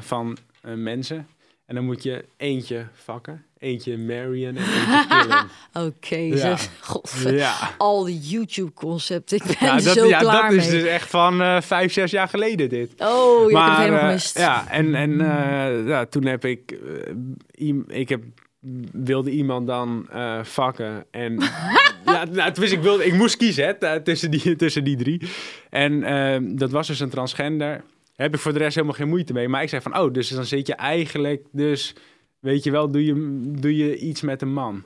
van 0.00 0.36
mensen. 0.62 1.26
En 1.66 1.74
dan 1.74 1.84
moet 1.84 2.02
je 2.02 2.24
eentje 2.36 2.86
vakken, 2.92 3.44
eentje 3.62 3.98
marryen 3.98 4.56
en 4.56 4.62
eentje. 4.62 5.44
Oké, 5.86 6.16
Ja. 6.16 6.36
zeg. 6.36 6.68
God, 6.80 7.12
ja. 7.26 7.54
al 7.78 8.04
die 8.04 8.20
YouTube-concepten. 8.20 9.36
Ik 9.36 9.44
ben 9.44 9.56
Ja, 9.60 9.76
er 9.76 9.82
dat, 9.84 9.96
zo 9.96 10.06
ja, 10.06 10.18
klaar 10.18 10.50
dat 10.50 10.58
is 10.58 10.68
dus 10.68 10.82
echt 10.82 11.10
van 11.10 11.42
eh, 11.42 11.60
vijf, 11.60 11.92
zes 11.92 12.10
jaar 12.10 12.28
geleden 12.28 12.68
dit. 12.68 12.92
Oh, 12.98 13.50
ja, 13.50 13.62
ik 13.62 13.66
heb 13.66 13.68
het 13.68 13.78
helemaal 13.78 14.00
eh, 14.00 14.06
gemist. 14.06 14.38
ja, 14.38 14.70
en, 14.70 14.94
en 14.94 15.20
eh, 15.20 15.86
ja, 15.88 16.06
toen 16.06 16.24
heb 16.26 16.44
ik, 16.44 16.78
ik 17.86 18.08
heb, 18.08 18.22
wilde 18.92 19.30
iemand 19.30 19.66
dan 19.66 20.08
vakken. 20.42 21.04
En 21.10 21.38
ja, 22.06 22.24
nou, 22.24 22.52
tenminste, 22.52 22.76
ik, 22.76 22.82
wilde, 22.82 23.04
ik 23.06 23.14
moest 23.14 23.36
kiezen 23.36 23.76
hè, 23.80 24.00
tussen, 24.02 24.30
die, 24.30 24.56
tussen 24.56 24.84
die 24.84 24.96
drie. 24.96 25.22
En 25.70 26.02
eh, 26.02 26.36
dat 26.42 26.70
was 26.70 26.86
dus 26.86 27.00
een 27.00 27.10
transgender. 27.10 27.82
Heb 28.16 28.34
ik 28.34 28.40
voor 28.40 28.52
de 28.52 28.58
rest 28.58 28.74
helemaal 28.74 28.96
geen 28.96 29.08
moeite 29.08 29.32
mee. 29.32 29.48
Maar 29.48 29.62
ik 29.62 29.68
zei 29.68 29.82
van, 29.82 29.98
oh, 29.98 30.12
dus 30.12 30.28
dan 30.28 30.44
zit 30.44 30.66
je 30.66 30.74
eigenlijk, 30.74 31.46
dus 31.52 31.94
weet 32.42 32.64
je 32.64 32.70
wel, 32.70 32.90
doe 32.90 33.04
je, 33.04 33.40
doe 33.60 33.76
je 33.76 33.98
iets 33.98 34.20
met 34.20 34.42
een 34.42 34.52
man. 34.52 34.82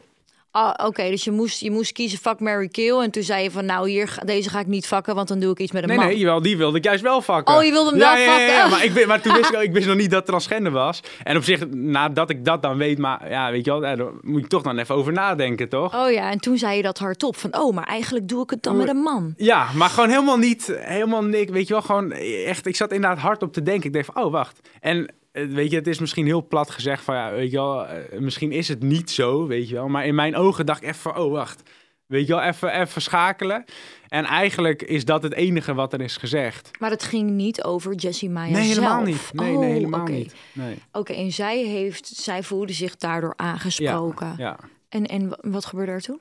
Ah, 0.51 0.87
Oké, 0.87 1.11
dus 1.11 1.25
je 1.25 1.31
moest, 1.31 1.61
je 1.61 1.71
moest 1.71 1.93
kiezen 1.93 2.19
fuck, 2.19 2.41
Mary 2.41 2.69
kill. 2.69 2.99
En 3.01 3.11
toen 3.11 3.23
zei 3.23 3.43
je 3.43 3.51
van, 3.51 3.65
nou 3.65 3.89
hier, 3.89 4.19
deze 4.25 4.51
ga 4.51 4.61
ik 4.61 4.67
niet 4.67 4.87
vakken, 4.87 5.15
want 5.15 5.29
dan 5.29 5.41
doe 5.41 5.51
ik 5.51 5.59
iets 5.59 5.73
met 5.73 5.83
een 5.83 5.89
Nee, 5.89 5.99
man. 5.99 6.07
nee, 6.07 6.19
jawel, 6.19 6.43
die 6.43 6.57
wilde 6.57 6.79
ik 6.79 6.85
juist 6.85 7.03
wel 7.03 7.21
vakken. 7.23 7.55
Oh, 7.55 7.65
je 7.65 7.71
wilde 7.71 7.91
hem 7.91 7.99
ja, 7.99 8.15
wel 8.15 8.23
ja, 8.23 8.39
ja, 8.39 8.47
ja, 8.47 8.69
vakken? 8.69 8.71
maar, 8.71 9.01
ik, 9.01 9.07
maar 9.07 9.21
toen 9.21 9.35
wist 9.35 9.51
ik, 9.53 9.61
ik 9.69 9.73
wist 9.73 9.87
nog 9.87 9.97
niet 9.97 10.11
dat 10.11 10.19
het 10.19 10.27
transgender 10.27 10.73
was. 10.73 11.03
En 11.23 11.37
op 11.37 11.43
zich, 11.43 11.69
nadat 11.71 12.31
ik 12.31 12.45
dat 12.45 12.63
dan 12.63 12.77
weet, 12.77 12.99
maar 12.99 13.31
ja, 13.31 13.51
weet 13.51 13.65
je 13.65 13.71
wel, 13.71 13.81
daar 13.81 13.99
moet 14.21 14.41
je 14.41 14.47
toch 14.47 14.63
dan 14.63 14.79
even 14.79 14.95
over 14.95 15.13
nadenken, 15.13 15.69
toch? 15.69 15.95
Oh 15.95 16.11
ja, 16.11 16.31
en 16.31 16.39
toen 16.39 16.59
zei 16.59 16.77
je 16.77 16.83
dat 16.83 16.99
hardop. 16.99 17.37
Van, 17.37 17.59
oh, 17.59 17.75
maar 17.75 17.87
eigenlijk 17.87 18.29
doe 18.29 18.43
ik 18.43 18.51
het 18.51 18.63
dan 18.63 18.77
met 18.77 18.89
een 18.89 18.97
man. 19.03 19.35
Ja, 19.37 19.67
maar 19.75 19.89
gewoon 19.89 20.09
helemaal 20.09 20.39
niet, 20.39 20.73
helemaal 20.81 21.23
niks, 21.25 21.51
weet 21.51 21.67
je 21.67 21.73
wel, 21.73 21.83
gewoon 21.83 22.13
echt, 22.47 22.67
ik 22.67 22.77
zat 22.77 22.93
inderdaad 22.93 23.19
hard 23.19 23.43
op 23.43 23.53
te 23.53 23.63
denken. 23.63 23.87
Ik 23.87 23.93
dacht 23.93 24.07
van, 24.13 24.25
oh, 24.25 24.33
wacht. 24.33 24.69
En 24.81 25.11
weet 25.49 25.71
je, 25.71 25.77
het 25.77 25.87
is 25.87 25.99
misschien 25.99 26.27
heel 26.27 26.47
plat 26.47 26.71
gezegd 26.71 27.05
van, 27.05 27.15
ja, 27.15 27.33
weet 27.33 27.51
je 27.51 27.57
wel, 27.57 27.87
eh, 27.87 28.19
misschien 28.19 28.53
is 28.53 28.69
het 28.69 28.83
niet 28.83 29.11
zo, 29.11 29.47
weet 29.47 29.69
je 29.69 29.75
wel. 29.75 29.89
Maar 29.89 30.07
in 30.07 30.15
mijn 30.15 30.37
ogen 30.37 30.67
dacht 30.67 30.83
ik 30.83 30.89
even 30.89 31.01
van, 31.01 31.17
oh, 31.17 31.31
wacht. 31.33 31.63
Weet 32.07 32.27
je 32.27 32.33
wel, 32.35 32.43
even, 32.43 32.81
even 32.81 33.03
schakelen. 33.03 33.65
En 34.09 34.25
eigenlijk 34.25 34.83
is 34.83 35.05
dat 35.05 35.23
het 35.23 35.33
enige 35.35 35.75
wat 35.75 35.93
er 35.93 36.01
is 36.01 36.17
gezegd. 36.17 36.71
Maar 36.79 36.91
het 36.91 37.03
ging 37.03 37.31
niet 37.31 37.65
over 37.65 37.95
Jessie 37.95 38.31
Maya 38.31 38.53
Nee, 38.53 38.69
helemaal 38.69 39.05
zelf. 39.05 39.07
niet. 39.07 39.31
Nee, 39.33 39.55
oh, 39.55 39.61
nee, 39.61 39.73
helemaal 39.73 40.01
oké. 40.01 40.11
niet. 40.13 40.35
Nee. 40.53 40.79
Oké, 40.93 41.13
en 41.13 41.33
zij, 41.33 41.59
heeft, 41.65 42.07
zij 42.07 42.43
voelde 42.43 42.73
zich 42.73 42.97
daardoor 42.97 43.33
aangesproken. 43.37 44.35
Ja. 44.39 44.59
En, 44.89 45.07
en 45.07 45.29
wa- 45.29 45.39
wat 45.41 45.65
gebeurde 45.65 45.93
er 45.93 46.01
toen? 46.01 46.21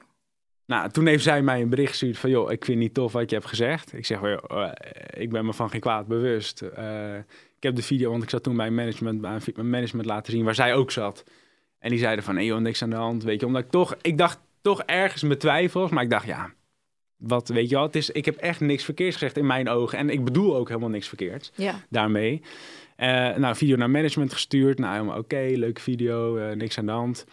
Nou, 0.66 0.90
toen 0.90 1.06
heeft 1.08 1.24
zij 1.24 1.42
mij 1.42 1.62
een 1.62 1.70
bericht 1.70 1.90
gestuurd 1.90 2.18
van... 2.18 2.30
joh, 2.30 2.52
ik 2.52 2.66
vind 2.66 2.78
niet 2.80 2.94
tof 2.94 3.12
wat 3.12 3.30
je 3.30 3.36
hebt 3.36 3.48
gezegd. 3.48 3.94
Ik 3.94 4.06
zeg, 4.06 4.22
joh, 4.22 4.64
eh, 4.64 4.72
ik 5.22 5.30
ben 5.30 5.46
me 5.46 5.54
van 5.54 5.70
geen 5.70 5.80
kwaad 5.82 6.08
bewust. 6.08 6.62
Eh, 6.62 7.14
ik 7.58 7.64
heb 7.64 7.76
de 7.76 7.82
video, 7.82 8.12
want 8.12 8.24
ik 8.24 8.30
zat 8.30 8.44
toen 8.44 8.56
bij 8.56 8.72
management, 8.72 9.22
bij 9.22 9.40
mijn 9.56 9.70
management 9.70 10.06
laten 10.08 10.32
zien... 10.34 10.44
waar 10.44 10.56
zij 10.56 10.74
ook 10.74 10.92
zat. 10.92 11.24
En 11.80 11.90
die 11.90 12.00
zeiden 12.00 12.24
van, 12.24 12.36
nee 12.36 12.46
joh, 12.46 12.60
niks 12.60 12.82
aan 12.82 12.90
de 12.90 12.96
hand. 12.96 13.24
Weet 13.24 13.40
je, 13.40 13.46
omdat 13.46 13.64
ik 13.64 13.70
toch... 13.70 13.96
Ik 14.02 14.18
dacht 14.18 14.40
toch 14.62 14.82
ergens 14.82 15.24
mijn 15.24 15.40
twijfels, 15.40 15.92
maar 15.92 16.04
ik 16.04 16.10
dacht, 16.10 16.26
ja... 16.26 16.54
Wat, 17.18 17.48
weet 17.48 17.70
je 17.70 17.76
wel, 17.76 17.84
het 17.84 17.96
is, 17.96 18.10
ik 18.10 18.26
heb 18.26 18.36
echt 18.36 18.60
niks 18.60 18.84
verkeerds 18.84 19.16
gezegd 19.18 19.38
in 19.38 19.46
mijn 19.46 19.70
ogen. 19.70 19.98
En 19.98 20.10
ik 20.10 20.24
bedoel 20.24 20.56
ook 20.56 20.68
helemaal 20.68 20.90
niks 20.90 21.08
verkeerds 21.08 21.52
Ja. 21.56 21.76
daarmee. 21.90 22.42
Eh, 22.96 23.36
nou, 23.36 23.56
video 23.56 23.76
naar 23.76 23.90
management 23.90 24.34
gestuurd. 24.34 24.80
Nou, 24.80 25.18
oké, 25.18 25.50
leuke 25.54 25.82
video, 25.82 26.38
eh, 26.38 26.56
niks 26.56 26.78
aan 26.78 26.86
de 26.86 26.92
hand. 26.92 27.26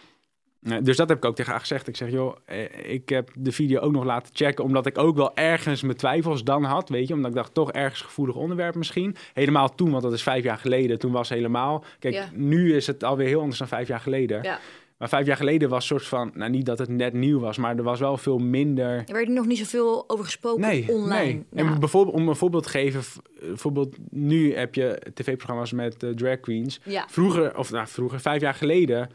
Dus 0.83 0.97
dat 0.97 1.09
heb 1.09 1.19
ik 1.19 1.25
ook 1.25 1.35
tegen 1.35 1.51
haar 1.51 1.61
gezegd. 1.61 1.89
Ik 1.89 1.97
zeg, 1.97 2.11
joh, 2.11 2.37
eh, 2.45 2.93
ik 2.93 3.09
heb 3.09 3.31
de 3.35 3.53
video 3.53 3.81
ook 3.81 3.93
nog 3.93 4.05
laten 4.05 4.35
checken... 4.35 4.65
omdat 4.65 4.87
ik 4.87 4.99
ook 4.99 5.17
wel 5.17 5.37
ergens 5.37 5.83
mijn 5.83 5.97
twijfels 5.97 6.45
dan 6.45 6.65
had, 6.65 6.89
weet 6.89 7.09
je. 7.09 7.15
Omdat 7.15 7.31
ik 7.31 7.37
dacht, 7.37 7.55
toch 7.55 7.73
ergens 7.73 8.01
gevoelig 8.01 8.35
onderwerp 8.37 8.75
misschien. 8.75 9.17
Helemaal 9.33 9.75
toen, 9.75 9.91
want 9.91 10.03
dat 10.03 10.13
is 10.13 10.23
vijf 10.23 10.45
jaar 10.45 10.59
geleden. 10.59 10.99
Toen 10.99 11.13
was 11.13 11.29
helemaal... 11.29 11.85
Kijk, 11.99 12.15
Ja. 12.15 12.29
nu 12.35 12.75
is 12.77 12.87
het 12.87 13.05
alweer 13.05 13.27
heel 13.27 13.41
anders 13.41 13.59
dan 13.59 13.69
vijf 13.69 13.89
jaar 13.89 14.01
geleden. 14.01 14.43
Ja. 14.43 14.59
Maar 14.99 15.09
vijf 15.09 15.27
jaar 15.27 15.37
geleden 15.37 15.69
was 15.69 15.83
een 15.83 15.99
soort 15.99 16.09
van... 16.09 16.31
Nou, 16.35 16.51
niet 16.51 16.67
dat 16.67 16.79
het 16.79 16.89
net 16.89 17.13
nieuw 17.13 17.41
was, 17.41 17.57
maar 17.57 17.77
er 17.77 17.83
was 17.83 18.01
wel 18.01 18.17
veel 18.17 18.39
minder... 18.39 18.89
Er 19.07 19.15
werd 19.15 19.29
nog 19.29 19.47
niet 19.47 19.59
zoveel 19.59 20.05
over 20.07 20.25
gesproken 20.25 20.61
Nee, 20.61 20.89
online. 20.89 21.15
nee. 21.23 21.45
Ja. 21.51 21.73
En 21.73 21.79
bijvoorbeeld, 21.81 22.17
om 22.17 22.29
een 22.29 22.37
voorbeeld 22.37 22.63
te 22.63 22.69
geven, 22.69 23.03
bijvoorbeeld 23.41 23.97
nu 24.11 24.55
heb 24.55 24.75
je 24.75 25.01
tv-programma's 25.15 25.73
met 25.73 26.03
eh, 26.03 26.11
drag 26.11 26.41
queens. 26.41 26.81
Ja. 26.85 27.07
Vroeger, 27.09 27.59
of 27.59 27.71
nou 27.71 27.87
vroeger, 27.87 28.21
vijf 28.21 28.41
jaar 28.41 28.55
geleden, 28.55 29.11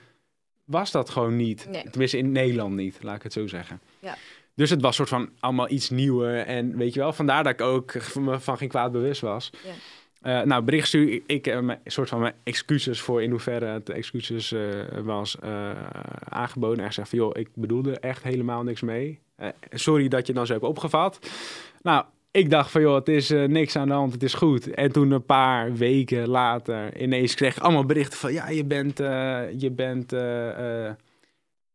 was 0.67 0.91
dat 0.91 1.09
gewoon 1.09 1.35
niet. 1.35 1.67
Nee. 1.69 1.83
Tenminste 1.89 2.17
in 2.17 2.31
Nederland 2.31 2.75
niet, 2.75 2.97
laat 3.01 3.15
ik 3.15 3.23
het 3.23 3.33
zo 3.33 3.47
zeggen. 3.47 3.81
Ja. 3.99 4.17
Dus 4.55 4.69
het 4.69 4.81
was 4.81 4.95
soort 4.95 5.09
van 5.09 5.29
allemaal 5.39 5.69
iets 5.69 5.89
nieuwer. 5.89 6.45
En 6.45 6.77
weet 6.77 6.93
je 6.93 6.99
wel, 6.99 7.13
vandaar 7.13 7.43
dat 7.43 7.53
ik 7.53 7.61
ook 7.61 7.91
van 7.91 8.23
me 8.23 8.39
van 8.39 8.57
geen 8.57 8.67
kwaad 8.67 8.91
bewust 8.91 9.21
was. 9.21 9.49
Ja. 9.63 9.71
Eh, 10.21 10.45
nou, 10.45 10.63
bericht 10.63 10.87
stuur 10.87 11.21
ik, 11.25 11.45
heb 11.45 11.61
mijn 11.61 11.79
soort 11.85 12.09
van 12.09 12.19
mijn 12.19 12.33
excuses 12.43 13.01
voor 13.01 13.23
in 13.23 13.31
hoeverre 13.31 13.65
het 13.65 13.89
excuses 13.89 14.51
eh, 14.51 14.61
was 15.03 15.37
aangeboden. 16.29 16.79
En 16.79 16.85
gezegd 16.85 17.09
van, 17.09 17.19
joh, 17.19 17.37
ik 17.37 17.49
bedoelde 17.53 17.99
echt 17.99 18.23
helemaal 18.23 18.63
niks 18.63 18.81
mee. 18.81 19.19
Sorry 19.71 20.07
dat 20.07 20.19
je 20.19 20.25
het 20.25 20.35
dan 20.35 20.45
zo 20.45 20.53
hebt 20.53 20.65
opgevat. 20.65 21.19
Nou, 21.81 22.05
ik 22.31 22.49
dacht 22.49 22.71
van, 22.71 22.81
joh, 22.81 22.95
het 22.95 23.07
is 23.07 23.29
eh, 23.29 23.43
niks 23.43 23.75
aan 23.75 23.87
de 23.87 23.93
hand, 23.93 24.13
het 24.13 24.23
is 24.23 24.33
goed. 24.33 24.73
En 24.73 24.91
toen 24.91 25.11
een 25.11 25.25
paar 25.25 25.73
weken 25.73 26.27
later 26.27 27.01
ineens 27.01 27.35
kreeg 27.35 27.55
ik 27.55 27.63
allemaal 27.63 27.85
berichten 27.85 28.19
van... 28.19 28.33
ja, 28.33 28.49
je 28.49 28.65
bent, 28.65 28.99
eh, 28.99 29.59
je 29.59 29.71
bent 29.71 30.13
eh, 30.13 30.89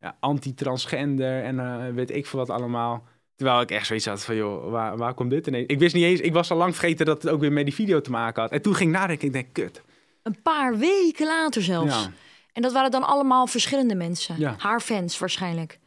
ja, 0.01 0.17
anti-transgender 0.21 1.43
en 1.43 1.95
weet 1.95 2.11
ik 2.11 2.27
veel 2.27 2.39
wat 2.39 2.51
allemaal. 2.51 3.05
Terwijl 3.37 3.61
ik 3.61 3.71
echt 3.71 3.87
zoiets 3.87 4.07
had 4.07 4.25
van, 4.25 4.37
joh, 4.37 4.71
waar, 4.71 4.97
waar 4.97 5.15
komt 5.15 5.31
dit 5.31 5.47
ineens? 5.47 5.67
Ik 5.67 5.79
wist 5.79 5.95
niet 5.95 6.05
eens, 6.05 6.21
ik 6.21 6.33
was 6.33 6.51
al 6.51 6.57
lang 6.57 6.77
vergeten 6.77 7.07
dat 7.07 7.23
het 7.23 7.33
ook 7.33 7.41
weer 7.41 7.53
met 7.53 7.65
die 7.65 7.75
video 7.75 8.01
te 8.01 8.11
maken 8.11 8.43
had. 8.43 8.51
En 8.51 8.63
toen 8.63 8.75
ging 8.75 8.91
ik 8.91 8.97
nadenken, 8.97 9.27
ik 9.27 9.33
denk, 9.33 9.53
kut. 9.53 9.83
Een 10.23 10.43
paar 10.43 10.79
weken 10.79 11.27
later 11.27 11.63
zelfs. 11.63 12.03
Ja. 12.03 12.11
En 12.53 12.63
dat 12.63 12.73
waren 12.73 12.91
dan 12.91 13.03
allemaal 13.03 13.47
verschillende 13.47 13.95
mensen. 13.95 14.39
Ja. 14.39 14.55
Haar 14.59 14.81
fans 14.81 15.19
waarschijnlijk. 15.19 15.79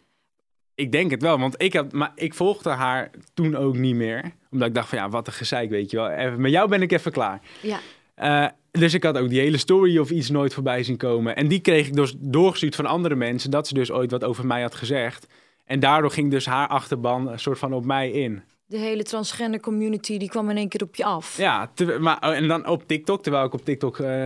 Ik 0.75 0.91
denk 0.91 1.11
het 1.11 1.21
wel, 1.21 1.39
want 1.39 1.61
ik, 1.61 1.73
had, 1.73 1.91
maar 1.91 2.11
ik 2.15 2.33
volgde 2.33 2.69
haar 2.69 3.11
toen 3.33 3.55
ook 3.55 3.75
niet 3.75 3.95
meer. 3.95 4.31
Omdat 4.55 4.67
ik 4.67 4.75
dacht 4.75 4.89
van, 4.89 4.97
ja, 4.97 5.09
wat 5.09 5.27
een 5.27 5.33
gezeik, 5.33 5.69
weet 5.69 5.91
je 5.91 5.97
wel. 5.97 6.09
Even, 6.09 6.41
met 6.41 6.51
jou 6.51 6.69
ben 6.69 6.81
ik 6.81 6.91
even 6.91 7.11
klaar. 7.11 7.41
Ja. 7.61 7.79
Eh, 8.15 8.47
dus 8.71 8.93
ik 8.93 9.03
had 9.03 9.17
ook 9.17 9.29
die 9.29 9.39
hele 9.39 9.57
story 9.57 9.97
of 9.97 10.09
iets 10.09 10.29
nooit 10.29 10.53
voorbij 10.53 10.83
zien 10.83 10.97
komen. 10.97 11.35
En 11.35 11.47
die 11.47 11.59
kreeg 11.59 11.87
ik 11.87 11.95
dus 11.95 12.15
doorgestuurd 12.17 12.75
van 12.75 12.85
andere 12.85 13.15
mensen. 13.15 13.51
Dat 13.51 13.67
ze 13.67 13.73
dus 13.73 13.91
ooit 13.91 14.11
wat 14.11 14.23
over 14.23 14.45
mij 14.45 14.61
had 14.61 14.75
gezegd. 14.75 15.27
En 15.65 15.79
daardoor 15.79 16.11
ging 16.11 16.31
dus 16.31 16.45
haar 16.45 16.67
achterban 16.67 17.27
een 17.31 17.39
soort 17.39 17.59
van 17.59 17.73
op 17.73 17.85
mij 17.85 18.11
in. 18.11 18.41
De 18.67 18.77
hele 18.77 19.03
transgender 19.03 19.59
community 19.59 20.17
die 20.17 20.29
kwam 20.29 20.49
in 20.49 20.57
één 20.57 20.67
keer 20.69 20.83
op 20.83 20.95
je 20.95 21.05
af. 21.05 21.37
Ja, 21.37 21.71
te- 21.73 21.97
maar, 21.99 22.17
oh, 22.21 22.35
en 22.35 22.47
dan 22.47 22.67
op 22.67 22.87
TikTok, 22.87 23.23
terwijl 23.23 23.45
ik 23.45 23.53
op 23.53 23.65
TikTok 23.65 23.99
eh, 23.99 24.23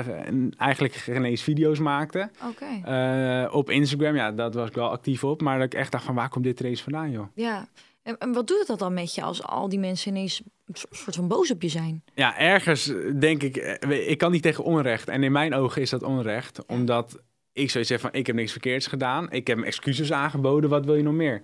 eigenlijk 0.58 0.94
geen 0.94 1.24
eens 1.26 1.42
video's 1.42 1.80
maakte. 1.80 2.30
Oké. 2.50 2.66
Eh, 2.94 3.54
op 3.56 3.70
Instagram, 3.70 4.16
ja, 4.16 4.32
dat 4.32 4.54
was 4.54 4.68
ik 4.70 4.76
wel 4.76 4.90
actief 4.90 5.24
op. 5.24 5.42
Maar 5.42 5.58
dat 5.58 5.66
ik 5.74 5.80
echt 5.80 5.92
dacht 5.92 6.04
van, 6.04 6.16
waar 6.16 6.30
komt 6.30 6.44
dit 6.44 6.60
ineens 6.60 6.82
vandaan, 6.82 7.12
joh? 7.12 7.28
Ja. 7.34 7.68
En, 8.04 8.18
en 8.18 8.34
wat 8.34 8.48
doet 8.48 8.68
het 8.68 8.80
dan 8.80 8.94
met 8.94 9.16
je 9.16 9.22
als 9.22 9.44
al 9.44 9.70
die 9.70 9.80
mensen 9.80 10.12
ineens 10.12 10.42
een 10.66 10.76
so- 10.76 10.88
soort 10.92 11.16
van 11.16 11.28
boos 11.28 11.52
op 11.52 11.62
je 11.62 11.70
zijn? 11.70 12.04
Ja, 12.16 12.38
ergens 12.38 12.94
denk 13.20 13.44
ik, 13.44 13.58
eh, 13.58 14.10
ik 14.10 14.18
kan 14.18 14.32
niet 14.32 14.42
tegen 14.42 14.64
onrecht. 14.64 15.08
En 15.08 15.24
in 15.24 15.32
mijn 15.32 15.54
ogen 15.54 15.82
is 15.82 15.90
dat 15.90 16.04
onrecht, 16.04 16.66
omdat 16.66 17.20
ik 17.54 17.70
zoiets 17.70 17.90
zeg 17.90 18.00
van, 18.00 18.10
ik 18.14 18.28
heb 18.28 18.36
niks 18.36 18.52
verkeerds 18.52 18.88
gedaan. 18.88 19.32
Ik 19.32 19.48
heb 19.48 19.60
excuses 19.62 20.12
aangeboden, 20.12 20.70
wat 20.70 20.86
wil 20.86 20.96
je 20.96 21.04
nog 21.04 21.14
meer? 21.14 21.42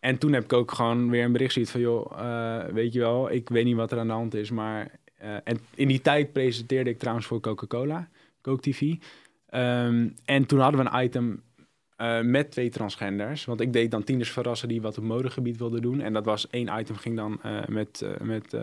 En 0.00 0.18
toen 0.18 0.32
heb 0.32 0.44
ik 0.44 0.52
ook 0.52 0.72
gewoon 0.72 1.10
weer 1.10 1.24
een 1.24 1.32
bericht 1.32 1.52
gezien 1.52 1.68
van, 1.68 1.80
joh, 1.80 2.12
eh, 2.18 2.72
weet 2.72 2.92
je 2.92 2.98
wel, 2.98 3.30
ik 3.30 3.48
weet 3.48 3.64
niet 3.64 3.76
wat 3.76 3.92
er 3.92 3.98
aan 3.98 4.06
de 4.06 4.12
hand 4.12 4.34
is, 4.34 4.50
maar... 4.50 4.90
eh, 5.18 5.34
en 5.44 5.58
in 5.74 5.88
die 5.88 6.00
tijd 6.00 6.32
presenteerde 6.32 6.90
ik 6.90 6.98
trouwens 6.98 7.26
voor 7.26 7.40
Coca-Cola, 7.40 8.08
Coke 8.42 8.70
TV. 8.70 8.94
Ehm, 9.48 10.08
en 10.24 10.46
toen 10.46 10.58
hadden 10.60 10.84
we 10.84 10.90
een 10.90 11.04
item 11.04 11.42
eh, 11.96 12.20
met 12.20 12.50
twee 12.50 12.68
transgenders. 12.68 13.44
Want 13.44 13.60
ik 13.60 13.72
deed 13.72 13.90
dan 13.90 14.04
tieners 14.04 14.30
verrassen 14.30 14.68
die 14.68 14.82
wat 14.82 14.98
op 14.98 15.04
modegebied 15.04 15.56
wilden 15.56 15.82
doen. 15.82 16.00
En 16.00 16.12
dat 16.12 16.24
was 16.24 16.48
één 16.50 16.78
item 16.78 16.96
ging 16.96 17.16
dan 17.16 17.42
eh, 17.42 17.66
met, 17.66 18.02
eh, 18.02 18.10
met 18.20 18.56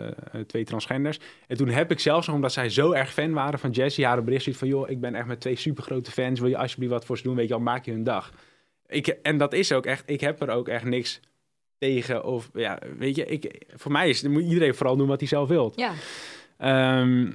twee 0.46 0.64
transgenders. 0.64 1.18
En 1.46 1.56
toen 1.56 1.68
heb 1.68 1.90
ik 1.90 2.00
zelfs 2.00 2.28
omdat 2.28 2.52
zij 2.52 2.68
zo 2.68 2.92
erg 2.92 3.12
fan 3.12 3.32
waren 3.32 3.58
van 3.58 3.70
Jessie, 3.70 4.06
haar 4.06 4.24
bericht 4.24 4.56
van... 4.56 4.68
joh, 4.68 4.90
ik 4.90 5.00
ben 5.00 5.14
echt 5.14 5.26
met 5.26 5.40
twee 5.40 5.56
supergrote 5.56 6.10
fans. 6.10 6.40
Wil 6.40 6.48
je 6.48 6.56
alsjeblieft 6.56 6.92
wat 6.92 7.04
voor 7.04 7.16
ze 7.16 7.22
doen? 7.22 7.34
Weet 7.36 7.48
je 7.48 7.54
wel, 7.54 7.62
maak 7.62 7.84
je 7.84 7.90
hun 7.90 8.04
dag. 8.04 8.32
Ik, 8.86 9.06
en 9.06 9.38
dat 9.38 9.52
is 9.52 9.72
ook 9.72 9.86
echt, 9.86 10.02
ik 10.06 10.20
heb 10.20 10.42
er 10.42 10.48
ook 10.48 10.68
echt 10.68 10.84
niks 10.84 11.20
tegen. 11.78 12.24
Of 12.24 12.50
ja, 12.52 12.78
weet 12.98 13.16
je, 13.16 13.24
ik, 13.26 13.62
voor 13.74 13.92
mij 13.92 14.08
is, 14.08 14.22
moet 14.22 14.42
iedereen 14.42 14.74
vooral 14.74 14.96
doen 14.96 15.08
wat 15.08 15.20
hij 15.20 15.28
zelf 15.28 15.48
wil. 15.48 15.72
Ja. 15.76 15.92
Ehm, 16.58 17.30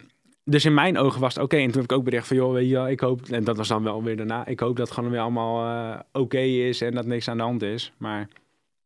dus 0.49 0.65
in 0.65 0.73
mijn 0.73 0.97
ogen 0.97 1.21
was 1.21 1.33
het 1.33 1.43
oké. 1.43 1.55
En 1.57 1.63
toen 1.71 1.81
heb 1.81 1.91
ik 1.91 1.97
ook 1.97 2.03
bericht 2.03 2.27
van, 2.27 2.37
joh, 2.37 2.53
weet 2.53 2.67
je 2.67 2.73
wel, 2.73 2.89
ik 2.89 2.99
hoop... 2.99 3.21
En 3.29 3.43
dat 3.43 3.57
was 3.57 3.67
dan 3.67 3.83
wel 3.83 4.03
weer 4.03 4.17
daarna. 4.17 4.45
Ik 4.45 4.59
hoop 4.59 4.75
dat 4.77 4.85
het 4.85 4.95
gewoon 4.95 5.11
weer 5.11 5.19
allemaal 5.19 5.65
eh, 5.93 5.99
oké 6.11 6.39
is 6.39 6.81
en 6.81 6.93
dat 6.93 7.05
niks 7.05 7.27
aan 7.27 7.37
de 7.37 7.43
hand 7.43 7.61
is. 7.61 7.91
Maar 7.97 8.27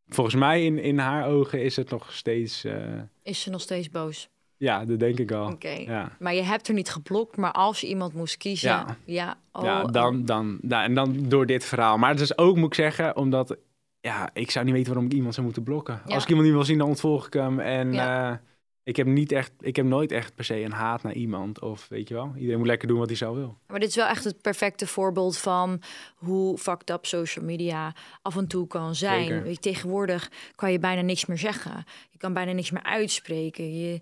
volgens 0.08 0.36
mij 0.36 0.64
in, 0.64 0.78
in 0.78 0.98
haar 0.98 1.26
ogen 1.28 1.62
is 1.62 1.76
het 1.76 1.90
nog 1.90 2.12
steeds... 2.12 2.64
eh, 2.64 2.76
Is 3.22 3.40
ze 3.40 3.50
nog 3.50 3.60
steeds 3.60 3.90
boos? 3.90 4.28
ja, 4.56 4.84
dat 4.84 4.98
denk 4.98 5.18
ik 5.18 5.32
al. 5.32 5.50
Oké. 5.52 5.68
Ja. 5.68 6.16
Maar 6.18 6.34
je 6.34 6.42
hebt 6.42 6.68
er 6.68 6.74
niet 6.74 6.90
geblokt, 6.90 7.36
maar 7.36 7.52
als 7.52 7.80
je 7.80 7.86
iemand 7.86 8.14
moest 8.14 8.36
kiezen... 8.36 8.68
Ja. 8.70 8.96
Ja. 9.04 9.36
oh, 9.52 9.62
ja, 9.64 9.82
oh. 9.82 9.92
dan, 9.92 10.24
dan, 10.24 10.58
en 10.68 10.94
dan 10.94 11.16
door 11.28 11.46
dit 11.46 11.64
verhaal. 11.64 11.98
Maar 11.98 12.10
het 12.10 12.20
is 12.20 12.38
ook, 12.38 12.56
moet 12.56 12.66
ik 12.66 12.74
zeggen, 12.74 13.16
omdat... 13.16 13.56
Ja, 14.00 14.30
ik 14.32 14.50
zou 14.50 14.64
niet 14.64 14.74
weten 14.74 14.92
waarom 14.92 15.10
ik 15.10 15.16
iemand 15.16 15.34
zou 15.34 15.46
moeten 15.46 15.62
blokken. 15.64 16.00
Als 16.06 16.22
ik 16.22 16.28
iemand 16.28 16.46
niet 16.46 16.56
wil 16.56 16.64
zien, 16.64 16.78
dan 16.78 16.88
ontvolg 16.88 17.26
ik 17.26 17.32
hem. 17.32 17.60
En 17.60 17.92
Ja. 17.92 18.30
eh, 18.30 18.36
ik 18.84 18.96
heb 18.96 19.06
niet 19.06 19.32
echt... 19.32 19.52
Ik 19.60 19.76
heb 19.76 19.86
nooit 19.86 20.12
echt 20.12 20.34
per 20.34 20.44
se 20.44 20.60
een 20.60 20.72
haat 20.72 21.02
naar 21.02 21.12
iemand. 21.12 21.60
Of 21.60 21.88
weet 21.88 22.08
je 22.08 22.14
wel, 22.14 22.32
iedereen 22.34 22.58
moet 22.58 22.66
lekker 22.66 22.88
doen 22.88 22.98
wat 22.98 23.08
hij 23.08 23.16
zelf 23.16 23.36
wil. 23.36 23.58
Maar 23.66 23.80
dit 23.80 23.88
is 23.88 23.94
wel 23.94 24.06
echt 24.06 24.24
het 24.24 24.40
perfecte 24.40 24.86
voorbeeld 24.86 25.38
van 25.38 25.82
hoe 26.14 26.58
fucked 26.58 26.90
up 26.90 27.06
social 27.06 27.44
media 27.44 27.94
af 28.22 28.36
en 28.36 28.46
toe 28.46 28.66
kan 28.66 28.94
zijn. 28.94 29.24
Zeker. 29.24 29.42
Weet 29.42 29.54
je, 29.54 29.60
tegenwoordig 29.60 30.30
kan 30.54 30.72
je 30.72 30.78
bijna 30.78 31.00
niks 31.00 31.26
meer 31.26 31.38
zeggen. 31.38 31.84
Je 32.10 32.18
kan 32.18 32.32
bijna 32.32 32.52
niks 32.52 32.70
meer 32.70 32.82
uitspreken. 32.82 33.78
Je, 33.78 34.00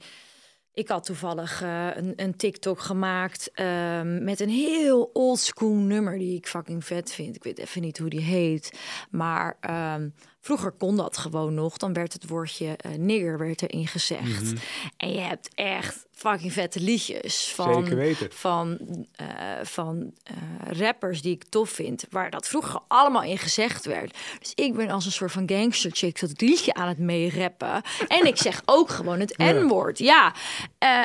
ik 0.74 0.88
had 0.88 1.04
toevallig 1.04 1.62
eh, 1.62 1.88
een, 1.94 2.12
een 2.16 2.36
TikTok 2.36 2.80
gemaakt 2.80 3.50
ehm, 3.52 4.24
met 4.24 4.40
een 4.40 4.48
heel 4.48 5.10
oldschool 5.12 5.74
nummer 5.74 6.18
die 6.18 6.36
ik 6.36 6.46
fucking 6.46 6.84
vet 6.84 7.12
vind. 7.12 7.36
Ik 7.36 7.44
weet 7.44 7.58
even 7.58 7.80
niet 7.80 7.98
hoe 7.98 8.10
die 8.10 8.20
heet. 8.20 8.78
Maar 9.10 9.56
ehm, 9.60 10.08
vroeger 10.42 10.70
kon 10.70 10.96
dat 10.96 11.16
gewoon 11.16 11.54
nog. 11.54 11.76
Dan 11.76 11.92
werd 11.92 12.12
het 12.12 12.28
woordje 12.28 12.76
eh, 12.76 12.92
nigger 12.92 13.38
werd 13.38 13.62
erin 13.62 13.86
gezegd. 13.86 14.52
En 14.96 15.12
je 15.12 15.20
hebt 15.20 15.48
echt 15.54 16.06
fucking 16.12 16.52
vette 16.52 16.80
liedjes 16.80 17.52
van 17.54 17.88
van, 18.30 18.78
eh, 19.12 19.26
van 19.62 20.12
eh, 20.22 20.78
rappers 20.78 21.22
die 21.22 21.34
ik 21.34 21.44
tof 21.48 21.70
vind, 21.70 22.04
waar 22.10 22.30
dat 22.30 22.48
vroeger 22.48 22.80
allemaal 22.88 23.22
in 23.22 23.38
gezegd 23.38 23.84
werd. 23.84 24.16
Dus 24.38 24.52
ik 24.54 24.74
ben 24.74 24.90
als 24.90 25.04
een 25.04 25.12
soort 25.12 25.32
van 25.32 25.48
gangster 25.48 25.90
chick 25.94 26.20
dat 26.20 26.40
liedje 26.40 26.74
aan 26.74 26.88
het 26.88 26.98
meerappen. 26.98 27.82
En 28.08 28.26
ik 28.26 28.36
zeg 28.36 28.62
ook 28.64 28.90
gewoon 28.90 29.20
het 29.20 29.38
N-woord, 29.54 29.98
ja. 29.98 30.34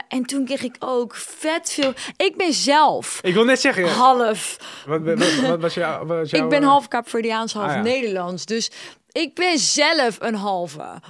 En 0.07 0.23
toen 0.23 0.45
kreeg 0.45 0.63
ik 0.63 0.75
ook 0.79 1.15
vet 1.15 1.71
veel... 1.71 1.93
Ik 2.17 2.37
ben 2.37 2.53
zelf 2.53 3.19
Ik 3.21 3.33
wil 3.33 3.43
net 3.43 3.59
zeggen... 3.61 3.89
half... 3.89 4.57
Wat, 4.85 5.01
wat, 5.01 5.17
wat, 5.17 5.35
wat 5.35 5.61
was 5.61 5.73
jouw, 5.73 6.21
Ik 6.23 6.49
ben 6.49 6.63
half 6.63 6.87
Kaapverdiaans, 6.87 7.53
half 7.53 7.67
Ah, 7.67 7.75
ja. 7.75 7.81
Nederlands. 7.81 8.45
Dus 8.45 8.71
ik 9.17 9.33
ben 9.33 9.57
zelf 9.57 10.17
een 10.19 10.35
halve 10.35 11.01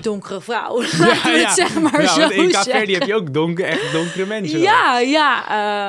donkere 0.00 0.40
vrouw. 0.40 0.82
Ja, 0.82 1.46
het 1.46 1.52
zeg 1.52 1.80
maar 1.80 2.02
ja, 2.02 2.08
zo 2.08 2.28
in. 2.28 2.50
Caverdi 2.50 2.92
heb 2.92 3.02
je 3.02 3.14
ook 3.14 3.34
donker, 3.34 3.64
echt 3.64 3.92
donkere 3.92 4.26
mensen. 4.26 4.58
Ja, 4.58 4.98
ja. 4.98 5.44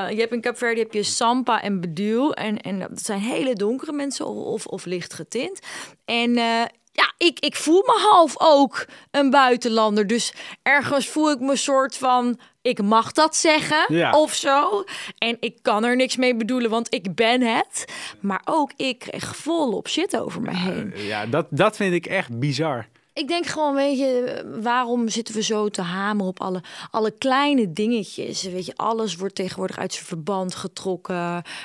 eh, 0.07 0.13
je 0.13 0.19
hebt 0.19 0.33
in 0.33 0.41
Cape 0.41 0.65
heb 0.65 0.93
je 0.93 1.03
Sampa 1.03 1.61
en 1.61 1.81
Bedoel. 1.81 2.33
En, 2.33 2.61
en 2.61 2.79
dat 2.79 2.89
zijn 3.01 3.19
hele 3.19 3.53
donkere 3.53 3.91
mensen 3.91 4.25
of, 4.27 4.65
of 4.65 4.85
licht 4.85 5.13
getint. 5.13 5.59
En 6.05 6.37
eh, 6.37 6.61
ja, 6.97 7.13
ik, 7.27 7.39
ik 7.39 7.55
voel 7.55 7.83
me 7.85 7.99
half 8.11 8.35
ook 8.37 8.85
een 9.11 9.29
buitenlander. 9.29 10.07
Dus 10.07 10.33
ergens 10.63 11.07
voel 11.07 11.31
ik 11.31 11.39
me 11.39 11.55
soort 11.55 11.97
van... 11.97 12.39
Ik 12.61 12.81
mag 12.81 13.11
dat 13.11 13.35
zeggen 13.35 13.85
Ja. 13.95 14.11
of 14.11 14.33
zo. 14.33 14.83
En 15.17 15.37
ik 15.39 15.57
kan 15.61 15.83
er 15.85 15.95
niks 15.95 16.15
mee 16.15 16.35
bedoelen, 16.35 16.69
want 16.69 16.93
ik 16.93 17.15
ben 17.15 17.41
het. 17.41 17.85
Maar 18.19 18.41
ook 18.45 18.71
ik 18.75 18.99
kreeg 18.99 19.35
volop 19.35 19.87
shit 19.87 20.19
over 20.19 20.41
me 20.41 20.55
heen. 20.55 20.93
Ja, 20.95 21.25
dat, 21.25 21.47
dat 21.49 21.75
vind 21.75 21.93
ik 21.93 22.05
echt 22.05 22.39
bizar. 22.39 22.87
Ik 23.17 23.27
denk 23.27 23.45
gewoon, 23.45 23.75
weet 23.75 23.97
je, 23.97 24.43
waarom 24.61 25.09
zitten 25.09 25.35
we 25.35 25.41
zo 25.43 25.69
te 25.69 25.81
hameren 25.81 26.27
op 26.29 26.41
alle, 26.41 26.61
alle 26.91 27.11
kleine 27.17 27.73
dingetjes? 27.73 28.43
Weet 28.43 28.65
je, 28.65 28.73
alles 28.75 29.15
wordt 29.15 29.35
tegenwoordig 29.35 29.77
uit 29.77 29.93
zijn 29.93 30.05
verband 30.05 30.55
getrokken. 30.55 31.15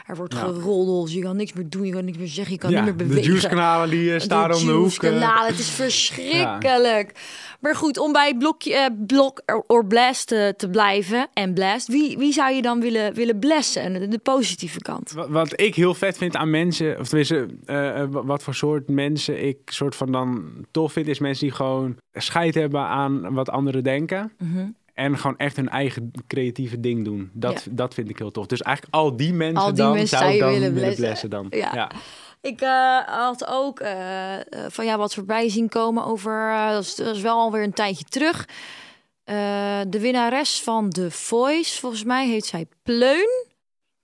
Er 0.06 0.16
wordt 0.16 0.34
Ja. 0.34 0.38
geroddeld. 0.40 1.12
Je 1.12 1.20
kan 1.20 1.36
niks 1.36 1.52
meer 1.52 1.68
doen, 1.68 1.86
je 1.86 1.92
kan 1.92 2.04
niks 2.04 2.18
meer 2.18 2.28
zeggen, 2.28 2.52
je 2.54 2.58
kan 2.60 2.70
ja, 2.70 2.76
niet 2.76 2.84
meer 2.84 2.96
de 2.98 3.04
bewegen. 3.04 3.30
juice-kanalen 3.30 3.90
die 3.90 4.14
eh, 4.14 4.20
staan 4.20 4.54
om 4.54 4.66
de 4.66 4.72
hoek. 4.72 4.72
eh. 4.72 4.78
juice-kanalen, 4.80 5.46
Het 5.50 5.58
is 5.58 5.70
verschrikkelijk. 6.30 7.12
Maar 7.60 7.76
goed, 7.76 7.98
om 7.98 8.12
bij 8.12 8.36
blokje, 8.36 8.74
eh, 8.74 8.86
blok 9.06 9.42
or- 9.66 9.86
blast 9.86 10.26
te, 10.28 10.54
te 10.56 10.68
blijven 10.68 11.28
en 11.32 11.54
blast, 11.54 11.88
wie, 11.88 12.18
wie 12.18 12.32
zou 12.32 12.52
je 12.54 12.62
dan 12.62 12.80
willen, 12.80 13.14
willen 13.14 13.38
blessen? 13.38 13.92
De, 13.92 14.08
de 14.08 14.18
positieve 14.18 14.78
kant. 14.78 15.12
Wat, 15.12 15.28
wat 15.28 15.60
ik 15.60 15.74
heel 15.74 15.94
vet 15.94 16.16
vind 16.18 16.36
aan 16.36 16.50
mensen, 16.50 16.98
of 16.98 17.08
tenminste, 17.08 17.46
eh, 17.64 18.00
eh, 18.00 18.08
wa- 18.10 18.24
wat 18.24 18.42
voor 18.42 18.54
soort 18.54 18.88
mensen 18.88 19.46
ik 19.46 19.56
soort 19.64 19.96
van 19.96 20.12
dan 20.12 20.44
tof 20.70 20.92
vind, 20.92 21.06
is 21.08 21.18
mensen 21.18 21.41
die 21.42 21.50
gewoon 21.52 21.96
scheid 22.12 22.54
hebben 22.54 22.80
aan 22.80 23.34
wat 23.34 23.50
anderen 23.50 23.82
denken. 23.82 24.32
Mhm. 24.38 24.66
En 24.94 25.18
gewoon 25.18 25.36
echt 25.38 25.56
hun 25.56 25.68
eigen 25.68 26.10
creatieve 26.26 26.80
ding 26.80 27.04
doen. 27.04 27.30
Dat, 27.32 27.62
Ja. 27.64 27.70
dat 27.74 27.94
vind 27.94 28.08
ik 28.10 28.18
heel 28.18 28.30
tof. 28.30 28.46
Dus 28.46 28.60
eigenlijk 28.62 28.94
al 28.96 29.16
die 29.16 29.32
mensen 29.32 29.60
Al 29.62 29.66
die 29.74 29.76
dan 29.82 29.92
mensen 29.92 30.18
zou 30.18 30.32
ik 30.32 30.40
dan 30.40 30.50
willen 30.52 30.72
blessen. 30.72 31.04
blessen 31.04 31.30
dan. 31.30 31.46
Ja. 31.50 31.70
Ja. 31.74 31.90
Ik 32.40 32.60
eh, 32.60 32.98
had 33.06 33.46
ook 33.48 33.80
eh, 33.80 34.34
eh, 34.34 34.44
van 34.68 34.84
ja, 34.84 34.96
wat 34.96 35.14
voorbij 35.14 35.48
zien 35.48 35.68
komen 35.68 36.04
over. 36.04 36.50
eh, 36.50 36.70
dat, 36.70 36.82
is, 36.82 36.94
dat 36.94 37.16
is 37.16 37.22
wel 37.22 37.38
alweer 37.38 37.62
een 37.62 37.72
tijdje 37.72 38.04
terug. 38.04 38.46
De 39.88 39.98
winnares 40.00 40.62
van 40.62 40.90
The 40.90 41.10
Voice, 41.10 41.80
volgens 41.80 42.04
mij 42.04 42.28
heet 42.28 42.46
zij 42.46 42.66
Pleun. 42.82 43.44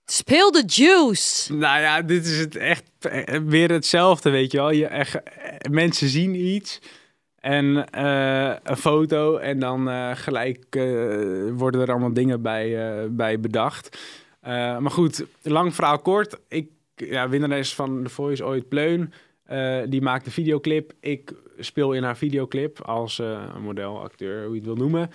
Speel 0.04 0.50
de 0.50 0.62
juice. 0.66 1.54
Nou 1.54 1.80
ja, 1.80 2.02
dit 2.02 2.26
is 2.26 2.38
het 2.38 2.56
echt 2.56 2.82
weer 3.44 3.70
hetzelfde, 3.70 4.30
weet 4.30 4.52
je 4.52 4.58
wel. 4.58 4.70
Je, 4.70 4.86
echt, 4.86 5.16
mensen 5.70 6.08
zien 6.08 6.34
iets 6.34 6.78
en 7.40 7.90
eh, 7.90 8.54
een 8.62 8.76
foto 8.76 9.36
en 9.36 9.58
dan 9.58 9.88
eh, 9.88 10.10
gelijk 10.14 10.64
eh, 10.70 10.84
worden 11.52 11.80
er 11.80 11.90
allemaal 11.90 12.12
dingen 12.12 12.42
bij, 12.42 13.06
bij 13.10 13.40
bedacht. 13.40 13.98
Maar 14.42 14.90
goed, 14.90 15.26
lang 15.42 15.74
verhaal 15.74 15.98
kort. 15.98 16.40
Ik, 16.48 16.70
ja, 16.94 17.28
winnares 17.28 17.74
van 17.74 18.02
The 18.02 18.10
Voice 18.10 18.44
ooit 18.44 18.68
Pleun. 18.68 19.12
Die 19.90 20.02
maakt 20.02 20.26
een 20.26 20.32
videoclip. 20.32 20.92
Ik 21.00 21.32
speel 21.58 21.92
in 21.92 22.02
haar 22.02 22.16
videoclip 22.16 22.80
als 22.80 23.22
model, 23.60 24.02
acteur, 24.02 24.44
hoe 24.44 24.54
je 24.54 24.60
het 24.60 24.64
wil 24.64 24.76
noemen. 24.76 25.10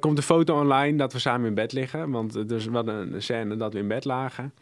Komt 0.00 0.16
een 0.16 0.24
foto 0.24 0.60
online 0.60 0.96
dat 0.96 1.12
we 1.12 1.18
samen 1.18 1.46
in 1.46 1.54
bed 1.54 1.72
liggen. 1.72 2.10
Want 2.10 2.48
dus 2.48 2.66
hadden 2.66 3.14
een 3.14 3.22
scène 3.22 3.56
dat 3.56 3.72
we 3.72 3.78
in 3.78 3.88
bed 3.88 4.04
lagen. 4.04 4.54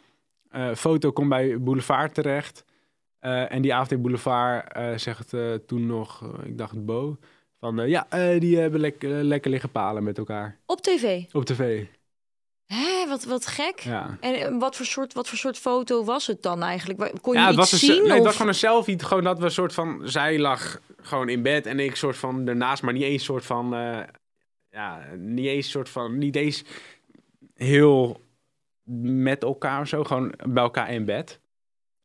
Foto 0.75 1.11
komt 1.11 1.29
bij 1.29 1.59
Boulevard 1.59 2.13
terecht. 2.13 2.63
Eh, 3.21 3.51
en 3.51 3.61
die 3.61 3.73
in 3.89 4.01
Boulevard 4.01 4.73
eh, 4.73 4.97
zegt 4.97 5.33
eh, 5.33 5.53
toen 5.53 5.85
nog, 5.85 6.23
ik 6.43 6.57
dacht 6.57 6.85
Bo, 6.85 7.17
van 7.59 7.89
ja, 7.89 8.07
die 8.39 8.57
hebben 8.57 8.79
lek- 8.79 9.03
eh, 9.03 9.09
lekker 9.21 9.51
liggen 9.51 9.69
palen 9.71 10.03
met 10.03 10.17
elkaar. 10.17 10.57
Op 10.65 10.81
tv. 10.81 11.23
Op 11.31 11.45
tv. 11.45 11.85
Hé, 12.65 13.07
wat, 13.07 13.23
wat 13.23 13.47
gek. 13.47 13.79
Ja. 13.79 14.17
En 14.19 14.59
wat 14.59 14.75
voor, 14.75 14.85
soort, 14.85 15.13
wat 15.13 15.27
voor 15.27 15.37
soort 15.37 15.57
foto 15.57 16.03
was 16.03 16.27
het 16.27 16.41
dan 16.41 16.63
eigenlijk? 16.63 17.21
Kon 17.21 17.33
je 17.33 17.39
Ja, 17.39 17.45
het 17.47 17.57
iets 17.57 17.71
was, 17.71 17.81
een, 17.81 17.87
zien? 17.87 18.03
nee, 18.03 18.11
het 18.11 18.23
was 18.23 18.33
gewoon 18.33 18.47
een 18.47 18.53
selfie. 18.57 19.03
Gewoon 19.03 19.23
dat 19.23 19.39
we 19.39 19.45
een 19.45 19.51
soort 19.51 19.73
van... 19.73 20.01
Zij 20.03 20.39
lag 20.39 20.79
gewoon 21.01 21.29
in 21.29 21.41
bed 21.41 21.65
en 21.65 21.79
ik 21.79 21.95
soort 21.95 22.17
van 22.17 22.47
ernaast. 22.47 22.83
Maar 22.83 22.93
niet 22.93 23.03
eens 23.03 23.23
soort 23.23 23.45
van... 23.45 23.69
ja, 24.69 25.05
niet 25.17 25.45
eens 25.45 25.69
soort 25.69 25.89
van... 25.89 26.17
Niet 26.17 26.35
eens 26.35 26.63
heel 27.55 28.21
met 29.03 29.43
elkaar 29.43 29.81
of 29.81 29.87
zo. 29.87 30.03
Gewoon 30.03 30.33
bij 30.47 30.63
elkaar 30.63 30.91
in 30.93 31.05
bed. 31.05 31.39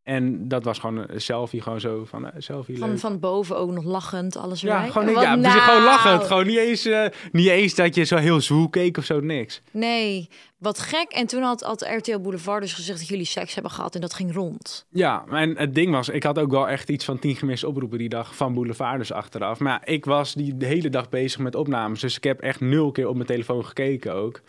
En 0.07 0.49
dat 0.49 0.65
was 0.65 0.79
gewoon 0.79 1.05
een 1.09 1.21
selfie. 1.21 1.63
Gewoon 1.63 1.81
zo 1.81 2.05
van... 2.05 2.27
eh, 2.27 2.33
selfie 2.39 2.79
van, 2.79 2.89
leuk. 2.89 2.99
van 2.99 3.21
boven 3.21 3.57
ook 3.57 3.71
nog 3.71 3.85
lachend, 3.85 4.37
alles 4.37 4.61
ja, 4.61 4.75
erbij. 4.75 4.91
gewoon, 4.91 5.13
Wat 5.15 5.23
ja, 5.23 5.37
precies, 5.37 5.61
gewoon 5.61 5.83
nou? 5.83 5.85
lachend. 5.85 6.25
Gewoon 6.25 6.47
niet 6.47 6.59
eens, 6.59 6.85
eh, 6.85 7.07
niet 7.33 7.47
eens 7.49 7.75
dat 7.75 7.95
je 7.95 8.05
zo 8.05 8.17
heel 8.17 8.41
zwoel 8.41 8.69
keek 8.69 8.97
of 8.97 9.05
zo, 9.05 9.21
niks. 9.21 9.63
Nee, 9.71 10.29
wat 10.59 10.79
gek. 10.79 11.07
En 11.09 11.27
toen 11.27 11.43
had, 11.43 11.61
had 11.61 11.89
RTL 11.97 12.19
Boulevard 12.19 12.63
dus 12.63 12.73
gezegd 12.75 12.99
dat 12.99 13.09
jullie 13.09 13.25
seks 13.25 13.55
hebben 13.55 13.73
gehad 13.73 13.95
en 13.95 14.01
dat 14.01 14.15
ging 14.15 14.35
rond. 14.35 14.87
Ja, 14.91 15.25
en 15.31 15.59
het 15.59 15.75
ding 15.75 15.91
was, 15.93 16.09
ik 16.09 16.23
had 16.23 16.39
ook 16.39 16.51
wel 16.51 16.69
echt 16.69 16.89
iets 16.91 17.05
van 17.05 17.19
tien 17.19 17.37
gemiste 17.37 17.69
oproepen 17.69 17.99
die 17.99 18.09
dag 18.09 18.37
van 18.37 18.55
Boulevard 18.55 18.99
dus 18.99 19.13
achteraf. 19.13 19.59
Maar 19.59 19.73
ja, 19.73 19.93
ik 19.93 20.05
was 20.05 20.35
die 20.35 20.57
de 20.57 20.67
hele 20.67 20.89
dag 20.91 21.09
bezig 21.09 21.41
met 21.41 21.55
opnames, 21.55 22.01
dus 22.01 22.17
ik 22.17 22.25
heb 22.25 22.41
echt 22.41 22.61
nul 22.61 22.93
keer 22.93 23.09
op 23.09 23.15
mijn 23.15 23.27
telefoon 23.27 23.65
gekeken 23.65 24.15
ook. 24.15 24.41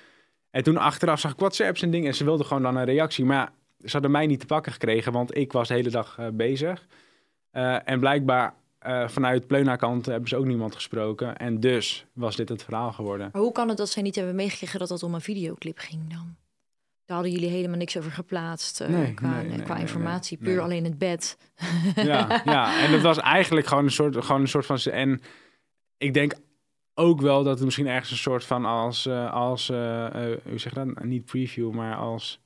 En 0.51 0.63
toen 0.63 0.77
achteraf 0.77 1.19
zag 1.19 1.31
ik 1.31 1.39
WhatsApps 1.39 1.81
en 1.81 1.91
dingen 1.91 2.07
en 2.07 2.15
ze 2.15 2.23
wilden 2.23 2.45
gewoon 2.45 2.63
dan 2.63 2.75
een 2.75 2.85
reactie. 2.85 3.25
Maar 3.25 3.37
ja, 3.37 3.51
ze 3.83 3.91
hadden 3.91 4.11
mij 4.11 4.25
niet 4.25 4.39
te 4.39 4.45
pakken 4.45 4.71
gekregen, 4.71 5.11
want 5.11 5.37
ik 5.37 5.51
was 5.51 5.67
de 5.67 5.73
hele 5.73 5.89
dag 5.89 6.17
eh, 6.17 6.27
bezig. 6.33 6.87
Eh, 7.51 7.89
en 7.89 7.99
blijkbaar 7.99 8.53
eh, 8.79 9.07
vanuit 9.07 9.47
Pleuna-kant 9.47 10.05
hebben 10.05 10.29
ze 10.29 10.35
ook 10.35 10.45
niemand 10.45 10.75
gesproken. 10.75 11.37
En 11.37 11.59
dus 11.59 12.05
was 12.13 12.35
dit 12.35 12.49
het 12.49 12.63
verhaal 12.63 12.91
geworden. 12.91 13.29
Maar 13.31 13.41
hoe 13.41 13.51
kan 13.51 13.67
het 13.67 13.77
dat 13.77 13.89
zij 13.89 14.01
niet 14.01 14.15
hebben 14.15 14.35
meegekregen 14.35 14.79
dat 14.79 14.87
dat 14.87 15.03
om 15.03 15.13
een 15.13 15.21
videoclip 15.21 15.77
ging 15.77 16.09
dan? 16.09 16.35
Daar 17.05 17.17
hadden 17.17 17.35
jullie 17.35 17.49
helemaal 17.49 17.77
niks 17.77 17.97
over 17.97 18.11
geplaatst 18.11 18.87
Nee, 18.87 19.13
qua, 19.13 19.41
nee, 19.41 19.49
nee, 19.49 19.61
qua 19.61 19.77
informatie. 19.77 20.37
Puur 20.37 20.61
alleen 20.61 20.83
het 20.83 20.97
bed. 20.97 21.37
Ja, 21.95 22.41
ja, 22.45 22.83
en 22.83 22.91
het 22.91 23.01
was 23.01 23.17
eigenlijk 23.17 23.67
gewoon 23.67 23.83
een 23.83 23.91
soort, 23.91 24.25
gewoon 24.25 24.41
een 24.41 24.47
soort 24.47 24.65
van... 24.65 24.77
En 24.77 25.21
ik 25.97 26.13
denk 26.13 26.33
ook 26.93 27.21
wel 27.21 27.43
dat 27.43 27.55
het 27.55 27.63
misschien 27.63 27.87
ergens 27.87 28.11
een 28.11 28.17
soort 28.17 28.43
van 28.43 28.65
als... 28.65 29.07
als 29.31 29.67
hoe 29.67 30.39
zeg 30.55 30.73
je 30.73 30.85
dat? 30.85 31.03
Niet 31.03 31.25
preview, 31.25 31.71
maar 31.71 31.95
als... 31.95 32.39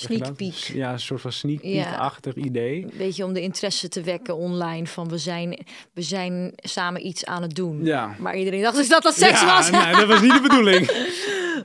zeg 0.00 0.08
je 0.10 0.16
Sneak 0.16 0.28
dat? 0.28 0.36
peek. 0.36 0.54
Ja, 0.76 0.92
een 0.92 1.00
soort 1.00 1.20
van 1.20 1.32
sneak 1.32 1.62
Ja. 1.62 1.84
peek-achtig 1.84 2.34
idee. 2.34 2.82
Een 2.82 2.92
beetje 2.96 3.24
om 3.24 3.32
de 3.32 3.40
interesse 3.40 3.88
te 3.88 4.02
wekken 4.02 4.36
online 4.36 4.86
van 4.86 5.08
we 5.08 5.18
zijn, 5.18 5.66
we 5.92 6.02
zijn 6.02 6.52
samen 6.56 7.06
iets 7.06 7.24
aan 7.24 7.42
het 7.42 7.54
doen. 7.54 7.84
Ja. 7.84 8.14
Maar 8.18 8.36
iedereen 8.36 8.62
dacht 8.62 8.76
dus 8.76 8.88
dat 8.88 9.02
dat 9.02 9.14
seks 9.14 9.40
ja, 9.40 9.46
was. 9.56 9.70
Nee, 9.70 9.94
dat 9.94 10.06
was 10.06 10.20
niet 10.20 10.32
de 10.32 10.40
bedoeling. 10.40 10.90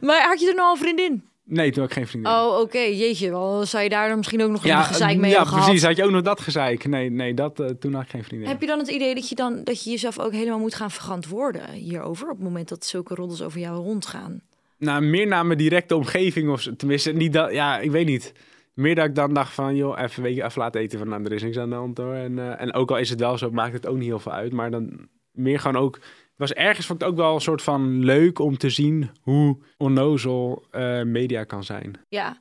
Maar 0.01 0.27
had 0.27 0.39
je 0.39 0.47
er 0.47 0.55
nou 0.55 0.71
een 0.71 0.77
vriendin? 0.77 1.23
Nee, 1.43 1.71
toen 1.71 1.81
had 1.81 1.91
ik 1.91 1.97
geen 1.97 2.07
vriendin. 2.07 2.31
Oh, 2.31 2.59
oké. 2.59 2.79
Jeetje, 2.79 3.29
wel 3.29 3.65
zou 3.65 3.83
je 3.83 3.89
daar 3.89 4.07
dan 4.07 4.17
misschien 4.17 4.43
ook 4.43 4.49
nog 4.49 4.63
ja, 4.63 4.77
een 4.77 4.83
gezeik 4.85 5.17
mee 5.17 5.29
ja 5.29 5.35
hebben 5.35 5.47
gehad. 5.53 5.65
precies. 5.65 5.83
Had 5.85 5.95
je 5.97 6.03
ook 6.03 6.11
nog 6.11 6.21
dat 6.21 6.41
gezeik? 6.41 6.85
Nee, 6.85 7.09
nee 7.09 7.33
dat, 7.33 7.59
eh, 7.59 7.67
toen 7.67 7.93
had 7.93 8.03
ik 8.03 8.09
geen 8.09 8.23
vriendin. 8.23 8.47
Heb 8.47 8.61
je 8.61 8.67
dan 8.67 8.79
het 8.79 8.87
idee 8.87 9.15
dat 9.15 9.29
je 9.29 9.35
dan 9.35 9.63
dat 9.63 9.83
je 9.83 9.89
jezelf 9.89 10.19
ook 10.19 10.31
helemaal 10.31 10.59
moet 10.59 10.75
gaan 10.75 10.91
verantwoorden 10.91 11.71
hierover 11.71 12.29
op 12.29 12.35
het 12.35 12.43
moment 12.43 12.69
dat 12.69 12.85
zulke 12.85 13.15
roddels 13.15 13.41
over 13.41 13.59
jou 13.59 13.75
rondgaan? 13.83 14.41
Nou, 14.77 15.01
meer 15.01 15.27
naar 15.27 15.45
mijn 15.45 15.57
directe 15.57 15.95
omgeving 15.95 16.49
of 16.49 16.67
tenminste 16.77 17.11
niet 17.11 17.33
dat. 17.33 17.51
Ja, 17.51 17.79
ik 17.79 17.91
weet 17.91 18.05
niet. 18.05 18.33
Meer 18.73 18.95
dat 18.95 19.05
ik 19.05 19.15
dan 19.15 19.33
dacht 19.33 19.53
van, 19.53 19.75
joh, 19.75 19.99
even, 19.99 20.23
weet 20.23 20.35
je, 20.35 20.49
laten 20.55 20.81
eten 20.81 20.99
van, 20.99 21.09
nou, 21.09 21.23
er 21.23 21.31
is 21.31 21.43
niks 21.43 21.57
aan 21.57 21.69
de 21.69 21.75
hand 21.75 21.97
hoor. 21.97 22.13
En, 22.13 22.39
eh, 22.39 22.61
en 22.61 22.73
ook 22.73 22.89
al 22.89 22.97
is 22.97 23.09
het 23.09 23.19
wel 23.19 23.37
zo, 23.37 23.51
maakt 23.51 23.73
het 23.73 23.87
ook 23.87 23.97
niet 23.97 24.05
heel 24.05 24.19
veel 24.19 24.31
uit. 24.31 24.53
Maar 24.53 24.71
dan 24.71 25.07
meer 25.31 25.59
gewoon 25.59 25.81
ook. 25.81 25.95
Het 25.95 26.43
was 26.49 26.53
ergens 26.53 26.85
vond 26.85 27.01
ik 27.01 27.07
ook 27.07 27.15
wel 27.15 27.33
een 27.33 27.41
soort 27.41 27.61
van 27.61 28.05
leuk 28.05 28.39
om 28.39 28.57
te 28.57 28.69
zien 28.69 29.09
hoe 29.21 29.57
onnozel 29.77 30.65
eh, 30.71 31.01
media 31.01 31.43
kan 31.43 31.63
zijn. 31.63 31.93
Ja, 32.09 32.37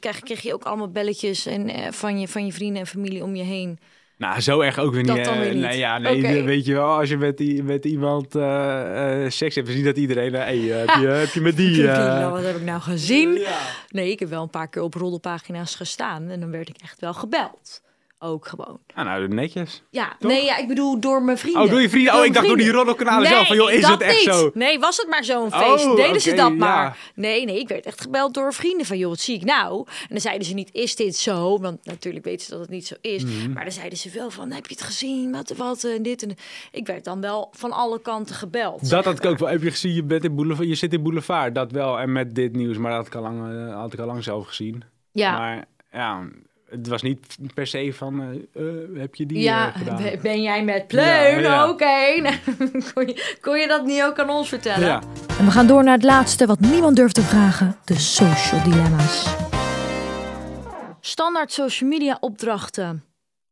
kreeg, 0.00 0.20
kreeg 0.20 0.40
je 0.40 0.54
ook 0.54 0.64
allemaal 0.64 0.90
belletjes 0.90 1.46
en, 1.46 1.68
eh, 1.68 1.92
van, 1.92 2.20
je, 2.20 2.28
van 2.28 2.46
je 2.46 2.52
vrienden 2.52 2.80
en 2.80 2.86
familie 2.86 3.22
om 3.22 3.34
je 3.34 3.42
heen? 3.42 3.78
Nou, 4.16 4.40
zo 4.40 4.60
erg 4.60 4.78
ook 4.78 4.92
weer 4.92 5.06
Dat 5.06 5.16
niet. 5.16 5.24
dan 5.24 5.34
eh, 5.34 5.40
weer 5.40 5.52
niet. 5.54 5.62
Nee, 5.62 5.78
ja, 5.78 5.98
nee, 5.98 6.42
weet 6.42 6.64
je 6.66 6.72
wel, 6.74 6.86
als 6.98 7.08
je 7.08 7.16
met, 7.16 7.36
die, 7.36 7.62
met 7.62 7.84
iemand 7.84 8.34
eh, 8.34 9.24
eh, 9.24 9.30
seks 9.30 9.54
hebt, 9.54 9.68
zie 9.68 9.84
dat 9.84 9.96
iedereen, 9.96 10.34
eh, 10.34 10.40
hey, 10.42 10.72
eh, 10.72 10.78
heb, 10.78 11.00
je, 11.02 11.06
heb 11.06 11.28
je 11.28 11.40
met 11.40 11.56
die... 11.56 11.82
Eh, 11.88 12.30
wat 12.30 12.42
heb 12.44 12.56
ik 12.56 12.62
nou 12.62 12.80
gezien? 12.80 13.32
ja. 13.32 13.58
Nee, 13.88 14.10
ik 14.10 14.18
heb 14.18 14.28
wel 14.28 14.42
een 14.42 14.50
paar 14.50 14.68
keer 14.68 14.82
op 14.82 14.94
roddelpagina's 14.94 15.74
gestaan 15.74 16.28
en 16.28 16.40
dan 16.40 16.50
werd 16.50 16.68
ik 16.68 16.76
echt 16.82 17.00
wel 17.00 17.14
gebeld. 17.14 17.82
Ook 18.24 18.46
gewoon. 18.46 18.80
Ah, 18.94 19.04
nou, 19.04 19.28
netjes. 19.28 19.82
Ja, 19.90 20.16
Toch? 20.18 20.30
nee, 20.30 20.44
ja, 20.44 20.56
ik 20.56 20.68
bedoel 20.68 21.00
door 21.00 21.22
mijn 21.22 21.38
vrienden. 21.38 21.62
Oh, 21.62 21.70
door 21.70 21.80
je 21.80 21.88
vrienden? 21.88 22.14
Oh, 22.14 22.24
ik 22.24 22.34
dacht 22.34 22.46
door 22.46 22.56
die 22.56 22.70
roddelkanalen 22.70 23.22
nee, 23.22 23.32
zelf. 23.32 23.46
Van, 23.46 23.56
joh, 23.56 23.70
is 23.70 23.80
dat 23.80 23.90
het 23.90 24.00
echt 24.00 24.26
niet. 24.26 24.34
zo? 24.34 24.50
Nee, 24.54 24.78
was 24.78 24.96
het 24.96 25.08
maar 25.08 25.24
zo'n 25.24 25.50
feest. 25.52 25.86
Oh, 25.86 25.96
Deden 25.96 26.20
ze 26.20 26.34
dat 26.34 26.48
ja. 26.48 26.54
maar. 26.54 26.98
Nee, 27.14 27.44
nee, 27.44 27.58
ik 27.58 27.68
werd 27.68 27.86
echt 27.86 28.00
gebeld 28.00 28.34
door 28.34 28.54
vrienden 28.54 28.86
van, 28.86 28.98
joh, 28.98 29.08
wat 29.08 29.20
zie 29.20 29.34
ik 29.34 29.44
nou? 29.44 29.86
En 29.86 30.08
dan 30.08 30.20
zeiden 30.20 30.46
ze 30.46 30.54
niet, 30.54 30.68
is 30.72 30.96
dit 30.96 31.16
zo? 31.16 31.58
Want 31.58 31.84
natuurlijk 31.84 32.24
weten 32.24 32.44
ze 32.44 32.50
dat 32.50 32.60
het 32.60 32.70
niet 32.70 32.86
zo 32.86 32.94
is. 33.00 33.24
Mhm. 33.24 33.52
Maar 33.52 33.62
dan 33.62 33.72
zeiden 33.72 33.98
ze 33.98 34.10
wel 34.10 34.30
van, 34.30 34.52
heb 34.52 34.66
je 34.66 34.74
het 34.74 34.84
gezien? 34.84 35.32
Wat, 35.32 35.52
wat, 35.56 35.84
en 35.84 36.02
dit 36.02 36.22
en 36.22 36.36
Ik 36.72 36.86
werd 36.86 37.04
dan 37.04 37.20
wel 37.20 37.50
van 37.52 37.72
alle 37.72 38.00
kanten 38.00 38.34
gebeld. 38.34 38.90
Dat 38.90 39.04
had 39.04 39.18
ik 39.18 39.24
ook 39.24 39.38
wel. 39.38 39.48
Heb 39.48 39.62
je 39.62 39.70
gezien, 39.70 39.94
je, 39.94 40.04
bent 40.04 40.24
in 40.24 40.34
boulevard, 40.34 40.68
je 40.68 40.74
zit 40.74 40.92
in 40.92 41.02
Boulevard. 41.02 41.54
Dat 41.54 41.72
wel. 41.72 41.98
En 42.00 42.12
met 42.12 42.34
dit 42.34 42.52
nieuws. 42.56 42.76
Maar 42.76 42.90
dat 42.90 42.98
had 42.98 43.06
ik 43.06 43.14
al 43.14 43.22
lang, 43.22 43.68
eh, 43.68 43.74
had 43.80 43.92
ik 43.92 43.98
al 43.98 44.06
lang 44.06 44.24
zelf 44.24 44.46
gezien. 44.46 44.82
ja. 45.12 45.38
Maar 45.38 45.64
ja, 45.92 46.28
het 46.76 46.86
was 46.88 47.02
niet 47.02 47.36
per 47.54 47.66
se 47.66 47.92
van... 47.92 48.20
eh, 48.22 48.68
eh, 48.68 49.00
heb 49.00 49.14
je 49.14 49.26
die 49.26 49.38
Ja, 49.38 49.72
eh, 49.72 49.78
gedaan? 49.78 50.02
ben- 50.02 50.20
ben 50.22 50.42
jij 50.42 50.64
met 50.64 50.86
pleun? 50.86 51.04
Ja, 51.06 51.38
ja. 51.38 51.68
Oké. 51.68 52.20
Nou, 52.20 52.36
kon, 52.94 53.06
je, 53.06 53.36
kon 53.40 53.58
je 53.58 53.68
dat 53.68 53.84
niet 53.86 54.02
ook 54.02 54.18
aan 54.18 54.30
ons 54.30 54.48
vertellen? 54.48 54.86
Ja. 54.86 55.02
En 55.38 55.44
we 55.44 55.50
gaan 55.50 55.66
door 55.66 55.84
naar 55.84 55.94
het 55.94 56.02
laatste 56.04 56.46
wat 56.46 56.60
niemand 56.60 56.96
durft 56.96 57.14
te 57.14 57.22
vragen: 57.22 57.76
de 57.84 57.98
social 57.98 58.62
dilemma's. 58.62 59.34
Standaard 61.00 61.52
social 61.52 61.88
media 61.90 62.16
opdrachten 62.20 63.04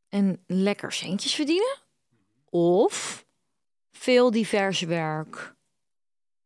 en 0.08 0.38
lekker 0.46 0.92
centjes 0.92 1.34
verdienen? 1.34 1.76
Of 2.50 3.24
veel 3.92 4.30
divers 4.30 4.80
werk, 4.80 5.54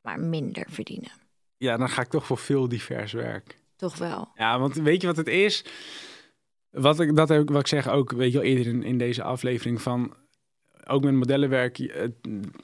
maar 0.02 0.20
minder 0.20 0.66
verdienen? 0.70 1.10
ja, 1.58 1.76
dan 1.76 1.88
ga 1.88 2.02
ik 2.02 2.08
toch 2.08 2.26
voor 2.26 2.38
veel 2.38 2.68
divers 2.68 3.12
werk. 3.12 3.56
Toch 3.76 3.96
wel. 3.96 4.28
Ja, 4.34 4.58
want 4.58 4.74
weet 4.74 5.00
je 5.00 5.06
wat 5.06 5.16
het 5.16 5.26
is? 5.28 5.64
Wat 6.80 7.00
ik, 7.00 7.16
dat 7.16 7.28
heb 7.28 7.42
ik, 7.42 7.50
wat 7.50 7.60
ik 7.60 7.66
zeg 7.66 7.88
ook, 7.88 8.12
weet 8.12 8.32
je 8.32 8.38
wel, 8.38 8.46
eerder 8.46 8.66
in, 8.66 8.82
in 8.82 8.98
deze 8.98 9.22
aflevering 9.22 9.82
van... 9.82 10.14
Ook 10.88 11.04
met 11.04 11.14
modellenwerk, 11.14 11.76
je- 11.76 11.92
het, 11.92 12.12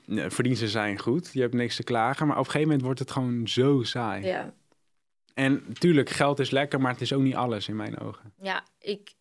ja, 0.07 0.31
verdiensten 0.31 0.68
zijn 0.68 0.98
goed. 0.98 1.31
Je 1.33 1.40
hebt 1.40 1.55
niks 1.55 1.77
te 1.77 1.83
klagen. 1.83 2.27
Maar 2.27 2.37
op 2.38 2.44
een 2.44 2.51
gegeven 2.51 2.66
moment 2.68 2.85
wordt 2.85 2.98
het 3.01 3.11
gewoon 3.11 3.48
zo 3.48 3.83
saai. 3.83 4.25
Ja. 4.27 4.55
En 5.35 5.64
tuurlijk, 5.79 6.11
geld 6.11 6.38
is 6.38 6.51
lekker, 6.51 6.81
maar 6.81 6.92
het 6.92 7.01
is 7.01 7.12
ook 7.12 7.22
niet 7.22 7.35
alles 7.35 7.68
in 7.68 7.77
mijn 7.77 7.98
ogen. 7.98 8.33
Ja, 8.42 8.64
ik, 8.79 9.12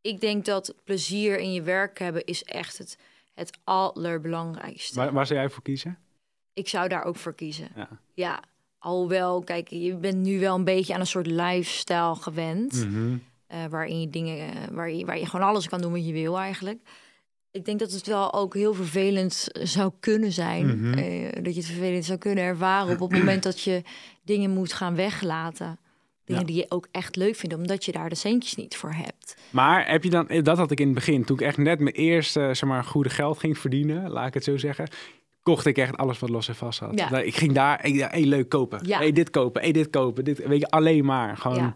ik 0.00 0.20
denk 0.20 0.44
dat 0.44 0.74
plezier 0.84 1.38
in 1.38 1.52
je 1.52 1.62
werk 1.62 1.98
hebben 1.98 2.24
is 2.24 2.42
echt 2.44 2.78
het, 2.78 2.98
het 3.34 3.58
allerbelangrijkste. 3.64 4.94
Waar, 4.98 5.12
waar 5.12 5.26
zou 5.26 5.38
jij 5.38 5.48
voor 5.48 5.62
kiezen? 5.62 5.98
Ik 6.52 6.68
zou 6.68 6.88
daar 6.88 7.04
ook 7.04 7.16
voor 7.16 7.34
kiezen. 7.34 7.68
Ja. 7.76 7.88
Ja, 8.14 8.42
alhoewel, 8.78 9.42
kijk, 9.42 9.68
je 9.68 9.94
bent 9.96 10.16
nu 10.16 10.40
wel 10.40 10.54
een 10.54 10.64
beetje 10.64 10.94
aan 10.94 11.00
een 11.00 11.06
soort 11.06 11.26
lifestyle 11.26 12.14
gewend. 12.14 12.72
Mhm. 12.88 13.16
Eh, 13.54 13.64
waarin 13.70 14.00
je 14.00 14.10
dingen, 14.10 14.38
eh, 14.38 14.54
waar, 14.72 14.90
je, 14.90 15.04
waar 15.04 15.18
je 15.18 15.26
gewoon 15.26 15.46
alles 15.46 15.68
kan 15.68 15.80
doen 15.80 15.92
wat 15.92 16.06
je 16.06 16.12
wil 16.12 16.38
eigenlijk. 16.38 16.78
Ik 17.50 17.64
denk 17.64 17.78
dat 17.78 17.90
het 17.92 18.06
wel 18.06 18.32
ook 18.34 18.54
heel 18.54 18.74
vervelend 18.74 19.48
zou 19.62 19.92
kunnen 20.00 20.32
zijn. 20.32 20.66
Mhm. 20.80 20.98
eh, 20.98 21.42
dat 21.42 21.54
je 21.54 21.60
het 21.60 21.70
vervelend 21.70 22.04
zou 22.04 22.18
kunnen 22.18 22.44
ervaren 22.44 23.00
op 23.00 23.10
het 23.10 23.18
moment 23.24 23.42
dat 23.42 23.60
je 23.60 23.82
dingen 24.22 24.50
moet 24.50 24.72
gaan 24.72 24.94
weglaten. 24.94 25.78
Dingen 26.24 26.42
Ja. 26.42 26.46
die 26.48 26.56
je 26.56 26.66
ook 26.68 26.88
echt 26.90 27.16
leuk 27.16 27.36
vindt, 27.36 27.54
omdat 27.54 27.84
je 27.84 27.92
daar 27.92 28.08
de 28.08 28.14
centjes 28.14 28.54
niet 28.54 28.76
voor 28.76 28.92
hebt. 28.92 29.36
Maar 29.50 29.88
heb 29.90 30.04
je 30.04 30.10
dan, 30.10 30.26
dat 30.42 30.56
had 30.58 30.70
ik 30.70 30.80
in 30.80 30.86
het 30.86 30.94
begin, 30.94 31.24
toen 31.24 31.36
ik 31.36 31.42
echt 31.42 31.56
net 31.56 31.78
mijn 31.80 31.94
eerste, 31.94 32.40
zeg 32.52 32.64
maar, 32.68 32.84
goede 32.84 33.10
geld 33.10 33.38
ging 33.38 33.58
verdienen, 33.58 34.10
laat 34.10 34.26
ik 34.26 34.34
het 34.34 34.44
zo 34.44 34.56
zeggen, 34.56 34.88
kocht 35.42 35.66
ik 35.66 35.78
echt 35.78 35.96
alles 35.96 36.18
wat 36.18 36.30
los 36.30 36.48
en 36.48 36.54
vast 36.54 36.78
had. 36.78 36.98
Ja. 36.98 37.18
Ik 37.18 37.36
ging 37.36 37.52
daar, 37.52 37.78
hey, 37.82 38.24
leuk 38.24 38.48
kopen, 38.48 38.86
Ja. 38.86 38.98
hey, 38.98 39.12
dit 39.12 39.30
kopen, 39.30 39.62
hey, 39.62 39.72
dit 39.72 39.90
kopen, 39.90 40.24
dit, 40.24 40.46
weet 40.46 40.60
je, 40.60 40.68
alleen 40.68 41.04
maar. 41.04 41.36
Gewoon, 41.36 41.56
Ja. 41.58 41.74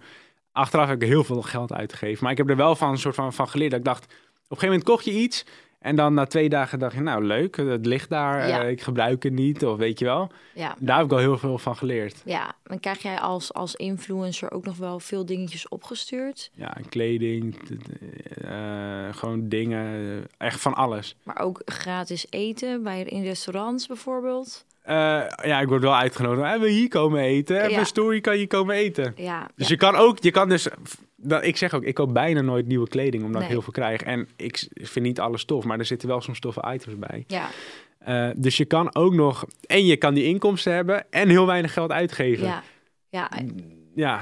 Achteraf 0.58 0.88
heb 0.88 1.02
ik 1.02 1.08
heel 1.08 1.24
veel 1.24 1.42
geld 1.42 1.72
uitgegeven, 1.72 2.22
maar 2.22 2.32
ik 2.32 2.38
heb 2.38 2.50
er 2.50 2.56
wel 2.56 2.76
van 2.76 2.90
een 2.90 2.98
soort 2.98 3.14
van, 3.14 3.32
van 3.32 3.48
geleerd. 3.48 3.70
Dat 3.70 3.78
ik 3.80 3.86
dacht, 3.86 4.04
op 4.04 4.10
een 4.10 4.16
gegeven 4.48 4.68
moment 4.68 4.84
kocht 4.84 5.04
je 5.04 5.12
iets 5.12 5.44
en 5.78 5.96
dan 5.96 6.14
na 6.14 6.26
twee 6.26 6.48
dagen 6.48 6.78
dacht 6.78 6.94
je, 6.94 7.00
nou 7.00 7.24
leuk, 7.24 7.56
het 7.56 7.86
ligt 7.86 8.08
daar, 8.08 8.48
Ja. 8.48 8.62
eh, 8.62 8.70
ik 8.70 8.80
gebruik 8.82 9.22
het 9.22 9.32
niet, 9.32 9.64
of 9.64 9.76
weet 9.76 9.98
je 9.98 10.04
wel. 10.04 10.30
Ja, 10.54 10.74
Daar 10.78 10.96
heb 10.96 11.06
ik 11.06 11.12
al 11.12 11.18
heel 11.18 11.38
veel 11.38 11.58
van 11.58 11.76
geleerd. 11.76 12.22
ja. 12.24 12.52
En 12.64 12.80
krijg 12.80 13.02
jij 13.02 13.18
als, 13.20 13.52
als 13.54 13.74
influencer 13.74 14.50
ook 14.52 14.64
nog 14.64 14.76
wel 14.76 15.00
veel 15.00 15.26
dingetjes 15.26 15.68
opgestuurd? 15.68 16.50
Ja, 16.54 16.76
kleding, 16.88 17.56
eh, 18.44 19.08
gewoon 19.10 19.48
dingen, 19.48 19.86
eh, 20.38 20.46
echt 20.46 20.60
van 20.60 20.74
alles. 20.74 21.16
Maar 21.22 21.38
ook 21.40 21.62
gratis 21.64 22.26
eten 22.30 22.82
bij 22.82 23.02
in 23.02 23.22
restaurants 23.22 23.86
bijvoorbeeld. 23.86 24.64
Eh, 24.88 24.94
ja, 25.42 25.60
ik 25.60 25.68
word 25.68 25.82
wel 25.82 25.96
uitgenodigd. 25.96 26.60
We 26.60 26.68
hier 26.68 26.88
komen 26.88 27.20
eten? 27.20 27.62
We 27.62 27.70
Ja. 27.70 27.84
story, 27.84 28.20
kan 28.20 28.38
je 28.38 28.46
komen 28.46 28.74
eten? 28.74 29.12
Ja, 29.16 29.48
Dus 29.56 29.66
ja. 29.68 29.72
je 29.74 29.76
kan 29.80 29.96
ook, 29.96 30.18
je 30.22 30.30
kan 30.30 30.48
dus, 30.48 30.68
dat, 31.16 31.44
ik 31.44 31.56
zeg 31.56 31.74
ook, 31.74 31.82
ik 31.82 31.94
koop 31.94 32.12
bijna 32.14 32.40
nooit 32.40 32.66
nieuwe 32.66 32.88
kleding 32.88 33.24
omdat 33.24 33.42
ik 33.42 33.48
heel 33.48 33.62
veel 33.62 33.72
krijg. 33.72 34.02
En 34.02 34.28
ik 34.36 34.68
vind 34.74 35.04
niet 35.06 35.20
alles 35.20 35.44
tof, 35.44 35.64
maar 35.64 35.78
er 35.78 35.84
zitten 35.84 36.08
wel 36.08 36.20
soms 36.20 36.40
toffe 36.40 36.72
items 36.74 36.98
bij. 36.98 37.24
ja, 37.26 37.48
Eh, 37.98 38.30
dus 38.36 38.56
je 38.56 38.64
kan 38.64 38.94
ook 38.94 39.14
nog, 39.14 39.44
en 39.66 39.86
je 39.86 39.96
kan 39.96 40.14
die 40.14 40.24
inkomsten 40.24 40.72
hebben 40.72 41.06
en 41.10 41.28
heel 41.28 41.46
weinig 41.46 41.72
geld 41.72 41.90
uitgeven. 41.90 42.46
ja, 42.46 42.62
ja, 43.08 43.30
Ja, 43.94 44.16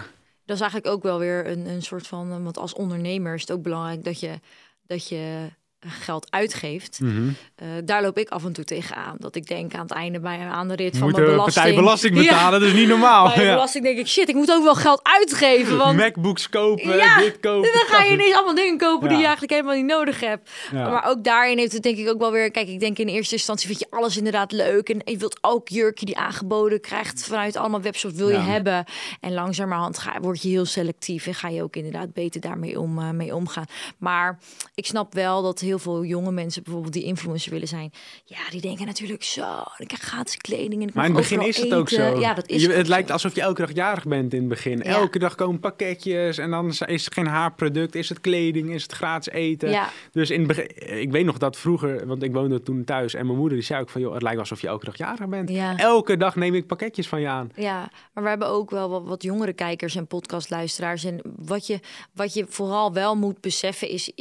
dat 0.44 0.56
is 0.56 0.62
eigenlijk 0.62 0.86
ook 0.94 1.02
wel 1.02 1.18
weer 1.18 1.46
een, 1.46 1.66
een 1.68 1.82
soort 1.82 2.06
van... 2.06 2.32
eh, 2.32 2.42
Want 2.42 2.58
als 2.58 2.74
ondernemer 2.74 3.34
is 3.34 3.40
het 3.40 3.52
ook 3.52 3.62
belangrijk 3.62 4.04
dat 4.04 4.20
je, 4.20 4.40
dat 4.82 5.08
je 5.08 5.48
geld 5.88 6.26
uitgeeft. 6.30 7.00
Mhm. 7.00 7.28
Eh, 7.56 7.66
daar 7.84 8.02
loop 8.02 8.18
ik 8.18 8.28
af 8.28 8.44
en 8.44 8.52
toe 8.52 8.64
tegenaan. 8.64 9.16
Dat 9.18 9.36
ik 9.36 9.46
denk 9.46 9.74
aan 9.74 9.80
het 9.80 9.90
einde 9.90 10.20
bij, 10.20 10.38
aan 10.38 10.68
de 10.68 10.74
rit 10.76 10.96
van 10.96 11.06
moet 11.06 11.12
mijn 11.16 11.24
de 11.24 11.30
belasting. 11.30 11.64
partij 11.64 11.82
belasting 11.82 12.14
Ja, 12.16 12.22
betalen, 12.22 12.60
dat 12.60 12.68
is 12.68 12.74
niet 12.74 12.88
normaal. 12.88 13.34
bij 13.34 13.44
Ja. 13.44 13.52
belasting 13.52 13.84
denk 13.84 13.98
ik, 13.98 14.06
shit, 14.06 14.28
ik 14.28 14.34
moet 14.34 14.50
ook 14.52 14.62
wel 14.64 14.74
geld 14.74 15.00
uitgeven. 15.02 15.76
Want 15.78 15.96
Macbooks 15.96 16.48
kopen, 16.48 16.96
Ja, 16.96 17.18
dit 17.18 17.40
kopen. 17.40 17.72
dan 17.72 17.82
ga 17.86 18.02
je 18.02 18.12
ineens 18.12 18.34
allemaal 18.34 18.54
dingen 18.54 18.78
kopen 18.78 19.00
die 19.08 19.10
Ja. 19.10 19.16
je 19.18 19.24
eigenlijk 19.26 19.52
helemaal 19.52 19.74
niet 19.76 19.86
nodig 19.86 20.20
hebt. 20.20 20.50
Ja. 20.72 20.88
Maar 20.90 21.04
ook 21.08 21.24
daarin 21.24 21.58
heeft 21.58 21.72
het 21.72 21.82
denk 21.82 21.96
ik 21.98 22.08
ook 22.08 22.18
wel 22.18 22.32
weer... 22.32 22.50
Kijk, 22.50 22.68
ik 22.68 22.80
denk 22.80 22.98
in 22.98 23.08
eerste 23.08 23.34
instantie 23.34 23.66
vind 23.66 23.78
je 23.78 23.86
alles 23.90 24.16
inderdaad 24.16 24.52
leuk. 24.52 24.88
En 24.88 25.00
je 25.04 25.16
wilt 25.18 25.38
ook 25.40 25.68
jurkje 25.68 26.06
die 26.06 26.16
aangeboden 26.16 26.80
krijgt 26.80 27.24
vanuit 27.26 27.56
allemaal 27.56 27.80
webshops 27.80 28.14
wil 28.14 28.28
je 28.28 28.34
Ja. 28.34 28.40
hebben. 28.44 28.84
En 29.20 29.32
langzamerhand 29.34 29.98
ga, 29.98 30.20
word 30.20 30.42
je 30.42 30.48
heel 30.48 30.64
selectief. 30.64 31.26
En 31.26 31.34
ga 31.34 31.48
je 31.48 31.62
ook 31.62 31.76
inderdaad 31.76 32.12
beter 32.12 32.40
daarmee 32.40 32.80
om, 32.80 32.98
eh, 32.98 33.10
mee 33.10 33.34
omgaan. 33.34 33.64
Maar 33.98 34.38
ik 34.74 34.86
snap 34.86 35.14
wel 35.14 35.42
dat 35.42 35.60
heel 35.60 35.75
veel 35.78 36.04
jonge 36.04 36.32
mensen 36.32 36.62
bijvoorbeeld 36.62 36.92
die 36.92 37.04
influencer 37.04 37.52
willen 37.52 37.68
zijn. 37.68 37.92
Ja, 38.24 38.50
die 38.50 38.60
denken 38.60 38.86
natuurlijk 38.86 39.22
zo. 39.22 39.62
Ik 39.76 39.86
krijg 39.86 40.02
gratis 40.02 40.36
kleding 40.36 40.82
en 40.82 40.88
ik 40.88 40.94
Maar 40.94 41.04
in 41.04 41.14
het 41.14 41.20
begin 41.20 41.46
is 41.46 41.60
het 41.60 41.74
ook 41.74 41.88
zo. 41.88 42.18
Ja, 42.18 42.34
dat 42.34 42.48
is 42.48 42.62
je, 42.62 42.68
het 42.68 42.86
zo. 42.86 42.92
lijkt 42.92 43.10
alsof 43.10 43.34
je 43.34 43.40
elke 43.40 43.60
dag 43.60 43.74
jarig 43.74 44.04
bent 44.04 44.32
in 44.32 44.40
het 44.40 44.48
begin. 44.48 44.78
Ja. 44.78 44.84
Elke 44.84 45.18
dag 45.18 45.34
komen 45.34 45.60
pakketjes 45.60 46.38
en 46.38 46.50
dan 46.50 46.68
is 46.68 46.80
is 46.80 47.04
het 47.04 47.14
geen 47.14 47.26
haarproduct, 47.26 47.94
is 47.94 48.08
het 48.08 48.20
kleding, 48.20 48.70
is 48.70 48.82
het 48.82 48.92
gratis 48.92 49.32
eten. 49.32 49.70
Ja. 49.70 49.88
Dus 50.12 50.30
in 50.30 50.38
het 50.38 50.48
begin, 50.48 51.00
ik 51.00 51.10
weet 51.10 51.24
nog 51.24 51.38
dat 51.38 51.56
vroeger, 51.56 52.06
want 52.06 52.22
ik 52.22 52.32
woonde 52.32 52.62
toen 52.62 52.84
thuis 52.84 53.14
en 53.14 53.26
mijn 53.26 53.38
moeder 53.38 53.58
die 53.58 53.66
zei 53.66 53.80
ook 53.80 53.90
van, 53.90 54.00
joh, 54.00 54.12
het 54.12 54.22
lijkt 54.22 54.38
alsof 54.38 54.60
je 54.60 54.66
elke 54.66 54.84
dag 54.84 54.96
jarig 54.96 55.28
bent. 55.28 55.48
Ja. 55.48 55.76
Elke 55.76 56.16
dag 56.16 56.36
neem 56.36 56.54
ik 56.54 56.66
pakketjes 56.66 57.08
van 57.08 57.20
je 57.20 57.28
aan. 57.28 57.50
Ja, 57.54 57.90
maar 58.12 58.22
we 58.22 58.28
hebben 58.28 58.48
ook 58.48 58.70
wel 58.70 58.88
wat, 58.88 59.04
wat 59.04 59.22
jongere 59.22 59.52
kijkers 59.52 59.94
en 59.94 60.06
podcastluisteraars. 60.06 61.04
En 61.04 61.20
wat 61.36 61.66
je, 61.66 61.80
wat 62.12 62.34
je 62.34 62.46
vooral 62.48 62.92
wel 62.92 63.16
moet 63.16 63.40
beseffen 63.40 63.88
is, 63.88 64.12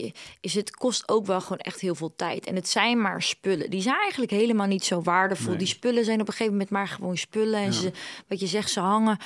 is 0.42 0.54
het 0.54 0.72
kost 0.72 1.10
ook 1.10 1.26
wel 1.26 1.42
gewoon 1.46 1.60
echt 1.62 1.80
heel 1.82 1.96
veel 1.96 2.14
tijd. 2.16 2.46
En 2.46 2.56
het 2.56 2.68
zijn 2.70 3.02
maar 3.02 3.22
spullen. 3.22 3.70
Die 3.70 3.82
zijn 3.82 3.96
eigenlijk 4.00 4.32
helemaal 4.32 4.68
niet 4.68 4.84
zo 4.84 5.02
waardevol. 5.02 5.50
Nee. 5.50 5.58
Die 5.58 5.68
spullen 5.68 6.06
zijn 6.06 6.22
op 6.22 6.28
een 6.28 6.34
gegeven 6.34 6.52
moment 6.52 6.70
maar 6.70 6.88
gewoon 6.88 7.18
spullen. 7.18 7.60
En 7.60 7.74
ze, 7.74 7.92
wat 8.28 8.40
je 8.40 8.48
zegt, 8.48 8.70
ze 8.72 8.80
hangen, 8.80 9.18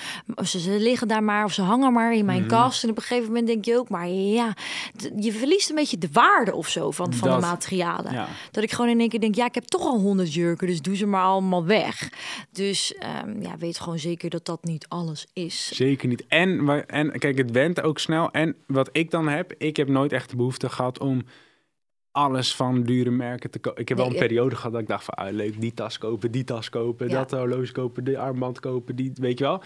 ze, 0.43 0.59
ze 0.59 0.71
liggen 0.79 1.07
daar 1.07 1.23
maar 1.23 1.43
of 1.43 1.53
ze 1.53 1.61
hangen 1.61 1.93
maar 1.93 2.11
in 2.11 2.17
Mhm. 2.17 2.25
mijn 2.25 2.45
kast. 2.47 2.83
En 2.83 2.89
op 2.89 2.95
een 2.97 3.01
gegeven 3.03 3.27
moment 3.27 3.47
denk 3.47 3.65
je 3.65 3.77
ook, 3.77 3.89
maar 3.89 4.07
ja, 4.09 4.53
je 5.19 5.31
verliest 5.31 5.69
een 5.69 5.75
beetje 5.75 5.97
de 5.97 6.09
waarde 6.11 6.55
of 6.55 6.67
zo 6.67 6.91
van, 6.91 7.13
van 7.13 7.29
de 7.39 7.45
materialen. 7.45 8.13
Ja. 8.13 8.27
Dat 8.51 8.63
ik 8.63 8.71
gewoon 8.71 8.91
in 8.91 8.99
één 8.99 9.09
keer 9.09 9.19
denk, 9.19 9.35
ja, 9.35 9.45
ik 9.45 9.55
heb 9.55 9.63
toch 9.63 9.81
al 9.85 9.99
honderd 9.99 10.33
jurken, 10.33 10.67
dus 10.67 10.81
doe 10.81 10.95
ze 10.95 11.05
maar 11.05 11.23
allemaal 11.23 11.65
weg. 11.65 12.09
Dus 12.51 12.93
ehm, 12.95 13.41
ja, 13.41 13.57
weet 13.57 13.79
gewoon 13.79 13.99
zeker 13.99 14.29
dat 14.29 14.45
dat 14.45 14.63
niet 14.63 14.85
alles 14.87 15.27
is. 15.33 15.71
Zeker 15.73 16.07
niet. 16.07 16.23
En, 16.27 16.87
en 16.87 17.19
kijk, 17.19 17.37
het 17.37 17.51
went 17.51 17.81
ook 17.81 17.99
snel. 17.99 18.31
En 18.31 18.55
wat 18.67 18.89
ik 18.91 19.11
dan 19.11 19.27
heb, 19.27 19.53
ik 19.57 19.77
heb 19.77 19.87
nooit 19.87 20.11
echt 20.11 20.29
de 20.29 20.35
behoefte 20.35 20.69
gehad 20.69 20.99
om 20.99 21.21
alles 22.23 22.55
van 22.55 22.83
dure 22.83 23.09
merken 23.09 23.49
te 23.51 23.59
kopen. 23.59 23.81
Ik 23.81 23.89
heb 23.89 23.97
wel 23.97 24.07
een 24.07 24.13
ja. 24.13 24.19
periode 24.19 24.55
gehad 24.55 24.71
dat 24.71 24.81
ik 24.81 24.87
dacht 24.87 25.03
van, 25.03 25.13
ah, 25.13 25.33
leuk, 25.33 25.61
die 25.61 25.73
tas 25.73 25.97
kopen, 25.97 26.31
die 26.31 26.43
tas 26.43 26.69
kopen, 26.69 27.09
Ja. 27.09 27.13
dat 27.13 27.31
horloge 27.31 27.71
kopen, 27.71 28.03
die 28.03 28.19
armband 28.19 28.59
kopen, 28.59 28.95
die, 28.95 29.11
weet 29.15 29.37
je 29.39 29.43
wel. 29.43 29.61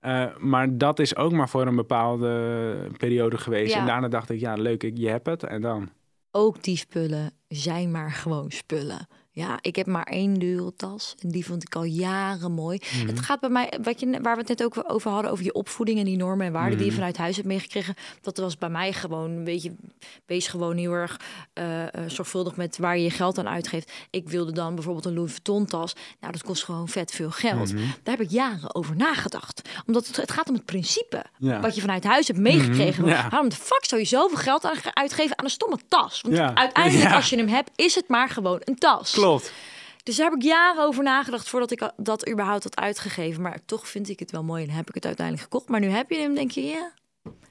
Eh, 0.00 0.36
maar 0.38 0.78
dat 0.78 0.98
is 0.98 1.16
ook 1.16 1.32
maar 1.32 1.48
voor 1.48 1.66
een 1.66 1.76
bepaalde 1.76 2.90
periode 2.96 3.38
geweest. 3.38 3.74
En 3.74 3.86
daarna 3.86 4.08
dacht 4.08 4.30
ik, 4.30 4.40
ja, 4.40 4.54
leuk, 4.54 4.82
ik, 4.82 4.98
je 4.98 5.08
hebt 5.08 5.26
het. 5.26 5.42
En 5.42 5.60
dan? 5.60 5.88
Ook 6.30 6.62
die 6.62 6.76
spullen 6.76 7.32
zijn 7.48 7.90
maar 7.90 8.10
gewoon 8.10 8.50
spullen. 8.50 9.06
Ja, 9.40 9.58
ik 9.60 9.76
heb 9.76 9.86
maar 9.86 10.02
één 10.06 10.34
dure 10.34 10.72
tas 10.76 11.14
en 11.18 11.28
die 11.30 11.46
vond 11.46 11.62
ik 11.62 11.74
al 11.74 11.84
jaren 11.84 12.52
mooi. 12.52 12.78
Mhm. 12.96 13.06
Het 13.06 13.20
gaat 13.20 13.40
bij 13.40 13.48
mij, 13.50 13.72
wat 13.82 14.00
je, 14.00 14.18
waar 14.22 14.34
we 14.34 14.40
het 14.40 14.48
net 14.48 14.64
ook 14.64 14.84
over 14.92 15.10
hadden, 15.10 15.30
over 15.30 15.44
je 15.44 15.52
opvoeding 15.52 15.98
en 15.98 16.04
die 16.04 16.16
normen 16.16 16.46
en 16.46 16.52
waarden 16.52 16.70
die 16.70 16.78
Mhm. 16.78 16.88
je 16.88 16.94
vanuit 16.94 17.16
huis 17.16 17.36
hebt 17.36 17.48
meegekregen. 17.48 17.94
Dat 18.20 18.36
was 18.38 18.58
bij 18.58 18.68
mij 18.68 18.92
gewoon 18.92 19.30
een 19.30 19.44
beetje, 19.44 19.72
wees 20.26 20.46
gewoon 20.48 20.76
heel 20.76 20.92
erg 20.92 21.16
eh, 21.52 21.82
eh, 21.82 21.88
zorgvuldig 22.06 22.56
met 22.56 22.78
waar 22.78 22.96
je 22.96 23.02
je 23.02 23.10
geld 23.10 23.38
aan 23.38 23.48
uitgeeft. 23.48 23.92
Ik 24.10 24.28
wilde 24.28 24.52
dan 24.52 24.74
bijvoorbeeld 24.74 25.04
een 25.04 25.14
Louis 25.14 25.30
Vuitton 25.30 25.66
tas. 25.66 25.94
Nou, 26.20 26.32
dat 26.32 26.42
kost 26.42 26.64
gewoon 26.64 26.88
vet 26.88 27.10
veel 27.10 27.30
geld. 27.30 27.72
Mhm. 27.72 27.82
Daar 28.02 28.16
heb 28.16 28.20
ik 28.26 28.30
jaren 28.30 28.74
over 28.74 28.96
nagedacht. 28.96 29.68
Omdat 29.86 30.06
het, 30.06 30.16
het 30.16 30.30
gaat 30.30 30.48
om 30.48 30.54
het 30.54 30.64
principe. 30.64 31.24
Ja. 31.38 31.60
Wat 31.60 31.74
je 31.74 31.80
vanuit 31.80 32.04
huis 32.04 32.26
hebt 32.26 32.38
meegekregen. 32.38 33.02
Mhm, 33.04 33.12
ja. 33.12 33.28
Waarom 33.28 33.48
de 33.48 33.56
fuck 33.56 33.84
zou 33.84 34.00
je 34.00 34.06
zoveel 34.06 34.36
geld 34.38 34.64
aan, 34.64 34.76
uitgeven 34.92 35.38
aan 35.38 35.44
een 35.44 35.50
stomme 35.50 35.78
tas? 35.88 36.20
Want 36.20 36.36
Ja. 36.36 36.54
uiteindelijk, 36.54 37.14
als 37.14 37.30
je 37.30 37.36
hem 37.36 37.48
hebt, 37.48 37.70
is 37.76 37.94
het 37.94 38.08
maar 38.08 38.28
gewoon 38.28 38.60
een 38.64 38.78
tas. 38.78 39.10
Klopt. 39.12 39.29
Dus 40.02 40.16
daar 40.16 40.30
heb 40.30 40.38
ik 40.38 40.42
jaren 40.42 40.84
over 40.84 41.02
nagedacht 41.02 41.48
voordat 41.48 41.70
ik 41.70 41.90
dat 41.96 42.28
überhaupt 42.28 42.64
had 42.64 42.76
uitgegeven. 42.76 43.42
Maar 43.42 43.64
toch 43.64 43.88
vind 43.88 44.08
ik 44.08 44.18
het 44.18 44.30
wel 44.30 44.42
mooi 44.42 44.64
en 44.64 44.70
heb 44.70 44.88
ik 44.88 44.94
het 44.94 45.06
uiteindelijk 45.06 45.44
gekocht. 45.46 45.68
Maar 45.68 45.80
nu 45.80 45.88
heb 45.88 46.10
je 46.10 46.16
hem, 46.16 46.34
denk 46.34 46.50
je, 46.50 46.64
ja, 46.64 46.92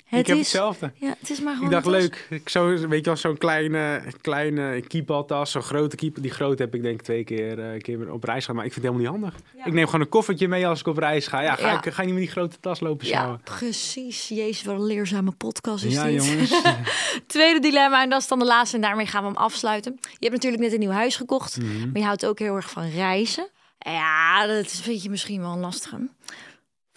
het 0.09 0.19
ik 0.19 0.27
heb 0.27 0.35
is... 0.35 0.41
hetzelfde. 0.41 0.91
Ja, 0.95 1.15
het 1.19 1.29
is 1.29 1.41
maar 1.41 1.53
gewoon 1.53 1.67
Ik 1.67 1.73
dacht, 1.73 1.85
leuk. 1.85 2.27
Ik 2.29 2.49
zo, 2.49 2.65
weet 2.67 2.99
je 2.99 3.01
wel, 3.05 3.15
zo'n 3.15 3.37
kleine, 3.37 4.01
kleine 4.21 4.81
keepaltas, 4.87 5.51
zo'n 5.51 5.61
grote 5.61 5.95
keep. 5.95 6.17
Die 6.21 6.31
grote 6.31 6.63
heb 6.63 6.75
ik 6.75 6.81
denk 6.81 6.99
ik 6.99 7.01
twee 7.01 7.23
keer, 7.23 7.59
eh, 7.73 7.81
keer 7.81 8.11
op 8.13 8.23
reis 8.23 8.41
gehad. 8.41 8.55
Maar 8.55 8.65
ik 8.65 8.73
vind 8.73 8.85
het 8.85 8.93
helemaal 8.95 9.19
niet 9.21 9.21
handig. 9.31 9.41
Ja. 9.57 9.65
Ik 9.65 9.73
neem 9.73 9.85
gewoon 9.85 10.01
een 10.01 10.09
koffertje 10.09 10.47
mee 10.47 10.67
als 10.67 10.79
ik 10.79 10.87
op 10.87 10.97
reis 10.97 11.27
ga. 11.27 11.41
Ja, 11.41 11.55
ga, 11.55 11.67
Ja. 11.67 11.83
Ik, 11.83 11.93
ga 11.93 12.01
je 12.01 12.07
niet 12.07 12.17
met 12.17 12.23
die 12.23 12.31
grote 12.33 12.59
tas 12.59 12.79
lopen 12.79 13.07
Ja, 13.07 13.39
precies. 13.43 14.27
Jezus, 14.27 14.63
wat 14.63 14.75
een 14.75 14.85
leerzame 14.85 15.31
podcast 15.31 15.83
is 15.83 15.93
Ja, 15.93 16.03
dit. 16.03 16.25
jongens. 16.25 16.61
Tweede 17.27 17.59
dilemma, 17.59 18.03
en 18.03 18.09
dat 18.09 18.21
is 18.21 18.27
dan 18.27 18.39
de 18.39 18.45
laatste. 18.45 18.75
En 18.75 18.81
daarmee 18.81 19.05
gaan 19.05 19.21
we 19.21 19.27
hem 19.27 19.37
afsluiten. 19.37 19.97
Je 20.01 20.09
hebt 20.19 20.31
natuurlijk 20.31 20.61
net 20.63 20.73
een 20.73 20.79
nieuw 20.79 20.89
huis 20.89 21.15
gekocht. 21.15 21.57
Mhm. 21.61 21.77
Maar 21.91 21.99
je 22.01 22.03
houdt 22.05 22.25
ook 22.25 22.39
heel 22.39 22.55
erg 22.55 22.69
van 22.69 22.89
reizen. 22.89 23.47
Ja, 23.79 24.47
dat 24.47 24.71
vind 24.71 25.03
je 25.03 25.09
misschien 25.09 25.41
wel 25.41 25.51
een 25.51 25.59
lastige. 25.59 26.07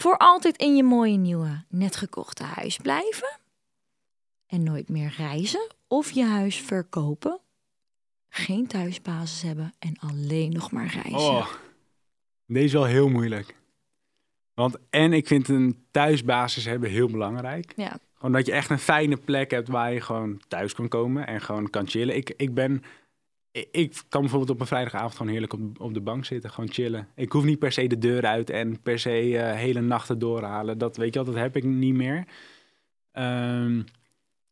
Voor 0.03 0.17
altijd 0.17 0.57
in 0.57 0.77
je 0.77 0.83
mooie 0.83 1.17
nieuwe, 1.17 1.65
net 1.69 1.97
gekochte 1.97 2.43
huis 2.43 2.77
blijven. 2.77 3.39
En 4.47 4.63
nooit 4.63 4.89
meer 4.89 5.15
reizen. 5.17 5.67
Of 5.89 6.11
je 6.11 6.25
huis 6.25 6.57
verkopen. 6.57 7.39
Geen 8.29 8.67
thuisbasis 8.67 9.43
hebben 9.43 9.75
en 9.79 9.97
alleen 9.99 10.53
nog 10.53 10.71
maar 10.71 10.87
reizen. 10.87 11.31
Oh, 11.31 11.47
deze 12.47 12.65
is 12.65 12.73
wel 12.73 12.85
heel 12.85 13.09
moeilijk. 13.09 13.57
Want 14.55 14.77
en 14.91 15.13
ik 15.13 15.27
vind 15.27 15.49
een 15.49 15.87
thuisbasis 15.91 16.65
hebben 16.65 16.91
heel 16.91 17.09
belangrijk. 17.09 17.73
Ja, 17.77 17.99
Gewoon 18.15 18.33
dat 18.33 18.47
je 18.47 18.53
echt 18.53 18.71
een 18.71 18.79
fijne 18.79 19.17
plek 19.17 19.51
hebt 19.51 19.69
waar 19.69 19.93
je 19.93 20.01
gewoon 20.01 20.41
thuis 20.49 20.75
kan 20.75 20.89
komen 20.89 21.27
en 21.27 21.41
gewoon 21.41 21.71
kan 21.71 21.89
chillen. 21.89 22.17
Ik, 22.17 22.35
ik 22.37 22.55
ben... 22.55 22.85
ik- 23.53 24.03
kan 24.09 24.21
bijvoorbeeld 24.21 24.51
op 24.51 24.61
een 24.61 24.67
vrijdagavond 24.67 25.15
gewoon 25.15 25.31
heerlijk 25.33 25.53
op, 25.53 25.81
op 25.81 25.95
de 25.95 26.01
bank 26.01 26.25
zitten, 26.25 26.51
gewoon 26.51 26.71
chillen. 26.73 27.09
Ik 27.15 27.33
hoef 27.33 27.45
niet 27.45 27.59
per 27.59 27.73
se 27.73 27.87
de 27.87 27.99
deur 27.99 28.27
uit 28.27 28.51
en 28.51 28.81
per 28.83 28.99
se 28.99 29.39
eh, 29.39 29.55
hele 29.57 29.81
nachten 29.81 30.19
doorhalen. 30.19 30.79
Dat 30.79 30.97
weet 30.97 31.15
je 31.15 31.23
wel, 31.25 31.33
dat 31.33 31.43
heb 31.43 31.57
ik 31.57 31.65
niet 31.65 31.95
meer. 31.95 32.25
Ehm, 33.13 33.83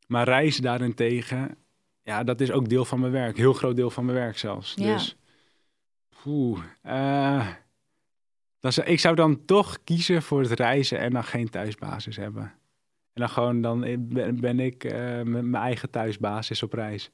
maar 0.06 0.24
reizen 0.24 0.62
daarentegen, 0.62 1.56
ja, 2.02 2.24
dat 2.24 2.40
is 2.40 2.50
ook 2.50 2.68
deel 2.68 2.84
van 2.84 3.00
mijn 3.00 3.12
werk. 3.12 3.36
Heel 3.36 3.52
groot 3.52 3.76
deel 3.76 3.90
van 3.90 4.04
mijn 4.04 4.16
werk 4.18 4.38
zelfs. 4.38 4.72
Ja. 4.76 4.92
Dus, 4.92 5.16
oeh, 6.26 6.58
eh, 6.82 7.46
dan 8.60 8.72
zou- 8.72 8.86
ik 8.86 9.00
zou 9.00 9.14
dan 9.14 9.44
toch 9.44 9.78
kiezen 9.84 10.22
voor 10.22 10.40
het 10.40 10.50
reizen 10.50 10.98
en 10.98 11.12
dan 11.12 11.24
geen 11.24 11.48
thuisbasis 11.48 12.16
hebben. 12.16 12.42
En 13.12 13.20
dan 13.20 13.28
gewoon, 13.28 13.60
dan 13.60 13.80
ben, 13.98 14.40
ben 14.40 14.60
ik 14.60 14.84
eh, 14.84 15.22
met 15.22 15.44
mijn 15.44 15.62
eigen 15.62 15.90
thuisbasis 15.90 16.62
op 16.62 16.72
reis. 16.72 17.10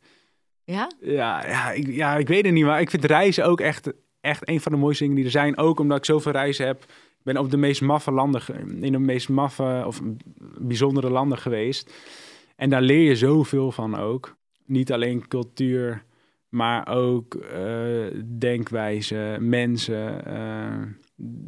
Ja? 0.67 0.91
Ja, 1.01 1.47
ja, 1.47 1.71
ik, 1.73 1.87
ja, 1.87 2.17
ik 2.17 2.29
weet 2.29 2.45
het 2.45 2.55
niet, 2.55 2.65
maar 2.65 2.81
ik 2.81 2.91
vind 2.91 3.05
reizen 3.05 3.47
ook 3.47 3.61
echt, 3.61 3.93
echt 4.21 4.49
een 4.49 4.61
van 4.61 4.73
de 4.73 4.79
mooiste 4.79 5.03
dingen 5.03 5.17
die 5.17 5.25
er 5.25 5.31
zijn. 5.31 5.57
Ook 5.59 5.81
omdat 5.81 5.99
ik 5.99 6.05
zoveel 6.05 6.33
reizen 6.33 6.67
heb. 6.67 6.83
Ik 7.19 7.23
ben 7.23 7.37
op 7.37 7.51
de 7.51 7.57
meest 7.57 7.81
maffe 7.81 8.11
landen, 8.13 8.43
in 8.81 8.93
de 8.93 8.99
meest 8.99 9.29
maffe 9.29 9.83
of 9.87 10.01
bijzondere 10.59 11.11
landen 11.11 11.39
geweest. 11.39 11.95
En 12.57 12.71
daar 12.71 12.83
leer 12.83 13.09
je 13.09 13.17
zoveel 13.17 13.73
van 13.73 13.97
ook. 13.97 14.37
Niet 14.65 14.93
alleen 14.93 15.29
cultuur, 15.29 16.05
maar 16.49 16.89
ook 16.89 17.35
eh, 17.35 18.07
denkwijze, 18.39 19.37
mensen. 19.41 20.25
eh, 20.27 20.83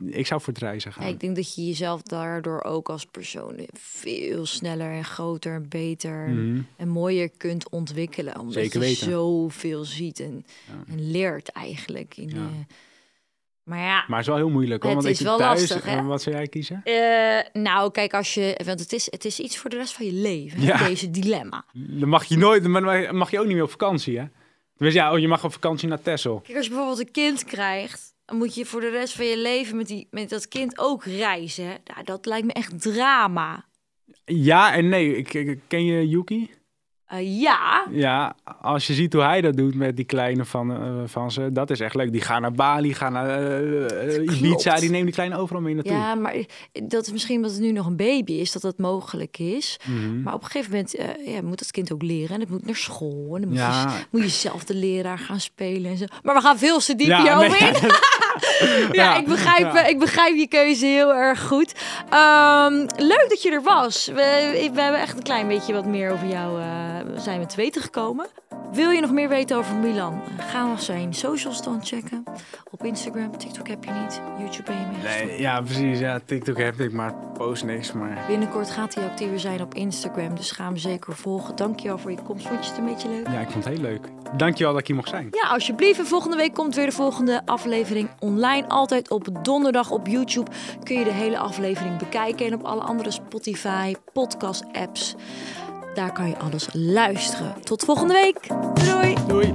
ik 0.06 0.26
zou 0.26 0.40
voor 0.40 0.52
het 0.52 0.62
reizen 0.62 0.92
gaan. 0.92 1.04
Ja, 1.06 1.10
ik 1.12 1.20
denk 1.20 1.36
dat 1.36 1.54
je 1.54 1.66
jezelf 1.66 2.02
daardoor 2.02 2.62
ook 2.62 2.88
als 2.88 3.04
persoon 3.04 3.66
veel 3.72 4.46
sneller 4.46 4.90
en 4.90 5.04
groter 5.04 5.54
en 5.54 5.68
beter 5.68 6.28
Mhm. 6.28 6.60
en 6.76 6.88
mooier 6.88 7.30
kunt 7.36 7.68
ontwikkelen. 7.70 8.38
Omdat 8.38 8.54
Zeker 8.54 8.80
je 8.80 8.86
weten. 8.86 9.10
zoveel 9.10 9.84
ziet 9.84 10.20
en, 10.20 10.44
Ja. 10.66 10.92
en 10.92 11.10
leert 11.10 11.48
eigenlijk. 11.48 12.16
In, 12.16 12.28
Ja. 12.28 12.36
eh, 12.36 12.42
Maar 13.62 13.78
ja, 13.78 14.04
Maar 14.08 14.18
het 14.18 14.18
is 14.20 14.26
wel 14.26 14.36
heel 14.36 14.50
moeilijk. 14.50 14.82
Hoor, 14.82 14.92
Het 14.94 15.02
want 15.02 15.14
is 15.14 15.20
ik 15.20 15.26
wel 15.26 15.38
thuis, 15.38 15.60
lastig, 15.60 15.84
hè? 15.90 15.96
eh, 15.96 16.06
Wat 16.06 16.22
zou 16.22 16.36
jij 16.36 16.46
kiezen? 16.46 16.80
eh, 16.84 17.62
nou 17.62 17.90
kijk, 17.90 18.14
als 18.14 18.34
je, 18.34 18.60
want 18.64 18.80
het 18.80 18.92
is, 18.92 19.10
het 19.10 19.24
is 19.24 19.40
iets 19.40 19.58
voor 19.58 19.70
de 19.70 19.76
rest 19.76 19.92
van 19.92 20.06
je 20.06 20.12
leven, 20.12 20.60
Ja. 20.62 20.86
deze 20.86 21.10
dilemma. 21.10 21.64
Dan 21.72 22.08
mag 22.08 22.24
je 22.24 22.36
nooit, 22.36 22.66
maar 22.66 22.82
dan 22.82 23.16
mag 23.16 23.30
je 23.30 23.38
ook 23.40 23.46
niet 23.46 23.54
meer 23.54 23.62
op 23.62 23.70
vakantie, 23.70 24.18
hè? 24.18 24.24
Dus 24.76 24.94
ja, 24.94 25.12
oh, 25.12 25.18
je 25.18 25.28
mag 25.28 25.44
op 25.44 25.52
vakantie 25.52 25.88
naar 25.88 26.00
Texel. 26.02 26.40
Kijk, 26.40 26.56
als 26.56 26.66
je 26.66 26.72
bijvoorbeeld 26.72 27.06
een 27.06 27.12
kind 27.12 27.44
krijgt, 27.44 28.14
moet 28.32 28.54
je 28.54 28.64
voor 28.66 28.80
de 28.80 28.90
rest 28.90 29.14
van 29.14 29.26
je 29.26 29.38
leven 29.38 29.76
met, 29.76 29.86
die, 29.86 30.06
met 30.10 30.28
dat 30.28 30.48
kind 30.48 30.78
ook 30.78 31.04
reizen. 31.04 31.66
Nou, 31.84 32.04
dat 32.04 32.26
lijkt 32.26 32.46
me 32.46 32.52
echt 32.52 32.82
drama. 32.82 33.64
Ja 34.24 34.74
en 34.74 34.88
nee. 34.88 35.16
Ik, 35.16 35.34
ik- 35.34 35.60
ken 35.68 35.84
je 35.84 36.08
Yuki? 36.08 36.50
Eh, 37.08 37.40
ja, 37.40 37.86
Ja, 37.90 38.34
als 38.60 38.86
je 38.86 38.94
ziet 38.94 39.12
hoe 39.12 39.22
hij 39.22 39.40
dat 39.40 39.56
doet 39.56 39.74
met 39.74 39.96
die 39.96 40.04
kleine 40.04 40.44
van, 40.44 40.72
eh, 40.72 40.92
van 41.06 41.30
ze, 41.30 41.52
dat 41.52 41.70
is 41.70 41.80
echt 41.80 41.94
leuk. 41.94 42.12
Die 42.12 42.20
gaan 42.20 42.42
naar 42.42 42.52
Bali, 42.52 42.94
gaan 42.94 43.12
naar 43.12 43.28
eh, 43.28 44.22
Ibiza, 44.38 44.74
die 44.74 44.90
neemt 44.90 45.04
die 45.04 45.14
kleine 45.14 45.36
overal 45.36 45.62
mee 45.62 45.74
naartoe. 45.74 45.92
ja, 45.92 46.14
maar 46.14 46.34
dat 46.72 47.06
is 47.06 47.12
misschien 47.12 47.36
omdat 47.36 47.50
het 47.50 47.60
nu 47.60 47.72
nog 47.72 47.86
een 47.86 47.96
baby 47.96 48.32
is, 48.32 48.52
dat 48.52 48.62
dat 48.62 48.78
mogelijk 48.78 49.38
is. 49.38 49.80
Mhm. 49.84 50.22
Maar 50.22 50.34
op 50.34 50.42
een 50.42 50.50
gegeven 50.50 50.70
moment 50.70 50.96
ja, 51.26 51.42
moet 51.42 51.58
dat 51.58 51.70
kind 51.70 51.92
ook 51.92 52.02
leren. 52.02 52.34
En 52.34 52.40
het 52.40 52.50
moet 52.50 52.66
naar 52.66 52.76
school. 52.76 53.34
En 53.34 53.40
dan 53.40 53.48
moet, 53.50 53.58
Ja. 53.58 53.82
je, 53.98 54.04
moet 54.10 54.22
je 54.22 54.28
zelf 54.28 54.64
de 54.64 54.74
leraar 54.74 55.18
gaan 55.18 55.40
spelen 55.40 55.90
en 55.90 55.96
zo. 55.96 56.04
Maar 56.22 56.34
we 56.34 56.40
gaan 56.40 56.58
veel 56.58 56.78
te 56.78 56.94
diep 56.94 57.06
Ja, 57.08 57.38
nee. 57.38 57.48
in. 57.48 57.54
ja, 57.56 57.72
Ja, 58.92 59.16
ik, 59.16 59.26
begrijp, 59.26 59.72
ja. 59.74 59.82
eh, 59.82 59.88
ik 59.88 59.98
begrijp 59.98 60.36
je 60.36 60.48
keuze 60.48 60.86
heel 60.86 61.14
erg 61.14 61.46
goed. 61.46 61.74
Ehm, 62.10 62.72
leuk 62.96 63.26
dat 63.28 63.42
je 63.42 63.50
er 63.50 63.62
was. 63.62 64.06
We, 64.06 64.70
we 64.74 64.80
hebben 64.80 65.00
echt 65.00 65.16
een 65.16 65.22
klein 65.22 65.48
beetje 65.48 65.72
wat 65.72 65.86
meer 65.86 66.12
over 66.12 66.26
jou 66.28 66.60
eh, 66.60 66.66
zijn 67.16 67.40
we 67.40 67.46
te 67.46 67.56
weten 67.56 67.82
gekomen. 67.82 68.26
Wil 68.72 68.90
je 68.90 69.00
nog 69.00 69.10
meer 69.12 69.28
weten 69.28 69.56
over 69.56 69.74
Milan? 69.74 70.22
Ga 70.38 70.66
nog 70.66 70.82
zijn 70.82 71.14
socials 71.14 71.62
dan 71.62 71.80
checken. 71.84 72.24
Op 72.70 72.84
Instagram, 72.84 73.38
TikTok 73.38 73.68
heb 73.68 73.84
je 73.84 73.90
niet. 73.90 74.20
YouTube 74.38 74.62
ben 74.62 74.80
je 74.80 74.86
mee. 74.86 75.26
Nee, 75.26 75.40
ja, 75.40 75.60
precies. 75.60 75.98
Ja, 75.98 76.20
TikTok 76.24 76.58
heb 76.58 76.80
ik, 76.80 76.92
maar 76.92 77.14
post 77.34 77.64
niks. 77.64 77.92
Maar 77.92 78.18
Binnenkort 78.26 78.70
gaat 78.70 78.94
hij 78.94 79.04
actiever 79.04 79.40
zijn 79.40 79.60
op 79.62 79.74
Instagram, 79.74 80.34
dus 80.34 80.50
ga 80.50 80.64
hem 80.64 80.76
zeker 80.76 81.16
volgen. 81.16 81.56
Dankjewel 81.56 81.98
voor 81.98 82.10
je 82.10 82.22
komst. 82.22 82.46
Vond 82.46 82.64
je 82.64 82.70
het 82.70 82.78
een 82.78 82.84
beetje 82.86 83.08
leuk? 83.08 83.26
ja, 83.26 83.40
ik 83.40 83.50
vond 83.50 83.64
het 83.64 83.72
heel 83.74 83.82
leuk. 83.82 84.06
Dankjewel 84.36 84.72
dat 84.72 84.80
ik 84.80 84.86
hier 84.86 84.96
mocht 84.96 85.08
zijn. 85.08 85.28
Ja, 85.30 85.48
alsjeblieft. 85.48 85.98
En 85.98 86.06
volgende 86.06 86.36
week 86.36 86.54
komt 86.54 86.74
weer 86.74 86.86
de 86.86 86.92
volgende 86.92 87.42
aflevering 87.44 88.08
online. 88.18 88.47
Altijd 88.68 89.10
op 89.10 89.28
donderdag 89.42 89.90
op 89.90 90.06
YouTube 90.06 90.50
kun 90.82 90.98
je 90.98 91.04
de 91.04 91.12
hele 91.12 91.38
aflevering 91.38 91.96
bekijken. 91.98 92.46
En 92.46 92.54
op 92.54 92.62
alle 92.62 92.80
andere 92.80 93.10
Spotify, 93.10 93.94
podcast 94.12 94.64
apps. 94.72 95.14
Daar 95.94 96.12
kan 96.12 96.28
je 96.28 96.38
alles 96.38 96.68
luisteren. 96.72 97.54
Tot 97.62 97.84
volgende 97.84 98.14
week. 98.14 98.48
Doei. 98.84 99.14
Doei. 99.26 99.52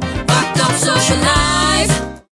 Social 0.77 1.17
life. 1.17 2.22